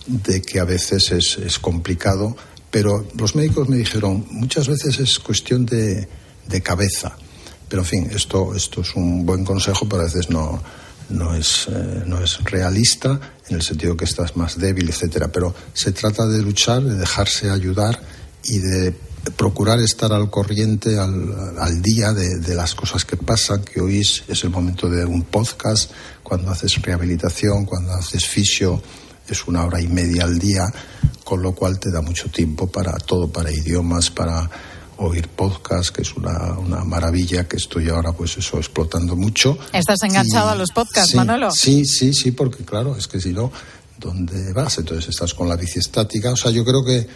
de 0.05 0.41
que 0.41 0.59
a 0.59 0.63
veces 0.63 1.11
es, 1.11 1.37
es, 1.37 1.59
complicado, 1.59 2.35
pero 2.71 3.07
los 3.17 3.35
médicos 3.35 3.69
me 3.69 3.77
dijeron, 3.77 4.25
muchas 4.31 4.67
veces 4.67 4.99
es 4.99 5.19
cuestión 5.19 5.65
de, 5.65 6.07
de 6.47 6.61
cabeza, 6.61 7.15
pero 7.69 7.81
en 7.83 7.87
fin, 7.87 8.09
esto, 8.13 8.55
esto 8.55 8.81
es 8.81 8.95
un 8.95 9.25
buen 9.25 9.43
consejo, 9.45 9.87
pero 9.87 10.01
a 10.01 10.05
veces 10.05 10.29
no, 10.29 10.61
no 11.09 11.35
es, 11.35 11.67
eh, 11.69 12.03
no 12.05 12.21
es 12.21 12.43
realista 12.43 13.19
en 13.47 13.55
el 13.55 13.61
sentido 13.61 13.95
que 13.95 14.05
estás 14.05 14.35
más 14.35 14.57
débil, 14.57 14.89
etcétera, 14.89 15.29
pero 15.31 15.53
se 15.73 15.91
trata 15.91 16.25
de 16.25 16.41
luchar, 16.41 16.83
de 16.83 16.95
dejarse 16.95 17.49
ayudar 17.49 18.01
y 18.43 18.59
de 18.59 18.95
procurar 19.35 19.79
estar 19.79 20.13
al 20.13 20.29
corriente, 20.29 20.97
al, 20.97 21.57
al 21.59 21.81
día 21.81 22.13
de, 22.13 22.39
de, 22.39 22.55
las 22.55 22.75
cosas 22.75 23.05
que 23.05 23.17
pasan, 23.17 23.63
que 23.63 23.81
hoy 23.81 23.99
es, 23.99 24.23
es, 24.27 24.43
el 24.43 24.49
momento 24.49 24.89
de 24.89 25.05
un 25.05 25.23
podcast, 25.23 25.91
cuando 26.23 26.51
haces 26.51 26.81
rehabilitación, 26.81 27.65
cuando 27.65 27.93
haces 27.93 28.25
fisio, 28.25 28.81
es 29.27 29.47
una 29.47 29.65
hora 29.65 29.81
y 29.81 29.87
media 29.87 30.23
al 30.23 30.39
día, 30.39 30.65
con 31.23 31.41
lo 31.41 31.53
cual 31.53 31.79
te 31.79 31.91
da 31.91 32.01
mucho 32.01 32.29
tiempo 32.29 32.67
para 32.67 32.93
todo, 32.97 33.29
para 33.31 33.51
idiomas, 33.51 34.09
para 34.09 34.49
oír 34.97 35.27
podcast, 35.27 35.95
que 35.95 36.01
es 36.01 36.15
una, 36.15 36.57
una 36.57 36.83
maravilla 36.83 37.47
que 37.47 37.57
estoy 37.57 37.89
ahora 37.89 38.13
pues 38.13 38.37
eso 38.37 38.57
explotando 38.57 39.15
mucho. 39.15 39.57
¿Estás 39.73 40.01
enganchado 40.03 40.49
y, 40.49 40.51
a 40.53 40.55
los 40.55 40.71
podcasts, 40.71 41.11
sí, 41.11 41.17
Manolo? 41.17 41.51
Sí, 41.51 41.85
sí, 41.85 42.13
sí, 42.13 42.31
porque 42.31 42.63
claro, 42.63 42.95
es 42.95 43.07
que 43.07 43.19
si 43.19 43.31
no, 43.33 43.51
¿dónde 43.99 44.53
vas? 44.53 44.77
Entonces 44.79 45.09
estás 45.09 45.33
con 45.33 45.47
la 45.47 45.55
bici 45.55 45.79
estática. 45.79 46.31
O 46.31 46.37
sea, 46.37 46.51
yo 46.51 46.65
creo 46.65 46.83
que 46.83 47.07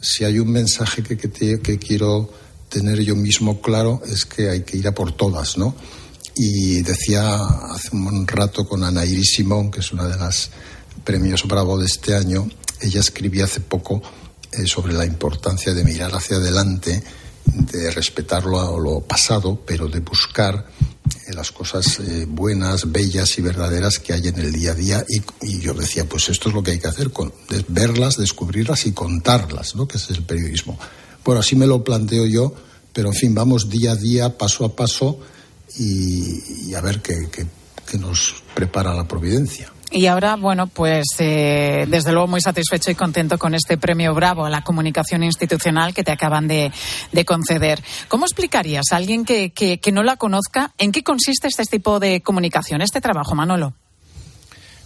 si 0.00 0.24
hay 0.24 0.38
un 0.38 0.50
mensaje 0.50 1.02
que, 1.02 1.16
que, 1.16 1.78
quiero 1.78 2.30
tener 2.68 3.00
yo 3.00 3.16
mismo 3.16 3.60
claro 3.60 4.02
es 4.06 4.24
que 4.24 4.50
hay 4.50 4.62
que 4.62 4.76
ir 4.76 4.86
a 4.88 4.94
por 4.94 5.12
todas, 5.12 5.56
¿no? 5.56 5.74
Y 6.34 6.82
decía 6.82 7.36
hace 7.70 7.96
un 7.96 8.26
rato 8.26 8.68
con 8.68 8.84
Ana 8.84 9.04
Iris 9.04 9.32
Simón, 9.36 9.70
que 9.70 9.80
es 9.80 9.92
una 9.92 10.06
de 10.06 10.16
las 10.16 10.50
premios 11.04 11.46
Bravo 11.48 11.78
de 11.78 11.86
este 11.86 12.14
año, 12.14 12.48
ella 12.80 13.00
escribía 13.00 13.44
hace 13.44 13.60
poco 13.60 14.02
eh, 14.52 14.66
sobre 14.66 14.92
la 14.92 15.04
importancia 15.04 15.74
de 15.74 15.84
mirar 15.84 16.14
hacia 16.14 16.36
adelante, 16.36 17.02
de 17.44 17.90
respetar 17.90 18.44
lo, 18.44 19.00
pasado, 19.00 19.60
pero 19.66 19.88
de 19.88 20.00
buscar 20.00 20.66
las 21.32 21.52
cosas 21.52 22.00
eh, 22.00 22.26
buenas, 22.28 22.90
bellas 22.90 23.38
y 23.38 23.42
verdaderas 23.42 23.98
que 23.98 24.12
hay 24.12 24.28
en 24.28 24.38
el 24.38 24.52
día 24.52 24.72
a 24.72 24.74
día. 24.74 25.04
Y, 25.40 25.58
yo 25.60 25.74
decía, 25.74 26.08
pues 26.08 26.28
esto 26.28 26.48
es 26.48 26.54
lo 26.54 26.62
que 26.62 26.72
hay 26.72 26.78
que 26.78 26.88
hacer, 26.88 27.10
con, 27.10 27.32
verlas, 27.68 28.16
descubrirlas 28.16 28.86
y 28.86 28.92
contarlas, 28.92 29.74
¿no? 29.74 29.86
que 29.86 29.98
es 29.98 30.10
el 30.10 30.22
periodismo. 30.22 30.78
Bueno, 31.24 31.40
así 31.40 31.56
me 31.56 31.66
lo 31.66 31.84
planteo 31.84 32.26
yo, 32.26 32.52
pero 32.92 33.08
en 33.08 33.14
fin, 33.14 33.34
vamos 33.34 33.68
día 33.68 33.92
a 33.92 33.96
día, 33.96 34.36
paso 34.36 34.64
a 34.64 34.74
paso 34.74 35.20
y, 35.76 36.70
y 36.70 36.74
a 36.74 36.80
ver 36.80 37.00
qué, 37.00 37.28
qué, 37.30 37.46
qué 37.88 37.98
nos 37.98 38.42
prepara 38.54 38.94
la 38.94 39.06
providencia. 39.06 39.72
Y 39.90 40.06
ahora, 40.06 40.36
bueno, 40.36 40.66
pues 40.66 41.06
eh, 41.18 41.86
desde 41.88 42.12
luego 42.12 42.28
muy 42.28 42.40
satisfecho 42.40 42.90
y 42.90 42.94
contento 42.94 43.38
con 43.38 43.54
este 43.54 43.78
premio 43.78 44.14
Bravo 44.14 44.44
a 44.44 44.50
la 44.50 44.62
comunicación 44.62 45.22
institucional 45.22 45.94
que 45.94 46.04
te 46.04 46.12
acaban 46.12 46.46
de, 46.46 46.70
de 47.12 47.24
conceder. 47.24 47.82
¿Cómo 48.08 48.26
explicarías 48.26 48.86
a 48.92 48.96
alguien 48.96 49.24
que, 49.24 49.50
que, 49.50 49.80
que, 49.80 49.92
no 49.92 50.02
la 50.02 50.16
conozca 50.16 50.74
en 50.76 50.92
qué 50.92 51.02
consiste 51.02 51.48
este 51.48 51.64
tipo 51.64 52.00
de 52.00 52.20
comunicación, 52.20 52.82
este 52.82 53.00
trabajo, 53.00 53.34
Manolo? 53.34 53.74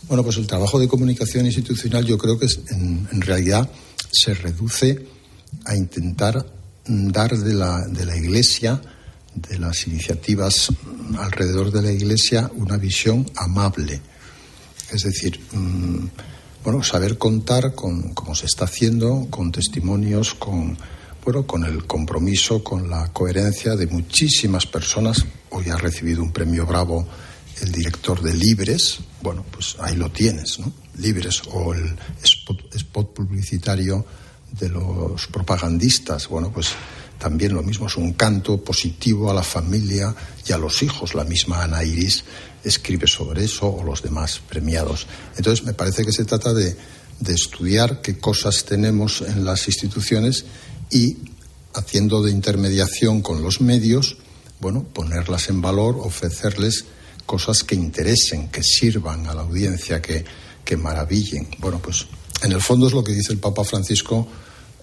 Bueno, 0.08 0.22
pues 0.22 0.36
el 0.36 0.46
trabajo 0.46 0.78
de 0.78 0.86
comunicación 0.86 1.46
institucional 1.46 2.04
yo 2.04 2.16
creo 2.16 2.38
que 2.38 2.46
es, 2.46 2.60
en, 2.70 3.08
en 3.10 3.20
realidad 3.22 3.68
se 4.12 4.34
reduce 4.34 5.04
a 5.64 5.74
intentar 5.74 6.46
dar 6.86 7.36
de 7.36 7.54
la, 7.54 7.86
de 7.88 8.04
la 8.06 8.16
Iglesia, 8.16 8.80
de 9.34 9.58
las 9.58 9.86
iniciativas 9.86 10.68
alrededor 11.18 11.72
de 11.72 11.82
la 11.82 11.90
Iglesia, 11.90 12.50
una 12.54 12.76
visión 12.76 13.26
amable 13.36 14.00
es 14.92 15.02
decir, 15.02 15.40
mmm, 15.52 16.06
bueno, 16.64 16.82
saber 16.82 17.18
contar 17.18 17.74
con, 17.74 18.14
como 18.14 18.34
se 18.34 18.46
está 18.46 18.66
haciendo, 18.66 19.26
con 19.30 19.50
testimonios, 19.50 20.34
con, 20.34 20.78
bueno, 21.24 21.46
con 21.46 21.64
el 21.64 21.86
compromiso, 21.86 22.62
con 22.62 22.88
la 22.88 23.12
coherencia 23.12 23.74
de 23.74 23.86
muchísimas 23.86 24.66
personas. 24.66 25.24
Hoy 25.50 25.70
ha 25.70 25.76
recibido 25.76 26.22
un 26.22 26.32
premio 26.32 26.66
Bravo 26.66 27.06
el 27.60 27.72
director 27.72 28.20
de 28.22 28.34
Libres, 28.34 28.98
bueno, 29.22 29.44
pues 29.50 29.76
ahí 29.80 29.94
lo 29.96 30.10
tienes, 30.10 30.58
¿no? 30.58 30.72
Libres 30.98 31.42
o 31.52 31.74
el 31.74 31.96
spot, 32.22 32.74
spot 32.74 33.14
publicitario 33.14 34.04
de 34.58 34.68
los 34.68 35.26
propagandistas, 35.28 36.28
bueno, 36.28 36.50
pues 36.52 36.70
también 37.22 37.54
lo 37.54 37.62
mismo, 37.62 37.86
es 37.86 37.96
un 37.96 38.14
canto 38.14 38.64
positivo 38.64 39.30
a 39.30 39.34
la 39.34 39.44
familia 39.44 40.12
y 40.44 40.50
a 40.50 40.58
los 40.58 40.82
hijos. 40.82 41.14
La 41.14 41.22
misma 41.22 41.62
Ana 41.62 41.84
Iris 41.84 42.24
escribe 42.64 43.06
sobre 43.06 43.44
eso 43.44 43.68
o 43.68 43.84
los 43.84 44.02
demás 44.02 44.40
premiados. 44.48 45.06
Entonces, 45.36 45.64
me 45.64 45.72
parece 45.72 46.04
que 46.04 46.10
se 46.10 46.24
trata 46.24 46.52
de, 46.52 46.76
de 47.20 47.32
estudiar 47.32 48.00
qué 48.00 48.18
cosas 48.18 48.64
tenemos 48.64 49.20
en 49.20 49.44
las 49.44 49.68
instituciones 49.68 50.46
y 50.90 51.18
haciendo 51.74 52.24
de 52.24 52.32
intermediación 52.32 53.22
con 53.22 53.40
los 53.40 53.60
medios, 53.60 54.16
bueno, 54.58 54.82
ponerlas 54.82 55.48
en 55.48 55.60
valor, 55.60 55.98
ofrecerles 56.00 56.86
cosas 57.24 57.62
que 57.62 57.76
interesen, 57.76 58.48
que 58.48 58.64
sirvan 58.64 59.28
a 59.28 59.34
la 59.34 59.42
audiencia, 59.42 60.02
que, 60.02 60.24
que 60.64 60.76
maravillen. 60.76 61.46
Bueno, 61.60 61.78
pues 61.78 62.04
en 62.42 62.50
el 62.50 62.60
fondo 62.60 62.88
es 62.88 62.92
lo 62.92 63.04
que 63.04 63.12
dice 63.12 63.32
el 63.32 63.38
Papa 63.38 63.62
Francisco 63.62 64.26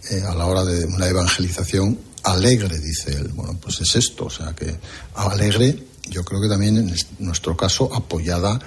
eh, 0.09 0.23
a 0.25 0.33
la 0.33 0.45
hora 0.45 0.63
de 0.63 0.85
una 0.85 1.05
evangelización 1.05 2.07
alegre, 2.23 2.79
dice 2.79 3.11
él. 3.11 3.29
Bueno, 3.29 3.57
pues 3.61 3.81
es 3.81 3.95
esto, 3.95 4.25
o 4.25 4.29
sea 4.29 4.53
que 4.53 4.75
alegre, 5.15 5.83
yo 6.09 6.23
creo 6.23 6.41
que 6.41 6.49
también 6.49 6.77
en 6.77 6.95
nuestro 7.19 7.55
caso 7.55 7.93
apoyada 7.93 8.59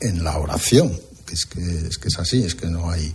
en 0.00 0.24
la 0.24 0.38
oración, 0.38 0.98
que 1.26 1.34
es 1.34 1.46
que 1.46 1.60
es, 1.88 1.98
que 1.98 2.08
es 2.08 2.18
así, 2.18 2.42
es 2.42 2.54
que 2.54 2.66
no 2.66 2.90
hay, 2.90 3.12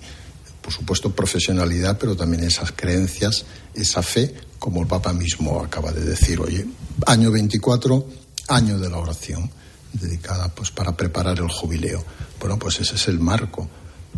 por 0.61 0.71
supuesto, 0.71 1.15
profesionalidad, 1.15 1.97
pero 1.97 2.15
también 2.15 2.43
esas 2.43 2.71
creencias, 2.71 3.45
esa 3.73 4.03
fe, 4.03 4.36
como 4.59 4.82
el 4.82 4.88
Papa 4.88 5.13
mismo 5.13 5.61
acaba 5.61 5.91
de 5.91 6.03
decir, 6.03 6.39
oye, 6.39 6.65
año 7.07 7.32
24, 7.32 8.07
año 8.47 8.80
de 8.80 8.89
la 8.89 8.97
oración, 8.97 9.49
dedicada 9.93 10.49
pues 10.49 10.71
para 10.71 10.95
preparar 10.95 11.39
el 11.39 11.49
jubileo. 11.49 12.03
Bueno, 12.39 12.59
pues 12.59 12.80
ese 12.80 12.95
es 12.95 13.07
el 13.07 13.19
marco 13.19 13.67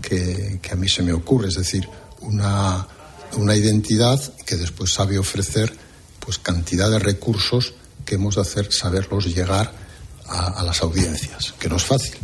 que, 0.02 0.60
que 0.62 0.72
a 0.72 0.76
mí 0.76 0.90
se 0.90 1.04
me 1.04 1.14
ocurre, 1.14 1.48
es 1.50 1.56
decir, 1.56 1.88
una 2.22 2.88
una 3.36 3.56
identidad 3.56 4.22
que 4.46 4.56
después 4.56 4.94
sabe 4.94 5.18
ofrecer 5.18 5.74
pues 6.20 6.38
cantidad 6.38 6.90
de 6.90 7.00
recursos 7.00 7.74
que 8.06 8.16
hemos 8.16 8.36
de 8.36 8.42
hacer 8.42 8.72
saberlos 8.72 9.26
llegar 9.34 9.72
a, 10.28 10.60
a 10.60 10.64
las 10.64 10.82
audiencias, 10.82 11.54
que 11.60 11.70
no 11.70 11.78
es 11.78 11.84
fácil. 11.84 12.16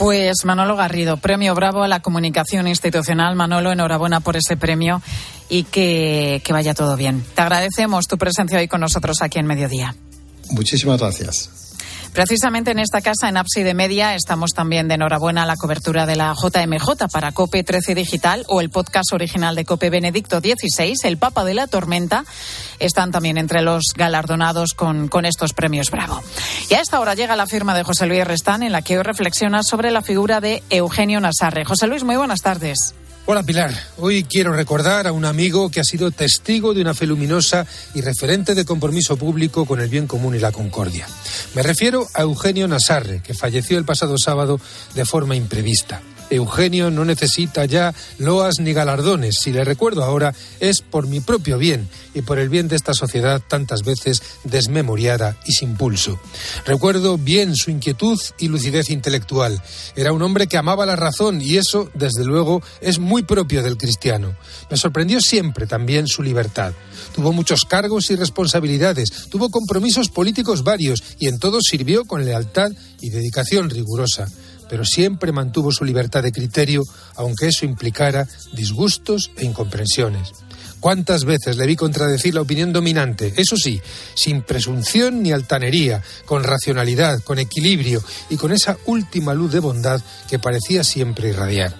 Pues 0.00 0.44
Manolo 0.46 0.76
Garrido, 0.76 1.18
premio 1.18 1.54
Bravo 1.54 1.82
a 1.82 1.88
la 1.88 2.00
comunicación 2.00 2.66
institucional. 2.66 3.36
Manolo, 3.36 3.70
enhorabuena 3.70 4.20
por 4.20 4.34
ese 4.34 4.56
premio 4.56 5.02
y 5.50 5.64
que, 5.64 6.40
que 6.42 6.52
vaya 6.54 6.72
todo 6.72 6.96
bien. 6.96 7.22
Te 7.34 7.42
agradecemos 7.42 8.06
tu 8.06 8.16
presencia 8.16 8.58
hoy 8.58 8.66
con 8.66 8.80
nosotros 8.80 9.20
aquí 9.20 9.38
en 9.38 9.46
Mediodía. 9.46 9.94
Muchísimas 10.52 10.98
gracias. 11.00 11.59
Precisamente 12.12 12.72
en 12.72 12.80
esta 12.80 13.00
casa, 13.00 13.28
en 13.28 13.36
Ábside 13.36 13.72
Media, 13.72 14.14
estamos 14.14 14.50
también 14.50 14.88
de 14.88 14.94
enhorabuena 14.94 15.44
a 15.44 15.46
la 15.46 15.56
cobertura 15.56 16.06
de 16.06 16.16
la 16.16 16.34
JMJ 16.34 17.08
para 17.10 17.32
COPE 17.32 17.62
13 17.62 17.94
Digital 17.94 18.44
o 18.48 18.60
el 18.60 18.68
podcast 18.68 19.12
original 19.12 19.54
de 19.54 19.64
COPE 19.64 19.90
Benedicto 19.90 20.40
XVI, 20.40 20.94
El 21.04 21.18
Papa 21.18 21.44
de 21.44 21.54
la 21.54 21.68
Tormenta. 21.68 22.24
Están 22.80 23.12
también 23.12 23.38
entre 23.38 23.62
los 23.62 23.84
galardonados 23.94 24.74
con, 24.74 25.08
con 25.08 25.24
estos 25.24 25.52
premios 25.52 25.90
Bravo. 25.90 26.20
Y 26.68 26.74
a 26.74 26.80
esta 26.80 26.98
hora 26.98 27.14
llega 27.14 27.36
la 27.36 27.46
firma 27.46 27.76
de 27.76 27.84
José 27.84 28.06
Luis 28.06 28.26
Restán, 28.26 28.62
en 28.64 28.72
la 28.72 28.82
que 28.82 28.98
hoy 28.98 29.04
reflexiona 29.04 29.62
sobre 29.62 29.90
la 29.90 30.02
figura 30.02 30.40
de 30.40 30.62
Eugenio 30.68 31.20
Nasarre. 31.20 31.64
José 31.64 31.86
Luis, 31.86 32.02
muy 32.02 32.16
buenas 32.16 32.40
tardes. 32.40 32.94
Hola 33.32 33.44
Pilar, 33.44 33.72
hoy 33.98 34.24
quiero 34.24 34.52
recordar 34.52 35.06
a 35.06 35.12
un 35.12 35.24
amigo 35.24 35.70
que 35.70 35.78
ha 35.78 35.84
sido 35.84 36.10
testigo 36.10 36.74
de 36.74 36.80
una 36.80 36.94
fe 36.94 37.06
luminosa 37.06 37.64
y 37.94 38.00
referente 38.00 38.56
de 38.56 38.64
compromiso 38.64 39.16
público 39.16 39.66
con 39.66 39.80
el 39.80 39.88
bien 39.88 40.08
común 40.08 40.34
y 40.34 40.40
la 40.40 40.50
concordia. 40.50 41.06
Me 41.54 41.62
refiero 41.62 42.08
a 42.14 42.22
Eugenio 42.22 42.66
Nasarre, 42.66 43.22
que 43.22 43.32
falleció 43.32 43.78
el 43.78 43.84
pasado 43.84 44.16
sábado 44.18 44.60
de 44.96 45.04
forma 45.04 45.36
imprevista. 45.36 46.02
Eugenio 46.30 46.90
no 46.90 47.04
necesita 47.04 47.64
ya 47.64 47.94
loas 48.18 48.60
ni 48.60 48.72
galardones. 48.72 49.36
Si 49.40 49.52
le 49.52 49.64
recuerdo 49.64 50.04
ahora 50.04 50.34
es 50.60 50.80
por 50.80 51.06
mi 51.06 51.20
propio 51.20 51.58
bien 51.58 51.88
y 52.14 52.22
por 52.22 52.38
el 52.38 52.48
bien 52.48 52.68
de 52.68 52.76
esta 52.76 52.94
sociedad 52.94 53.42
tantas 53.46 53.82
veces 53.82 54.22
desmemoriada 54.44 55.36
y 55.44 55.52
sin 55.52 55.76
pulso. 55.76 56.18
Recuerdo 56.64 57.18
bien 57.18 57.54
su 57.54 57.70
inquietud 57.70 58.18
y 58.38 58.48
lucidez 58.48 58.90
intelectual. 58.90 59.62
Era 59.96 60.12
un 60.12 60.22
hombre 60.22 60.46
que 60.46 60.56
amaba 60.56 60.86
la 60.86 60.96
razón 60.96 61.40
y 61.40 61.56
eso, 61.56 61.90
desde 61.94 62.24
luego, 62.24 62.62
es 62.80 62.98
muy 62.98 63.22
propio 63.22 63.62
del 63.62 63.76
cristiano. 63.76 64.36
Me 64.70 64.76
sorprendió 64.76 65.20
siempre 65.20 65.66
también 65.66 66.06
su 66.06 66.22
libertad. 66.22 66.72
Tuvo 67.14 67.32
muchos 67.32 67.64
cargos 67.64 68.10
y 68.10 68.16
responsabilidades, 68.16 69.28
tuvo 69.30 69.50
compromisos 69.50 70.08
políticos 70.08 70.62
varios 70.62 71.02
y 71.18 71.28
en 71.28 71.38
todos 71.38 71.64
sirvió 71.68 72.04
con 72.04 72.24
lealtad 72.24 72.70
y 73.00 73.10
dedicación 73.10 73.70
rigurosa 73.70 74.28
pero 74.70 74.84
siempre 74.84 75.32
mantuvo 75.32 75.72
su 75.72 75.84
libertad 75.84 76.22
de 76.22 76.30
criterio, 76.30 76.84
aunque 77.16 77.48
eso 77.48 77.66
implicara 77.66 78.26
disgustos 78.52 79.32
e 79.36 79.44
incomprensiones. 79.44 80.32
¿Cuántas 80.78 81.24
veces 81.24 81.56
le 81.56 81.66
vi 81.66 81.76
contradecir 81.76 82.34
la 82.34 82.40
opinión 82.40 82.72
dominante? 82.72 83.34
Eso 83.36 83.56
sí, 83.56 83.82
sin 84.14 84.42
presunción 84.42 85.22
ni 85.22 85.32
altanería, 85.32 86.02
con 86.24 86.44
racionalidad, 86.44 87.20
con 87.22 87.38
equilibrio 87.38 88.02
y 88.30 88.36
con 88.36 88.52
esa 88.52 88.78
última 88.86 89.34
luz 89.34 89.52
de 89.52 89.58
bondad 89.58 90.00
que 90.28 90.38
parecía 90.38 90.84
siempre 90.84 91.30
irradiar. 91.30 91.74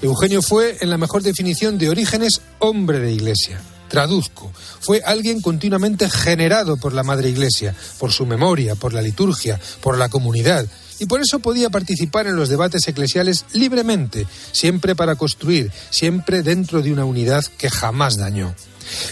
Eugenio 0.00 0.42
fue, 0.42 0.78
en 0.80 0.90
la 0.90 0.98
mejor 0.98 1.22
definición 1.22 1.78
de 1.78 1.90
orígenes, 1.90 2.40
hombre 2.58 2.98
de 2.98 3.12
iglesia. 3.12 3.60
Traduzco, 3.92 4.50
fue 4.80 5.02
alguien 5.04 5.42
continuamente 5.42 6.08
generado 6.08 6.78
por 6.78 6.94
la 6.94 7.02
Madre 7.02 7.28
Iglesia, 7.28 7.74
por 7.98 8.10
su 8.10 8.24
memoria, 8.24 8.74
por 8.74 8.94
la 8.94 9.02
liturgia, 9.02 9.60
por 9.82 9.98
la 9.98 10.08
comunidad, 10.08 10.66
y 10.98 11.04
por 11.04 11.20
eso 11.20 11.40
podía 11.40 11.68
participar 11.68 12.26
en 12.26 12.36
los 12.36 12.48
debates 12.48 12.88
eclesiales 12.88 13.44
libremente, 13.52 14.26
siempre 14.50 14.96
para 14.96 15.16
construir, 15.16 15.70
siempre 15.90 16.42
dentro 16.42 16.80
de 16.80 16.90
una 16.90 17.04
unidad 17.04 17.44
que 17.58 17.68
jamás 17.68 18.16
dañó. 18.16 18.54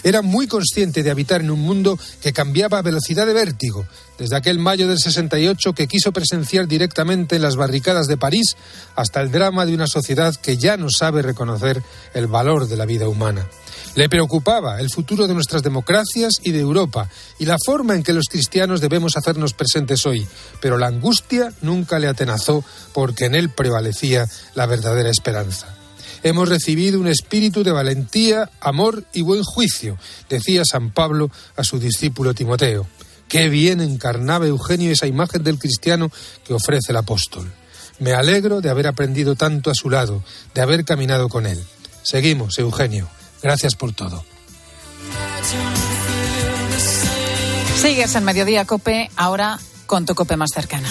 Era 0.01 0.23
muy 0.23 0.47
consciente 0.47 1.03
de 1.03 1.11
habitar 1.11 1.41
en 1.41 1.51
un 1.51 1.59
mundo 1.59 1.99
que 2.23 2.33
cambiaba 2.33 2.79
a 2.79 2.81
velocidad 2.81 3.27
de 3.27 3.33
vértigo, 3.33 3.85
desde 4.17 4.35
aquel 4.35 4.57
mayo 4.57 4.87
del 4.87 4.97
68 4.97 5.73
que 5.73 5.87
quiso 5.87 6.11
presenciar 6.11 6.67
directamente 6.67 7.35
en 7.35 7.43
las 7.43 7.55
barricadas 7.55 8.07
de 8.07 8.17
París 8.17 8.57
hasta 8.95 9.21
el 9.21 9.29
drama 9.29 9.67
de 9.67 9.75
una 9.75 9.85
sociedad 9.85 10.35
que 10.35 10.57
ya 10.57 10.75
no 10.75 10.89
sabe 10.89 11.21
reconocer 11.21 11.83
el 12.15 12.25
valor 12.25 12.67
de 12.67 12.77
la 12.77 12.87
vida 12.87 13.07
humana. 13.07 13.47
Le 13.93 14.07
preocupaba 14.07 14.79
el 14.79 14.89
futuro 14.89 15.27
de 15.27 15.33
nuestras 15.33 15.63
democracias 15.63 16.35
y 16.41 16.51
de 16.51 16.61
Europa 16.61 17.09
y 17.39 17.45
la 17.45 17.57
forma 17.63 17.93
en 17.93 18.03
que 18.03 18.13
los 18.13 18.27
cristianos 18.29 18.79
debemos 18.79 19.17
hacernos 19.17 19.53
presentes 19.53 20.05
hoy, 20.05 20.25
pero 20.61 20.77
la 20.77 20.87
angustia 20.87 21.51
nunca 21.61 21.99
le 21.99 22.07
atenazó 22.07 22.63
porque 22.93 23.25
en 23.25 23.35
él 23.35 23.49
prevalecía 23.49 24.29
la 24.55 24.65
verdadera 24.65 25.09
esperanza. 25.09 25.75
Hemos 26.23 26.47
recibido 26.47 27.01
un 27.01 27.07
espíritu 27.07 27.63
de 27.63 27.71
valentía, 27.71 28.49
amor 28.61 29.03
y 29.11 29.23
buen 29.23 29.43
juicio, 29.43 29.97
decía 30.29 30.63
San 30.63 30.91
Pablo 30.91 31.29
a 31.57 31.65
su 31.65 31.77
discípulo 31.77 32.33
Timoteo. 32.33 32.87
Qué 33.27 33.49
bien 33.49 33.81
encarnaba 33.81 34.47
Eugenio 34.47 34.91
esa 34.91 35.07
imagen 35.07 35.43
del 35.43 35.59
cristiano 35.59 36.11
que 36.45 36.53
ofrece 36.53 36.91
el 36.91 36.97
apóstol. 36.97 37.51
Me 37.99 38.13
alegro 38.13 38.61
de 38.61 38.69
haber 38.69 38.87
aprendido 38.87 39.35
tanto 39.35 39.69
a 39.69 39.75
su 39.75 39.89
lado, 39.89 40.23
de 40.53 40.61
haber 40.61 40.85
caminado 40.85 41.27
con 41.27 41.45
él. 41.45 41.61
Seguimos, 42.03 42.57
Eugenio. 42.57 43.09
Gracias 43.41 43.75
por 43.75 43.93
todo. 43.93 44.23
Sigues 47.81 48.15
en 48.15 48.23
Mediodía 48.23 48.65
Cope, 48.65 49.09
ahora 49.15 49.59
con 49.87 50.05
tu 50.05 50.13
Cope 50.13 50.37
más 50.37 50.51
cercana. 50.53 50.87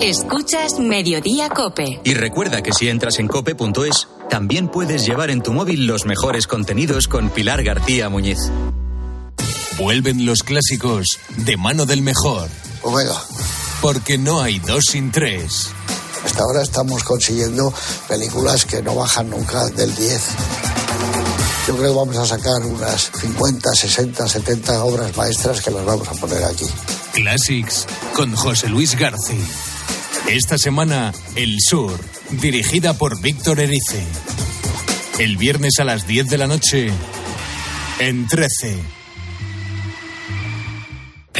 Escuchas 0.00 0.78
Mediodía 0.78 1.50
Cope. 1.50 2.00
Y 2.04 2.14
recuerda 2.14 2.62
que 2.62 2.72
si 2.72 2.88
entras 2.88 3.18
en 3.18 3.28
cope.es, 3.28 4.08
también 4.30 4.68
puedes 4.68 5.04
llevar 5.04 5.30
en 5.30 5.42
tu 5.42 5.52
móvil 5.52 5.86
los 5.86 6.06
mejores 6.06 6.46
contenidos 6.46 7.06
con 7.06 7.28
Pilar 7.28 7.62
García 7.62 8.08
Muñiz. 8.08 8.50
Vuelven 9.76 10.26
los 10.26 10.42
clásicos 10.42 11.06
de 11.36 11.56
mano 11.56 11.86
del 11.86 12.02
mejor. 12.02 12.48
Omega. 12.82 13.20
Porque 13.80 14.18
no 14.18 14.40
hay 14.40 14.58
dos 14.58 14.84
sin 14.90 15.10
tres. 15.10 15.68
Hasta 16.24 16.42
ahora 16.42 16.62
estamos 16.62 17.02
consiguiendo 17.02 17.72
películas 18.08 18.64
que 18.66 18.82
no 18.82 18.94
bajan 18.94 19.30
nunca 19.30 19.66
del 19.68 19.94
10. 19.94 20.22
Yo 21.66 21.76
creo 21.76 21.92
que 21.92 21.96
vamos 21.96 22.16
a 22.16 22.26
sacar 22.26 22.62
unas 22.62 23.10
50, 23.20 23.74
60, 23.74 24.28
70 24.28 24.84
obras 24.84 25.16
maestras 25.16 25.60
que 25.60 25.70
las 25.70 25.84
vamos 25.84 26.08
a 26.08 26.12
poner 26.12 26.44
aquí. 26.44 26.66
Classics 27.14 27.86
con 28.14 28.34
José 28.34 28.68
Luis 28.68 28.96
García. 28.98 29.44
Esta 30.28 30.58
semana, 30.58 31.12
El 31.36 31.56
Sur, 31.60 31.98
dirigida 32.30 32.94
por 32.94 33.20
Víctor 33.20 33.60
Erice. 33.60 34.04
El 35.18 35.36
viernes 35.36 35.74
a 35.80 35.84
las 35.84 36.06
10 36.06 36.28
de 36.28 36.38
la 36.38 36.46
noche, 36.46 36.90
en 37.98 38.26
13. 38.26 38.99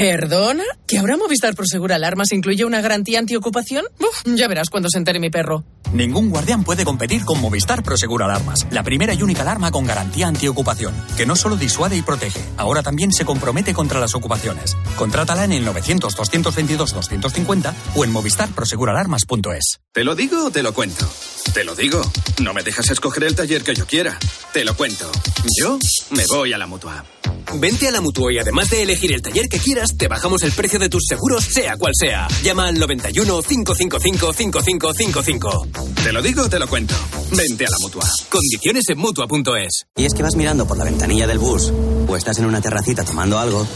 ¿Perdona? 0.00 0.64
¿Que 0.88 0.96
ahora 0.96 1.18
Movistar 1.18 1.54
Prosegur 1.54 1.92
Alarmas 1.92 2.32
incluye 2.32 2.64
una 2.64 2.80
garantía 2.80 3.18
antiocupación? 3.18 3.84
Uf, 3.98 4.22
ya 4.34 4.48
verás 4.48 4.70
cuando 4.70 4.88
se 4.88 4.96
entere 4.96 5.20
mi 5.20 5.28
perro. 5.28 5.62
Ningún 5.92 6.30
guardián 6.30 6.64
puede 6.64 6.86
competir 6.86 7.26
con 7.26 7.38
Movistar 7.38 7.82
Prosegur 7.82 8.22
Alarmas, 8.22 8.66
la 8.70 8.82
primera 8.82 9.12
y 9.12 9.22
única 9.22 9.42
alarma 9.42 9.70
con 9.70 9.84
garantía 9.84 10.26
antiocupación, 10.26 10.94
que 11.18 11.26
no 11.26 11.36
solo 11.36 11.56
disuade 11.56 11.98
y 11.98 12.02
protege, 12.02 12.40
ahora 12.56 12.82
también 12.82 13.12
se 13.12 13.26
compromete 13.26 13.74
contra 13.74 14.00
las 14.00 14.14
ocupaciones. 14.14 14.74
Contrátala 14.96 15.44
en 15.44 15.52
el 15.52 15.66
900-222-250 15.66 17.74
o 17.94 18.02
en 18.02 18.10
movistarproseguralarmas.es. 18.10 19.80
¿Te 19.92 20.02
lo 20.02 20.14
digo 20.14 20.46
o 20.46 20.50
te 20.50 20.62
lo 20.62 20.72
cuento? 20.72 21.06
Te 21.52 21.62
lo 21.62 21.74
digo. 21.74 22.00
No 22.42 22.54
me 22.54 22.62
dejas 22.62 22.88
escoger 22.88 23.24
el 23.24 23.34
taller 23.34 23.62
que 23.62 23.74
yo 23.74 23.86
quiera. 23.86 24.18
Te 24.54 24.64
lo 24.64 24.74
cuento. 24.74 25.12
Yo 25.58 25.78
me 26.08 26.24
voy 26.26 26.54
a 26.54 26.58
la 26.58 26.66
mutua. 26.66 27.04
Vente 27.54 27.88
a 27.88 27.90
la 27.90 28.00
mutua 28.00 28.32
y 28.32 28.38
además 28.38 28.70
de 28.70 28.82
elegir 28.82 29.12
el 29.12 29.22
taller 29.22 29.48
que 29.48 29.58
quieras, 29.58 29.96
te 29.96 30.08
bajamos 30.08 30.42
el 30.42 30.52
precio 30.52 30.78
de 30.78 30.88
tus 30.88 31.04
seguros, 31.08 31.44
sea 31.44 31.76
cual 31.76 31.92
sea. 31.94 32.28
Llama 32.42 32.68
al 32.68 32.78
91 32.78 33.42
555 33.42 34.32
5555. 34.32 35.66
Te 36.02 36.12
lo 36.12 36.22
digo, 36.22 36.48
te 36.48 36.58
lo 36.58 36.68
cuento. 36.68 36.94
Vente 37.32 37.66
a 37.66 37.70
la 37.70 37.76
mutua. 37.80 38.08
Condiciones 38.28 38.88
en 38.88 38.98
mutua.es. 38.98 39.86
Y 39.96 40.04
es 40.04 40.14
que 40.14 40.22
vas 40.22 40.36
mirando 40.36 40.66
por 40.66 40.76
la 40.78 40.84
ventanilla 40.84 41.26
del 41.26 41.38
bus 41.38 41.72
o 42.08 42.16
estás 42.16 42.38
en 42.38 42.46
una 42.46 42.60
terracita 42.60 43.04
tomando 43.04 43.38
algo 43.38 43.66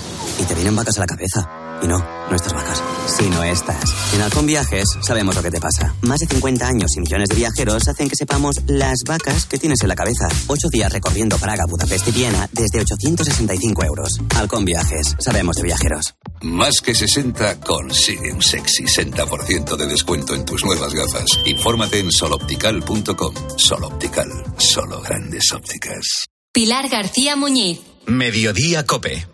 y 0.41 0.45
te 0.45 0.55
vienen 0.55 0.77
vacas 0.77 0.97
a 0.99 1.01
la 1.01 1.07
cabeza. 1.07 1.64
Y 1.83 1.87
no, 1.87 1.99
no 1.99 2.37
estas 2.37 2.53
vacas, 2.53 2.83
sino 3.07 3.43
estas. 3.43 4.15
En 4.15 4.23
Halcón 4.23 4.47
Viajes 4.47 4.85
sabemos 5.01 5.35
lo 5.35 5.43
que 5.43 5.51
te 5.51 5.61
pasa. 5.61 5.95
Más 6.03 6.21
de 6.21 6.27
50 6.27 6.67
años 6.67 6.97
y 6.97 7.01
millones 7.01 7.29
de 7.29 7.37
viajeros 7.37 7.89
hacen 7.89 8.09
que 8.09 8.17
sepamos 8.17 8.57
las 8.67 9.03
vacas 9.07 9.47
que 9.47 9.59
tienes 9.59 9.83
en 9.83 9.89
la 9.89 9.95
cabeza. 9.95 10.29
Ocho 10.47 10.69
días 10.71 10.93
recorriendo 10.93 11.37
Praga, 11.39 11.65
Budapest 11.69 12.09
y 12.09 12.13
Viena 12.13 12.49
desde 12.53 12.81
865 12.81 13.85
euros. 13.85 14.21
Halcón 14.37 14.65
Viajes, 14.65 15.17
sabemos 15.19 15.57
de 15.57 15.63
viajeros. 15.63 16.15
Más 16.43 16.81
que 16.81 16.95
60 16.95 17.61
consigue 17.61 18.33
un 18.33 18.43
sexy 18.43 18.85
60% 18.85 19.77
de 19.77 19.87
descuento 19.87 20.35
en 20.35 20.45
tus 20.45 20.65
nuevas 20.65 20.93
gafas. 20.95 21.27
Infórmate 21.45 21.99
en 21.99 22.13
soloptical.com. 22.13 23.35
Soloptical, 23.57 24.29
solo 24.59 25.01
grandes 25.01 25.53
ópticas. 25.53 26.27
Pilar 26.53 26.89
García 26.89 27.35
Muñiz. 27.37 27.81
Mediodía 28.07 28.85
Cope. 28.85 29.34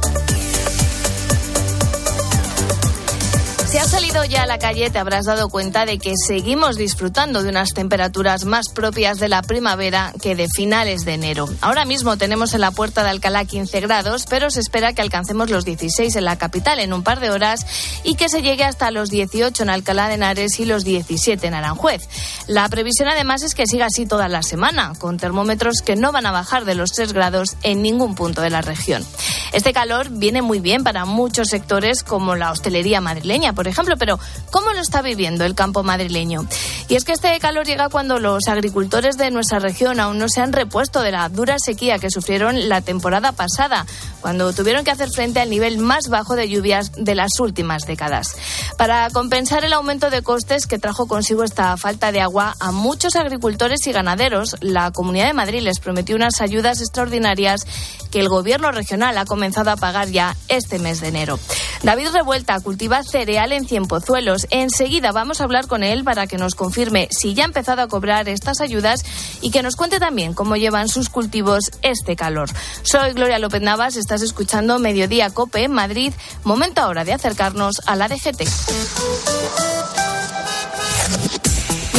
Si 3.71 3.77
has 3.77 3.89
salido 3.89 4.25
ya 4.25 4.43
a 4.43 4.47
la 4.47 4.59
calle 4.59 4.89
te 4.89 4.99
habrás 4.99 5.23
dado 5.23 5.47
cuenta 5.47 5.85
de 5.85 5.97
que 5.97 6.15
seguimos 6.17 6.75
disfrutando 6.75 7.41
de 7.41 7.47
unas 7.47 7.69
temperaturas 7.73 8.43
más 8.43 8.67
propias 8.67 9.17
de 9.17 9.29
la 9.29 9.41
primavera 9.43 10.11
que 10.21 10.35
de 10.35 10.49
finales 10.53 11.05
de 11.05 11.13
enero. 11.13 11.47
Ahora 11.61 11.85
mismo 11.85 12.17
tenemos 12.17 12.53
en 12.53 12.59
la 12.59 12.71
puerta 12.71 13.01
de 13.01 13.11
Alcalá 13.11 13.45
15 13.45 13.79
grados, 13.79 14.25
pero 14.29 14.49
se 14.49 14.59
espera 14.59 14.91
que 14.91 15.01
alcancemos 15.01 15.49
los 15.49 15.63
16 15.63 16.13
en 16.17 16.25
la 16.25 16.37
capital 16.37 16.81
en 16.81 16.91
un 16.91 17.01
par 17.01 17.21
de 17.21 17.29
horas 17.29 17.65
y 18.03 18.15
que 18.15 18.27
se 18.27 18.41
llegue 18.41 18.65
hasta 18.65 18.91
los 18.91 19.09
18 19.09 19.63
en 19.63 19.69
Alcalá 19.69 20.09
de 20.09 20.15
Henares 20.15 20.59
y 20.59 20.65
los 20.65 20.83
17 20.83 21.47
en 21.47 21.53
Aranjuez. 21.53 22.09
La 22.47 22.67
previsión 22.67 23.07
además 23.07 23.41
es 23.41 23.55
que 23.55 23.67
siga 23.67 23.85
así 23.85 24.05
toda 24.05 24.27
la 24.27 24.43
semana, 24.43 24.91
con 24.99 25.15
termómetros 25.15 25.81
que 25.81 25.95
no 25.95 26.11
van 26.11 26.25
a 26.25 26.33
bajar 26.33 26.65
de 26.65 26.75
los 26.75 26.91
3 26.91 27.13
grados 27.13 27.55
en 27.63 27.81
ningún 27.81 28.15
punto 28.15 28.41
de 28.41 28.49
la 28.49 28.61
región. 28.61 29.05
Este 29.53 29.71
calor 29.71 30.09
viene 30.09 30.41
muy 30.41 30.59
bien 30.59 30.83
para 30.83 31.05
muchos 31.05 31.47
sectores 31.47 32.03
como 32.03 32.35
la 32.35 32.51
hostelería 32.51 32.99
madrileña, 32.99 33.53
por 33.61 33.67
ejemplo, 33.67 33.95
pero 33.95 34.19
¿cómo 34.49 34.73
lo 34.73 34.79
está 34.79 35.03
viviendo 35.03 35.45
el 35.45 35.53
campo 35.53 35.83
madrileño? 35.83 36.47
Y 36.87 36.95
es 36.95 37.05
que 37.05 37.11
este 37.11 37.37
calor 37.37 37.63
llega 37.63 37.89
cuando 37.89 38.17
los 38.17 38.47
agricultores 38.47 39.17
de 39.17 39.29
nuestra 39.29 39.59
región 39.59 39.99
aún 39.99 40.17
no 40.17 40.29
se 40.29 40.41
han 40.41 40.51
repuesto 40.51 41.01
de 41.01 41.11
la 41.11 41.29
dura 41.29 41.59
sequía 41.59 41.99
que 41.99 42.09
sufrieron 42.09 42.69
la 42.69 42.81
temporada 42.81 43.33
pasada, 43.33 43.85
cuando 44.19 44.51
tuvieron 44.51 44.83
que 44.83 44.89
hacer 44.89 45.11
frente 45.11 45.41
al 45.41 45.51
nivel 45.51 45.77
más 45.77 46.07
bajo 46.07 46.35
de 46.35 46.49
lluvias 46.49 46.91
de 46.97 47.13
las 47.13 47.39
últimas 47.39 47.85
décadas. 47.85 48.35
Para 48.79 49.07
compensar 49.11 49.63
el 49.63 49.73
aumento 49.73 50.09
de 50.09 50.23
costes 50.23 50.65
que 50.65 50.79
trajo 50.79 51.07
consigo 51.07 51.43
esta 51.43 51.77
falta 51.77 52.11
de 52.11 52.21
agua 52.21 52.55
a 52.59 52.71
muchos 52.71 53.15
agricultores 53.15 53.85
y 53.85 53.91
ganaderos, 53.91 54.55
la 54.61 54.89
Comunidad 54.89 55.27
de 55.27 55.33
Madrid 55.33 55.61
les 55.61 55.79
prometió 55.79 56.15
unas 56.15 56.41
ayudas 56.41 56.81
extraordinarias 56.81 57.67
que 58.09 58.21
el 58.21 58.27
gobierno 58.27 58.71
regional 58.71 59.19
ha 59.19 59.25
comenzado 59.25 59.69
a 59.69 59.77
pagar 59.77 60.09
ya 60.09 60.35
este 60.47 60.79
mes 60.79 60.99
de 60.99 61.09
enero. 61.09 61.39
David 61.83 62.09
Revuelta 62.11 62.59
cultiva 62.59 63.03
cereal 63.51 63.53
en 63.53 63.67
Cienpozuelos. 63.67 64.47
Enseguida 64.49 65.11
vamos 65.11 65.41
a 65.41 65.43
hablar 65.43 65.67
con 65.67 65.83
él 65.83 66.03
para 66.03 66.27
que 66.27 66.37
nos 66.37 66.55
confirme 66.55 67.07
si 67.11 67.33
ya 67.33 67.43
ha 67.43 67.47
empezado 67.47 67.81
a 67.81 67.87
cobrar 67.87 68.29
estas 68.29 68.61
ayudas 68.61 69.03
y 69.41 69.51
que 69.51 69.63
nos 69.63 69.75
cuente 69.75 69.99
también 69.99 70.33
cómo 70.33 70.55
llevan 70.55 70.87
sus 70.87 71.09
cultivos 71.09 71.71
este 71.81 72.15
calor. 72.15 72.49
Soy 72.83 73.13
Gloria 73.13 73.39
López 73.39 73.61
Navas, 73.61 73.95
estás 73.95 74.21
escuchando 74.21 74.79
Mediodía 74.79 75.29
Cope 75.29 75.63
en 75.63 75.71
Madrid. 75.71 76.13
Momento 76.43 76.81
ahora 76.81 77.03
de 77.03 77.13
acercarnos 77.13 77.81
a 77.85 77.95
la 77.95 78.07
DGT. 78.07 78.41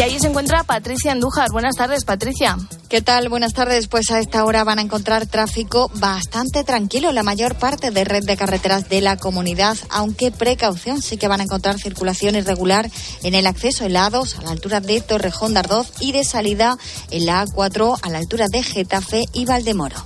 Y 0.02 0.04
ahí 0.04 0.18
se 0.18 0.26
encuentra 0.26 0.64
Patricia 0.64 1.12
Andújar. 1.12 1.52
Buenas 1.52 1.76
tardes, 1.76 2.04
Patricia. 2.04 2.58
¿Qué 2.88 3.02
tal? 3.02 3.28
Buenas 3.28 3.54
tardes. 3.54 3.86
Pues 3.86 4.10
a 4.10 4.18
esta 4.18 4.44
hora 4.44 4.64
van 4.64 4.80
a 4.80 4.82
encontrar 4.82 5.28
tráfico 5.28 5.92
bastante 5.94 6.64
tranquilo 6.64 7.10
en 7.10 7.14
la 7.14 7.22
mayor 7.22 7.54
parte 7.54 7.92
de 7.92 8.02
red 8.02 8.24
de 8.24 8.36
carreteras 8.36 8.88
de 8.88 9.00
la 9.00 9.16
comunidad, 9.16 9.76
aunque 9.90 10.32
precaución 10.32 11.00
sí 11.00 11.18
que 11.18 11.28
van 11.28 11.38
a 11.38 11.44
encontrar 11.44 11.78
circulación 11.78 12.34
irregular 12.34 12.90
en 13.22 13.36
el 13.36 13.46
acceso 13.46 13.84
en 13.84 13.92
la 13.92 14.10
A2 14.10 14.40
a 14.40 14.42
la 14.42 14.50
altura 14.50 14.80
de 14.80 15.00
Torrejón 15.02 15.54
de 15.54 15.60
Ardoz 15.60 15.92
y 16.00 16.10
de 16.10 16.24
salida 16.24 16.76
en 17.12 17.24
la 17.24 17.46
A4 17.46 18.00
a 18.02 18.10
la 18.10 18.18
altura 18.18 18.48
de 18.48 18.64
Getafe 18.64 19.26
y 19.32 19.44
Valdemoro. 19.44 20.02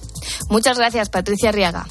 Muchas 0.51 0.77
gracias, 0.77 1.09
Patricia 1.09 1.53
Riaga. 1.53 1.87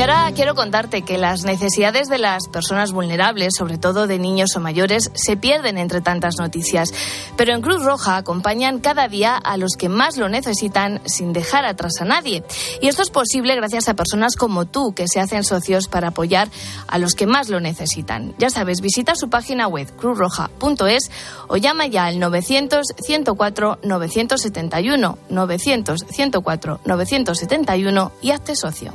Y 0.00 0.02
ahora 0.02 0.32
quiero 0.34 0.54
contarte 0.54 1.02
que 1.02 1.18
las 1.18 1.44
necesidades 1.44 2.08
de 2.08 2.16
las 2.16 2.48
personas 2.48 2.90
vulnerables, 2.90 3.52
sobre 3.54 3.76
todo 3.76 4.06
de 4.06 4.18
niños 4.18 4.56
o 4.56 4.60
mayores, 4.60 5.10
se 5.12 5.36
pierden 5.36 5.76
entre 5.76 6.00
tantas 6.00 6.38
noticias. 6.38 6.94
Pero 7.36 7.52
en 7.52 7.60
Cruz 7.60 7.84
Roja 7.84 8.16
acompañan 8.16 8.78
cada 8.78 9.08
día 9.08 9.36
a 9.36 9.58
los 9.58 9.76
que 9.76 9.90
más 9.90 10.16
lo 10.16 10.30
necesitan 10.30 11.02
sin 11.04 11.34
dejar 11.34 11.66
atrás 11.66 12.00
a 12.00 12.06
nadie. 12.06 12.42
Y 12.80 12.88
esto 12.88 13.02
es 13.02 13.10
posible 13.10 13.54
gracias 13.56 13.90
a 13.90 13.94
personas 13.94 14.36
como 14.36 14.64
tú 14.64 14.94
que 14.94 15.06
se 15.06 15.20
hacen 15.20 15.44
socios 15.44 15.86
para 15.86 16.08
apoyar 16.08 16.48
a 16.86 16.96
los 16.96 17.14
que 17.14 17.26
más 17.26 17.50
lo 17.50 17.60
necesitan. 17.60 18.34
Ya 18.38 18.48
sabes, 18.48 18.80
visita 18.80 19.14
su 19.16 19.28
página 19.28 19.68
web 19.68 19.94
cruzroja.es 19.96 21.10
o 21.46 21.58
llama 21.58 21.88
ya 21.88 22.06
al 22.06 22.18
900 22.18 22.86
104 23.02 23.80
971 23.82 25.18
900 25.28 26.06
104 26.08 26.80
971 26.86 28.12
y 28.22 28.30
hazte 28.30 28.56
socio. 28.56 28.94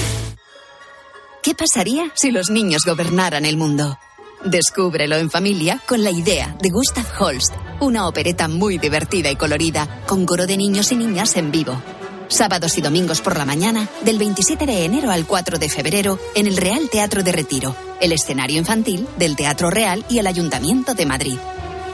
¿Qué 1.43 1.55
pasaría 1.55 2.11
si 2.13 2.29
los 2.29 2.51
niños 2.51 2.83
gobernaran 2.85 3.45
el 3.45 3.57
mundo? 3.57 3.97
Descúbrelo 4.45 5.15
en 5.15 5.31
familia 5.31 5.81
con 5.87 6.03
la 6.03 6.11
idea 6.11 6.55
de 6.61 6.69
Gustav 6.69 7.05
Holst, 7.19 7.53
una 7.79 8.07
opereta 8.07 8.47
muy 8.47 8.77
divertida 8.77 9.31
y 9.31 9.35
colorida, 9.35 10.03
con 10.05 10.27
coro 10.27 10.45
de 10.45 10.55
niños 10.55 10.91
y 10.91 10.97
niñas 10.97 11.35
en 11.37 11.51
vivo. 11.51 11.81
Sábados 12.27 12.77
y 12.77 12.81
domingos 12.81 13.21
por 13.21 13.37
la 13.37 13.45
mañana, 13.45 13.89
del 14.05 14.19
27 14.19 14.67
de 14.67 14.85
enero 14.85 15.09
al 15.09 15.25
4 15.25 15.57
de 15.57 15.67
febrero, 15.67 16.19
en 16.35 16.45
el 16.45 16.57
Real 16.57 16.89
Teatro 16.91 17.23
de 17.23 17.31
Retiro, 17.31 17.75
el 17.99 18.11
escenario 18.11 18.59
infantil 18.59 19.07
del 19.17 19.35
Teatro 19.35 19.71
Real 19.71 20.05
y 20.09 20.19
el 20.19 20.27
Ayuntamiento 20.27 20.93
de 20.93 21.07
Madrid. 21.07 21.37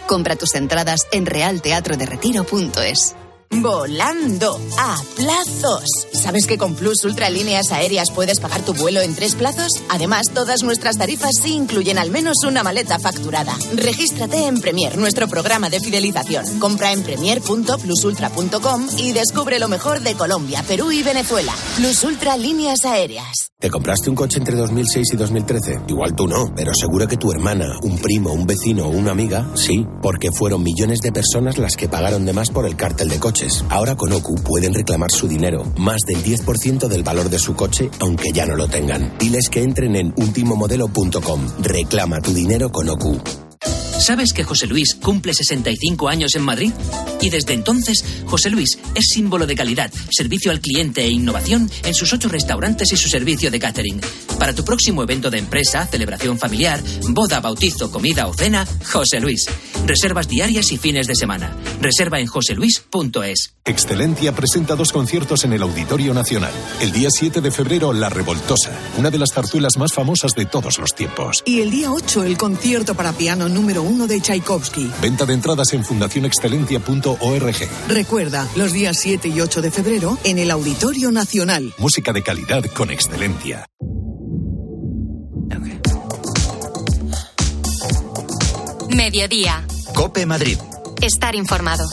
Compra 0.08 0.36
tus 0.36 0.56
entradas 0.56 1.08
en 1.14 1.26
realteatroderetiro.es. 1.26 3.16
Volando 3.50 4.60
a 4.78 4.98
plazos. 5.16 5.84
¿Sabes 6.12 6.45
que 6.48 6.58
con 6.58 6.76
Plus 6.76 7.04
Ultra 7.06 7.30
Líneas 7.30 7.72
Aéreas 7.72 8.12
puedes 8.12 8.39
pagar 8.39 8.62
tu 8.64 8.74
vuelo 8.74 9.02
en 9.02 9.16
tres 9.16 9.36
plazos? 9.36 9.72
Además, 9.89 10.28
todas 10.34 10.64
nuestras 10.64 10.98
tarifas 10.98 11.36
sí 11.41 11.54
incluyen 11.54 11.98
al 11.98 12.12
menos 12.12 12.43
una 12.45 12.62
maleta 12.62 13.00
facturada. 13.00 13.56
Regístrate 13.74 14.45
en 14.45 14.60
Premier, 14.60 14.98
nuestro 14.98 15.28
programa 15.28 15.70
de 15.70 15.80
fidelización. 15.80 16.60
Compra 16.60 16.91
en 16.91 17.04
premier.plusultra.com 17.04 18.88
y 18.98 19.14
descubre 19.14 19.60
lo 19.60 19.70
mejor 19.70 20.02
de 20.02 20.16
Colombia, 20.16 20.64
Perú 20.68 20.91
y 20.91 21.02
Venezuela. 21.02 21.54
Plus 21.78 22.04
Ultra 22.04 22.36
Líneas 22.36 22.84
Aéreas. 22.84 23.52
¿Te 23.60 23.72
compraste 23.72 24.12
un 24.12 24.16
coche 24.16 24.38
entre 24.38 24.56
2006 24.56 25.14
y 25.14 25.18
2013? 25.18 25.82
Igual 25.88 26.14
tú 26.16 26.28
no, 26.28 26.54
pero 26.56 26.74
seguro 26.76 27.08
que 27.08 27.18
tu 27.18 27.32
hermana, 27.32 27.80
un 27.82 27.98
primo, 27.98 28.32
un 28.32 28.45
vecino 28.45 28.86
o 28.86 28.89
una 28.89 29.12
amiga, 29.12 29.48
sí, 29.56 29.84
porque 30.00 30.32
fueron 30.32 30.62
millones 30.62 31.00
de 31.00 31.12
personas 31.12 31.58
las 31.58 31.76
que 31.76 31.89
pagaron 31.89 32.24
de 32.24 32.34
más 32.34 32.52
por 32.52 32.68
el 32.68 32.76
cártel 32.76 33.10
de 33.10 33.18
coches. 33.20 33.37
Ahora 33.70 33.96
con 33.96 34.12
OCU 34.12 34.36
pueden 34.36 34.74
reclamar 34.74 35.12
su 35.12 35.28
dinero, 35.28 35.64
más 35.78 36.02
del 36.08 36.24
10% 36.24 36.88
del 36.88 37.04
valor 37.04 37.30
de 37.30 37.40
su 37.40 37.56
coche, 37.56 37.90
aunque 38.00 38.32
ya 38.32 38.46
no 38.46 38.56
lo 38.56 38.68
tengan. 38.68 39.14
Diles 39.20 39.50
que 39.50 39.62
entren 39.62 39.96
en 39.96 40.14
ultimomodelo.com. 40.16 41.48
Reclama 41.62 42.20
tu 42.22 42.34
dinero 42.34 42.72
con 42.72 42.90
OCU. 42.90 43.47
¿Sabes 44.08 44.32
que 44.32 44.43
José 44.43 44.68
Luis 44.68 44.95
cumple 44.95 45.34
65 45.34 46.08
años 46.08 46.36
en 46.36 46.43
Madrid? 46.43 46.72
Y 47.20 47.30
desde 47.30 47.53
entonces, 47.53 48.05
José 48.26 48.49
Luis 48.49 48.78
es 48.95 49.05
símbolo 49.10 49.45
de 49.45 49.55
calidad, 49.55 49.91
servicio 50.12 50.51
al 50.51 50.62
cliente 50.62 51.03
e 51.03 51.10
innovación 51.10 51.70
en 51.84 51.93
sus 51.93 52.14
ocho 52.14 52.30
restaurantes 52.30 52.91
y 52.93 52.97
su 52.97 53.10
servicio 53.10 53.51
de 53.51 53.60
catering. 53.60 53.99
Para 54.39 54.53
tu 54.53 54.64
próximo 54.64 55.03
evento 55.03 55.30
de 55.30 55.39
empresa, 55.39 55.86
celebración 55.88 56.38
familiar, 56.38 56.82
boda, 57.10 57.39
bautizo, 57.41 57.91
comida 57.91 58.28
o 58.28 58.34
cena, 58.34 58.68
José 58.86 59.20
Luis. 59.20 59.45
Reservas 59.86 60.28
diarias 60.28 60.72
y 60.72 60.78
fines 60.78 61.08
de 61.08 61.16
semana. 61.16 61.55
Reserva 61.82 62.20
en 62.20 62.28
joseluis.es. 62.28 63.57
Excelencia 63.68 64.32
presenta 64.32 64.76
dos 64.76 64.93
conciertos 64.93 65.43
en 65.43 65.51
el 65.51 65.61
Auditorio 65.61 66.13
Nacional. 66.13 66.53
El 66.80 66.93
día 66.93 67.09
7 67.11 67.41
de 67.41 67.51
febrero, 67.51 67.91
La 67.91 68.07
Revoltosa, 68.09 68.72
una 68.97 69.09
de 69.09 69.20
las 69.20 69.34
zarzuelas 69.34 69.78
más 69.78 69.91
famosas 69.91 70.32
de 70.36 70.45
todos 70.45 70.80
los 70.80 70.95
tiempos. 70.95 71.43
Y 71.45 71.59
el 71.59 71.70
día 71.70 71.91
8, 71.91 72.24
el 72.24 72.38
concierto 72.38 72.95
para 72.95 73.11
piano 73.11 73.49
número 73.49 73.84
uno 73.84 74.07
de 74.07 74.22
Tchaikovsky. 74.22 74.89
Venta 75.01 75.26
de 75.26 75.34
entradas 75.34 75.74
en 75.74 75.84
fundacionexcelencia.org. 75.84 77.55
Recuerda, 77.89 78.47
los 78.55 78.72
días 78.72 78.97
7 78.99 79.28
y 79.28 79.41
8 79.41 79.61
de 79.61 79.72
febrero 79.72 80.18
en 80.24 80.39
el 80.39 80.49
Auditorio 80.49 81.11
Nacional. 81.11 81.74
Música 81.78 82.13
de 82.13 82.24
calidad 82.24 82.63
con 82.74 82.89
excelencia. 82.89 83.68
Mediodía. 88.95 89.68
Cope 89.93 90.26
Madrid. 90.26 90.57
Estar 91.01 91.36
informado. 91.36 91.88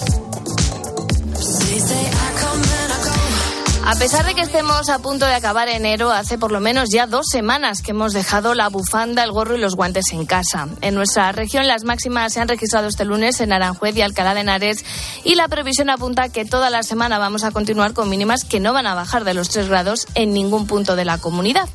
A 3.86 3.96
pesar 3.96 4.24
de 4.24 4.34
que 4.34 4.40
estemos 4.40 4.88
a 4.88 4.98
punto 4.98 5.26
de 5.26 5.34
acabar 5.34 5.68
enero, 5.68 6.10
hace 6.10 6.38
por 6.38 6.52
lo 6.52 6.60
menos 6.60 6.88
ya 6.90 7.06
dos 7.06 7.26
semanas 7.30 7.82
que 7.82 7.90
hemos 7.90 8.12
dejado 8.12 8.54
la 8.54 8.68
bufanda, 8.68 9.22
el 9.22 9.30
gorro 9.30 9.56
y 9.56 9.60
los 9.60 9.76
guantes 9.76 10.06
en 10.12 10.24
casa. 10.24 10.68
En 10.80 10.94
nuestra 10.94 11.32
región 11.32 11.66
las 11.66 11.84
máximas 11.84 12.32
se 12.32 12.40
han 12.40 12.48
registrado 12.48 12.88
este 12.88 13.04
lunes 13.04 13.40
en 13.40 13.52
Aranjuez 13.52 13.96
y 13.96 14.02
Alcalá 14.02 14.34
de 14.34 14.40
Henares 14.40 14.84
y 15.22 15.34
la 15.34 15.48
previsión 15.48 15.90
apunta 15.90 16.28
que 16.28 16.44
toda 16.44 16.70
la 16.70 16.82
semana 16.82 17.18
vamos 17.18 17.44
a 17.44 17.50
continuar 17.50 17.92
con 17.92 18.08
mínimas 18.08 18.44
que 18.44 18.60
no 18.60 18.72
van 18.72 18.86
a 18.86 18.94
bajar 18.94 19.24
de 19.24 19.34
los 19.34 19.50
3 19.50 19.68
grados 19.68 20.06
en 20.14 20.32
ningún 20.32 20.66
punto 20.66 20.96
de 20.96 21.04
la 21.04 21.18
comunidad. 21.18 21.68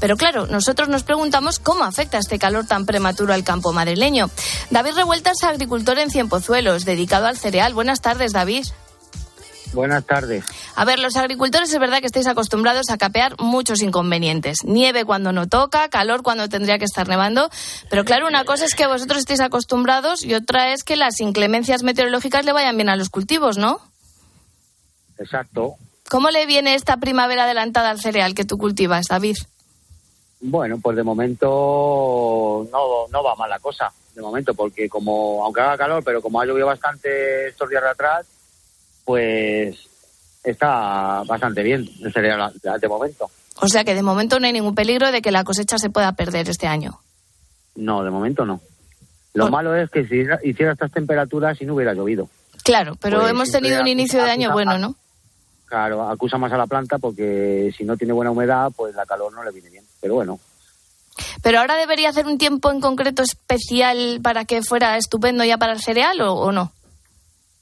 Pero 0.00 0.16
claro, 0.16 0.46
nosotros 0.46 0.88
nos 0.88 1.04
preguntamos 1.04 1.58
cómo 1.58 1.84
afecta 1.84 2.18
este 2.18 2.38
calor 2.38 2.66
tan 2.66 2.86
prematuro 2.86 3.34
al 3.34 3.44
campo 3.44 3.72
madrileño. 3.72 4.30
David 4.70 4.96
Revueltas, 4.96 5.44
agricultor 5.44 5.98
en 5.98 6.10
Cienpozuelos, 6.10 6.84
dedicado 6.84 7.26
al 7.26 7.38
cereal. 7.38 7.72
Buenas 7.72 8.00
tardes, 8.00 8.32
David. 8.32 8.64
Buenas 9.72 10.04
tardes. 10.04 10.44
A 10.76 10.84
ver, 10.84 10.98
los 10.98 11.16
agricultores 11.16 11.72
es 11.72 11.78
verdad 11.78 12.00
que 12.00 12.06
estáis 12.06 12.26
acostumbrados 12.26 12.90
a 12.90 12.98
capear 12.98 13.36
muchos 13.38 13.82
inconvenientes. 13.82 14.58
Nieve 14.64 15.04
cuando 15.04 15.32
no 15.32 15.48
toca, 15.48 15.88
calor 15.88 16.22
cuando 16.22 16.48
tendría 16.48 16.78
que 16.78 16.84
estar 16.84 17.08
nevando. 17.08 17.48
Pero 17.88 18.04
claro, 18.04 18.26
una 18.26 18.44
cosa 18.44 18.64
es 18.64 18.74
que 18.74 18.86
vosotros 18.86 19.20
estéis 19.20 19.40
acostumbrados 19.40 20.24
y 20.24 20.34
otra 20.34 20.72
es 20.72 20.84
que 20.84 20.96
las 20.96 21.20
inclemencias 21.20 21.82
meteorológicas 21.82 22.44
le 22.44 22.52
vayan 22.52 22.76
bien 22.76 22.90
a 22.90 22.96
los 22.96 23.08
cultivos, 23.08 23.56
¿no? 23.56 23.80
Exacto. 25.18 25.76
¿Cómo 26.10 26.30
le 26.30 26.44
viene 26.46 26.74
esta 26.74 26.98
primavera 26.98 27.44
adelantada 27.44 27.90
al 27.90 28.00
cereal 28.00 28.34
que 28.34 28.44
tú 28.44 28.58
cultivas, 28.58 29.06
David? 29.08 29.36
Bueno, 30.40 30.78
pues 30.82 30.96
de 30.96 31.04
momento 31.04 32.68
no, 32.70 33.08
no 33.08 33.22
va 33.22 33.34
mal 33.36 33.48
la 33.48 33.60
cosa. 33.60 33.90
De 34.14 34.20
momento, 34.20 34.52
porque 34.52 34.88
como, 34.88 35.42
aunque 35.44 35.60
haga 35.60 35.78
calor, 35.78 36.02
pero 36.04 36.20
como 36.20 36.40
ha 36.40 36.44
llovido 36.44 36.66
bastante 36.66 37.48
estos 37.48 37.70
días 37.70 37.82
de 37.82 37.88
atrás, 37.88 38.26
pues 39.04 39.76
está 40.44 41.22
bastante 41.26 41.62
bien 41.62 41.88
el 42.02 42.12
cereal 42.12 42.52
de 42.80 42.88
momento. 42.88 43.30
O 43.60 43.68
sea 43.68 43.84
que 43.84 43.94
de 43.94 44.02
momento 44.02 44.40
no 44.40 44.46
hay 44.46 44.52
ningún 44.52 44.74
peligro 44.74 45.12
de 45.12 45.22
que 45.22 45.30
la 45.30 45.44
cosecha 45.44 45.78
se 45.78 45.90
pueda 45.90 46.12
perder 46.12 46.48
este 46.48 46.66
año. 46.66 47.00
No, 47.76 48.02
de 48.02 48.10
momento 48.10 48.44
no. 48.44 48.60
Lo 49.34 49.48
malo 49.48 49.74
es 49.76 49.88
que 49.90 50.04
si 50.06 50.24
hiciera 50.48 50.72
estas 50.72 50.92
temperaturas 50.92 51.60
y 51.60 51.64
no 51.64 51.74
hubiera 51.74 51.94
llovido. 51.94 52.28
Claro, 52.64 52.96
pero 53.00 53.20
Pues 53.20 53.30
hemos 53.30 53.50
tenido 53.50 53.76
un 53.76 53.82
acusa- 53.82 53.90
inicio 53.90 54.22
de 54.22 54.30
año 54.30 54.52
bueno, 54.52 54.78
¿no? 54.78 54.94
Claro, 55.66 56.08
acusa 56.08 56.36
más 56.36 56.52
a 56.52 56.58
la 56.58 56.66
planta 56.66 56.98
porque 56.98 57.72
si 57.76 57.84
no 57.84 57.96
tiene 57.96 58.12
buena 58.12 58.30
humedad, 58.30 58.70
pues 58.76 58.94
la 58.94 59.06
calor 59.06 59.32
no 59.32 59.42
le 59.42 59.50
viene 59.52 59.70
bien. 59.70 59.84
Pero 60.00 60.14
bueno, 60.14 60.38
Pero 61.42 61.60
ahora 61.60 61.76
debería 61.76 62.10
hacer 62.10 62.26
un 62.26 62.36
tiempo 62.38 62.70
en 62.70 62.80
concreto 62.80 63.22
especial 63.22 64.20
para 64.22 64.44
que 64.44 64.62
fuera 64.62 64.96
estupendo 64.98 65.44
ya 65.44 65.56
para 65.58 65.72
el 65.72 65.80
cereal 65.82 66.20
o, 66.20 66.34
o 66.34 66.52
no. 66.52 66.72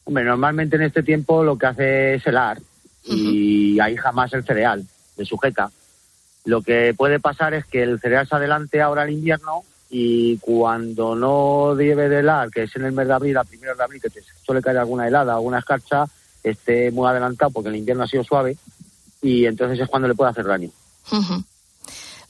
Hombre, 0.05 0.25
normalmente 0.25 0.77
en 0.77 0.83
este 0.83 1.03
tiempo 1.03 1.43
lo 1.43 1.57
que 1.57 1.67
hace 1.67 2.15
es 2.15 2.27
helar 2.27 2.59
y 3.05 3.81
ahí 3.81 3.97
jamás 3.97 4.33
el 4.35 4.45
cereal 4.45 4.85
le 5.17 5.25
sujeta. 5.25 5.71
Lo 6.45 6.63
que 6.63 6.95
puede 6.97 7.21
pasar 7.21 7.55
es 7.55 7.65
que 7.67 7.83
el 7.83 8.01
cereal 8.01 8.27
se 8.27 8.37
adelante 8.37 8.81
ahora 8.81 9.03
al 9.03 9.11
invierno 9.11 9.65
y 9.91 10.39
cuando 10.39 11.15
no 11.15 11.75
debe 11.75 12.09
de 12.09 12.21
helar, 12.21 12.51
que 12.51 12.63
es 12.63 12.77
en 12.77 12.85
el 12.85 12.93
mes 12.93 13.09
de 13.09 13.15
abril, 13.15 13.37
a 13.37 13.45
primeros 13.45 13.77
de 13.77 13.85
abril, 13.85 14.01
que 14.01 14.11
te 14.11 14.23
suele 14.45 14.63
caer 14.63 14.79
alguna 14.79 15.09
helada, 15.09 15.35
alguna 15.35 15.59
escarcha, 15.59 16.05
esté 16.43 16.91
muy 16.91 17.09
adelantado 17.09 17.51
porque 17.51 17.69
el 17.69 17.77
invierno 17.77 18.05
ha 18.05 18.09
sido 18.09 18.25
suave 18.25 18.57
y 19.21 19.45
entonces 19.47 19.81
es 19.81 19.89
cuando 19.89 20.09
le 20.09 20.15
puede 20.15 20.31
hacer 20.31 20.47
daño. 20.47 20.71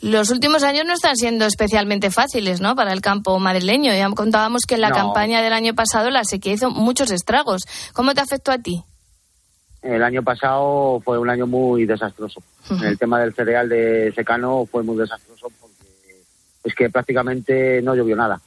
Los 0.01 0.31
últimos 0.31 0.63
años 0.63 0.85
no 0.87 0.95
están 0.95 1.15
siendo 1.17 1.45
especialmente 1.45 2.11
fáciles, 2.11 2.61
¿no? 2.61 2.75
Para 2.75 2.93
el 2.93 3.03
campo 3.03 3.39
madrileño. 3.39 3.93
Ya 3.93 4.09
contábamos 4.11 4.63
que 4.67 4.77
en 4.77 4.81
la 4.81 4.89
No. 4.89 4.95
campaña 4.95 5.43
del 5.43 5.53
año 5.53 5.75
pasado 5.75 6.09
la 6.11 6.25
sequía 6.25 6.55
hizo 6.55 6.71
muchos 6.71 7.11
estragos. 7.11 7.63
¿Cómo 7.93 8.15
te 8.15 8.21
afectó 8.23 8.51
a 8.51 8.59
ti? 8.59 8.83
El 9.83 10.03
año 10.03 10.23
pasado 10.23 11.01
fue 11.05 11.19
un 11.19 11.29
año 11.29 11.47
muy 11.47 11.85
desastroso. 11.85 12.43
En 12.71 12.83
el 12.85 12.99
tema 12.99 13.21
del 13.21 13.35
cereal 13.35 13.69
de 13.69 14.13
secano 14.15 14.67
fue 14.71 14.83
muy 14.83 14.97
desastroso 14.97 15.49
porque 15.61 15.85
es 16.65 16.75
que 16.75 16.89
prácticamente 16.91 17.81
no 17.83 17.95
llovió 17.95 18.17
nada. 18.17 18.41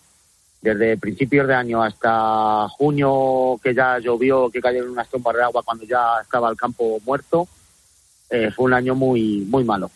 Desde 0.62 0.97
principios 0.97 1.47
de 1.47 1.54
año 1.56 1.84
hasta 1.84 2.68
junio, 2.70 3.60
que 3.62 3.76
ya 3.76 3.99
llovió, 3.99 4.49
que 4.49 4.62
cayeron 4.62 4.91
unas 4.91 5.10
trompas 5.10 5.36
de 5.36 5.43
agua 5.43 5.62
cuando 5.64 5.86
ya 5.86 6.22
estaba 6.22 6.49
el 6.49 6.56
campo 6.56 6.99
muerto, 7.06 7.47
eh, 8.30 8.49
fue 8.56 8.66
un 8.66 8.74
año 8.74 8.95
muy, 8.95 9.45
muy 9.49 9.64
malo. 9.64 9.91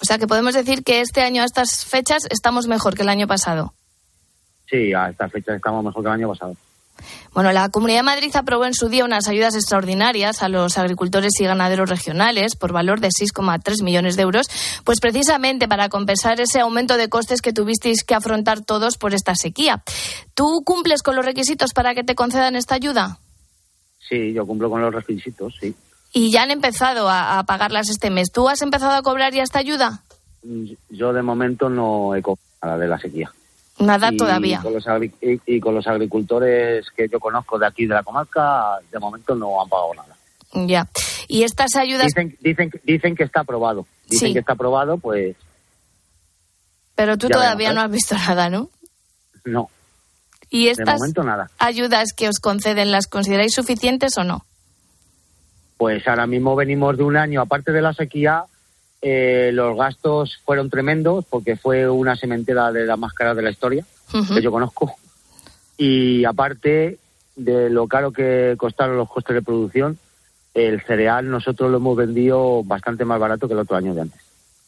O 0.00 0.04
sea 0.04 0.18
que 0.18 0.26
podemos 0.26 0.54
decir 0.54 0.82
que 0.82 1.00
este 1.00 1.20
año 1.22 1.42
a 1.42 1.44
estas 1.44 1.84
fechas 1.84 2.26
estamos 2.30 2.66
mejor 2.66 2.94
que 2.94 3.02
el 3.02 3.08
año 3.08 3.26
pasado. 3.26 3.74
Sí, 4.68 4.94
a 4.94 5.10
esta 5.10 5.28
fecha 5.28 5.54
estamos 5.54 5.84
mejor 5.84 6.02
que 6.02 6.08
el 6.08 6.14
año 6.14 6.28
pasado. 6.28 6.56
Bueno, 7.32 7.52
la 7.52 7.68
Comunidad 7.68 8.00
de 8.00 8.04
Madrid 8.04 8.34
aprobó 8.34 8.66
en 8.66 8.74
su 8.74 8.88
día 8.88 9.04
unas 9.04 9.28
ayudas 9.28 9.54
extraordinarias 9.54 10.42
a 10.42 10.48
los 10.48 10.76
agricultores 10.78 11.32
y 11.40 11.44
ganaderos 11.44 11.88
regionales 11.88 12.56
por 12.56 12.72
valor 12.72 13.00
de 13.00 13.08
6,3 13.08 13.82
millones 13.82 14.16
de 14.16 14.22
euros, 14.22 14.48
pues 14.84 15.00
precisamente 15.00 15.68
para 15.68 15.88
compensar 15.88 16.40
ese 16.40 16.60
aumento 16.60 16.96
de 16.96 17.08
costes 17.08 17.40
que 17.40 17.52
tuvisteis 17.52 18.04
que 18.04 18.14
afrontar 18.14 18.62
todos 18.62 18.96
por 18.98 19.14
esta 19.14 19.34
sequía. 19.34 19.82
¿Tú 20.34 20.62
cumples 20.64 21.02
con 21.02 21.16
los 21.16 21.24
requisitos 21.24 21.72
para 21.72 21.94
que 21.94 22.04
te 22.04 22.14
concedan 22.14 22.56
esta 22.56 22.74
ayuda? 22.74 23.18
Sí, 24.08 24.32
yo 24.32 24.46
cumplo 24.46 24.68
con 24.68 24.82
los 24.82 24.92
requisitos, 24.92 25.54
sí. 25.60 25.74
Y 26.12 26.30
ya 26.32 26.42
han 26.42 26.50
empezado 26.50 27.08
a, 27.08 27.38
a 27.38 27.44
pagarlas 27.44 27.88
este 27.88 28.10
mes. 28.10 28.32
¿Tú 28.32 28.48
has 28.48 28.62
empezado 28.62 28.92
a 28.94 29.02
cobrar 29.02 29.32
ya 29.32 29.42
esta 29.42 29.58
ayuda? 29.60 30.02
Yo 30.88 31.12
de 31.12 31.22
momento 31.22 31.68
no 31.68 32.14
he 32.14 32.22
cobrado 32.22 32.40
nada 32.62 32.78
de 32.78 32.88
la 32.88 32.98
sequía. 32.98 33.32
Nada 33.78 34.10
y 34.12 34.16
todavía. 34.16 34.60
Con 34.60 34.74
los 34.74 34.86
agri- 34.86 35.12
y, 35.22 35.56
y 35.56 35.60
con 35.60 35.74
los 35.74 35.86
agricultores 35.86 36.86
que 36.96 37.08
yo 37.08 37.18
conozco 37.20 37.58
de 37.58 37.66
aquí 37.66 37.86
de 37.86 37.94
la 37.94 38.02
comarca, 38.02 38.78
de 38.90 38.98
momento 38.98 39.34
no 39.34 39.62
han 39.62 39.68
pagado 39.68 39.94
nada. 39.94 40.16
Ya. 40.66 40.88
Y 41.28 41.44
estas 41.44 41.76
ayudas, 41.76 42.06
Dicen, 42.08 42.36
dicen, 42.40 42.70
dicen 42.82 43.14
que 43.14 43.22
está 43.24 43.40
aprobado. 43.40 43.86
Dicen 44.08 44.28
Sí. 44.28 44.32
que 44.34 44.40
está 44.40 44.54
aprobado, 44.54 44.98
pues 44.98 45.36
pero 46.94 47.16
tú 47.16 47.28
todavía 47.28 47.68
veremos, 47.70 47.74
no 47.76 47.80
¿eh? 47.80 47.84
has 47.86 47.90
visto 47.92 48.14
nada, 48.14 48.50
¿no? 48.50 48.68
no. 49.44 49.70
¿Y 50.50 50.64
De 50.66 50.72
estas 50.72 50.98
momento 50.98 51.22
nada. 51.22 51.50
ayudas 51.58 52.12
que 52.14 52.28
os 52.28 52.40
conceden 52.40 52.90
las 52.90 53.06
consideráis 53.06 53.54
suficientes 53.54 54.18
o 54.18 54.24
no? 54.24 54.44
Pues 55.80 56.06
ahora 56.06 56.26
mismo 56.26 56.54
venimos 56.54 56.98
de 56.98 57.04
un 57.04 57.16
año, 57.16 57.40
aparte 57.40 57.72
de 57.72 57.80
la 57.80 57.94
sequía, 57.94 58.44
eh, 59.00 59.48
los 59.54 59.78
gastos 59.78 60.38
fueron 60.44 60.68
tremendos 60.68 61.24
porque 61.24 61.56
fue 61.56 61.88
una 61.88 62.16
sementera 62.16 62.70
de 62.70 62.84
las 62.84 62.98
más 62.98 63.14
caras 63.14 63.34
de 63.34 63.40
la 63.42 63.48
historia 63.50 63.82
que 64.12 64.42
yo 64.42 64.52
conozco. 64.52 64.94
Y 65.78 66.22
aparte 66.26 66.98
de 67.34 67.70
lo 67.70 67.88
caro 67.88 68.12
que 68.12 68.56
costaron 68.58 68.98
los 68.98 69.08
costes 69.08 69.32
de 69.32 69.40
producción, 69.40 69.98
el 70.52 70.82
cereal 70.82 71.30
nosotros 71.30 71.70
lo 71.70 71.78
hemos 71.78 71.96
vendido 71.96 72.62
bastante 72.62 73.06
más 73.06 73.18
barato 73.18 73.48
que 73.48 73.54
el 73.54 73.60
otro 73.60 73.78
año 73.78 73.94
de 73.94 74.02
antes. 74.02 74.20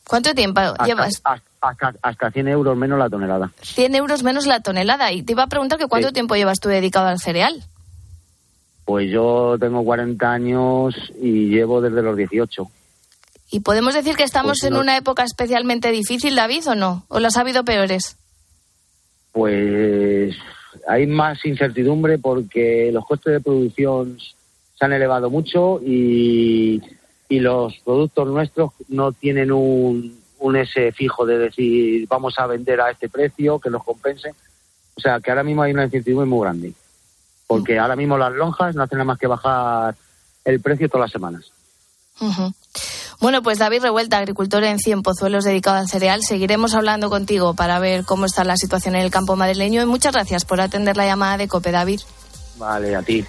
¿Cuánto 0.08 0.34
tiempo 0.34 0.60
Hasta, 0.60 0.86
llevas? 0.86 1.20
hasta, 1.24 1.42
hasta, 1.60 1.94
hasta 2.00 2.30
100 2.30 2.48
euros 2.48 2.74
menos 2.74 2.98
la 2.98 3.10
tonelada. 3.10 3.52
100 3.60 3.96
euros 3.96 4.22
menos 4.22 4.46
la 4.46 4.60
tonelada. 4.60 5.12
Y 5.12 5.22
te 5.24 5.32
iba 5.32 5.42
a 5.42 5.48
preguntar 5.48 5.78
que 5.78 5.88
cuánto 5.88 6.08
Sí. 6.08 6.14
tiempo 6.14 6.36
llevas 6.36 6.58
tú 6.58 6.70
dedicado 6.70 7.08
al 7.08 7.20
cereal. 7.20 7.62
Pues 8.84 9.10
yo 9.10 9.56
tengo 9.60 9.84
40 9.84 10.30
años 10.32 10.94
y 11.20 11.48
llevo 11.48 11.80
desde 11.80 12.02
los 12.02 12.16
18. 12.16 12.66
¿Y 13.50 13.60
podemos 13.60 13.94
decir 13.94 14.16
que 14.16 14.24
estamos 14.24 14.58
Pues 14.60 14.64
en 14.64 14.74
no. 14.74 14.80
una 14.80 14.96
época 14.96 15.22
especialmente 15.24 15.90
difícil, 15.92 16.34
David, 16.34 16.68
o 16.68 16.74
no? 16.74 17.04
¿O 17.08 17.20
las 17.20 17.36
ha 17.36 17.42
habido 17.42 17.64
peores? 17.64 18.16
Pues 19.32 20.34
hay 20.88 21.06
más 21.06 21.44
incertidumbre 21.44 22.18
porque 22.18 22.90
los 22.92 23.04
costes 23.06 23.34
de 23.34 23.40
producción 23.40 24.18
se 24.18 24.84
han 24.84 24.92
elevado 24.92 25.30
mucho 25.30 25.80
y, 25.84 26.80
y 27.28 27.40
los 27.40 27.78
productos 27.84 28.28
nuestros 28.28 28.72
no 28.88 29.12
tienen 29.12 29.52
un, 29.52 30.18
un 30.40 30.56
ese 30.56 30.92
fijo 30.92 31.24
de 31.24 31.38
decir 31.38 32.06
vamos 32.08 32.34
a 32.38 32.46
vender 32.46 32.80
a 32.80 32.90
este 32.90 33.08
precio 33.08 33.58
que 33.58 33.70
nos 33.70 33.84
compense. 33.84 34.30
O 34.94 35.00
sea, 35.00 35.20
que 35.20 35.30
ahora 35.30 35.44
mismo 35.44 35.62
hay 35.62 35.72
una 35.72 35.84
incertidumbre 35.84 36.26
muy 36.28 36.40
grande. 36.42 36.72
Porque 37.58 37.78
ahora 37.78 37.96
mismo 37.96 38.16
las 38.18 38.32
lonjas 38.32 38.74
no 38.74 38.82
hacen 38.82 38.98
nada 38.98 39.06
más 39.06 39.18
que 39.18 39.26
bajar 39.26 39.94
el 40.44 40.60
precio 40.60 40.88
todas 40.88 41.06
las 41.06 41.12
semanas. 41.12 41.52
Bueno, 43.20 43.42
pues 43.42 43.58
David 43.58 43.82
Revuelta, 43.82 44.18
agricultor 44.18 44.64
en 44.64 44.78
Cien 44.78 45.02
Pozuelos 45.02 45.44
dedicado 45.44 45.78
al 45.78 45.88
cereal. 45.88 46.22
Seguiremos 46.22 46.74
hablando 46.74 47.10
contigo 47.10 47.54
para 47.54 47.78
ver 47.78 48.04
cómo 48.04 48.26
está 48.26 48.44
la 48.44 48.56
situación 48.56 48.96
en 48.96 49.02
el 49.02 49.10
campo 49.10 49.36
madrileño 49.36 49.82
y 49.82 49.86
muchas 49.86 50.12
gracias 50.12 50.44
por 50.44 50.60
atender 50.60 50.96
la 50.96 51.06
llamada 51.06 51.36
de 51.36 51.48
COPE, 51.48 51.70
David. 51.70 52.00
Vale, 52.58 52.96
a 52.96 53.02
ti. 53.02 53.24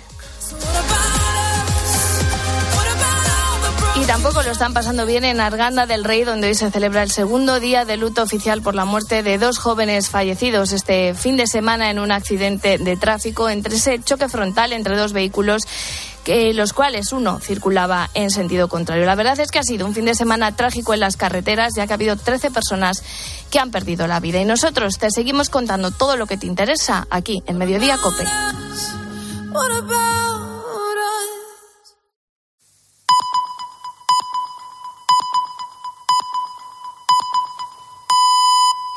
Y 4.03 4.05
tampoco 4.05 4.43
lo 4.43 4.51
están 4.51 4.73
pasando 4.73 5.05
bien 5.05 5.23
en 5.23 5.39
Arganda 5.39 5.85
del 5.85 6.03
Rey, 6.03 6.25
donde 6.25 6.47
hoy 6.47 6.55
se 6.55 6.69
celebra 6.69 7.03
el 7.03 7.09
segundo 7.09 7.61
día 7.61 7.85
de 7.85 7.95
luto 7.95 8.21
oficial 8.21 8.61
por 8.61 8.75
la 8.75 8.83
muerte 8.83 9.23
de 9.23 9.37
dos 9.37 9.59
jóvenes 9.59 10.09
fallecidos 10.09 10.73
este 10.73 11.13
fin 11.13 11.37
de 11.37 11.47
semana 11.47 11.89
en 11.89 11.99
un 11.99 12.11
accidente 12.11 12.77
de 12.77 12.97
tráfico 12.97 13.49
entre 13.49 13.77
ese 13.77 14.03
choque 14.03 14.27
frontal 14.27 14.73
entre 14.73 14.97
dos 14.97 15.13
vehículos 15.13 15.63
los 16.25 16.73
cuales 16.73 17.13
uno 17.13 17.39
circulaba 17.39 18.09
en 18.13 18.29
sentido 18.29 18.67
contrario. 18.67 19.05
La 19.05 19.15
verdad 19.15 19.39
es 19.39 19.51
que 19.51 19.59
ha 19.59 19.63
sido 19.63 19.85
un 19.85 19.93
fin 19.93 20.03
de 20.03 20.15
semana 20.15 20.53
trágico 20.53 20.93
en 20.93 20.99
las 20.99 21.15
carreteras, 21.15 21.73
ya 21.75 21.87
que 21.87 21.93
ha 21.93 21.95
habido 21.95 22.17
13 22.17 22.51
personas 22.51 23.03
que 23.51 23.59
han 23.59 23.71
perdido 23.71 24.07
la 24.07 24.19
vida. 24.19 24.41
Y 24.41 24.45
nosotros 24.45 24.97
te 24.97 25.11
seguimos 25.11 25.49
contando 25.49 25.91
todo 25.91 26.17
lo 26.17 26.27
que 26.27 26.37
te 26.37 26.45
interesa 26.45 27.07
aquí 27.09 27.41
en 27.45 27.57
Mediodía 27.57 27.97
Cope. 27.97 28.25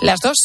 Las 0.06 0.20
dos. 0.20 0.34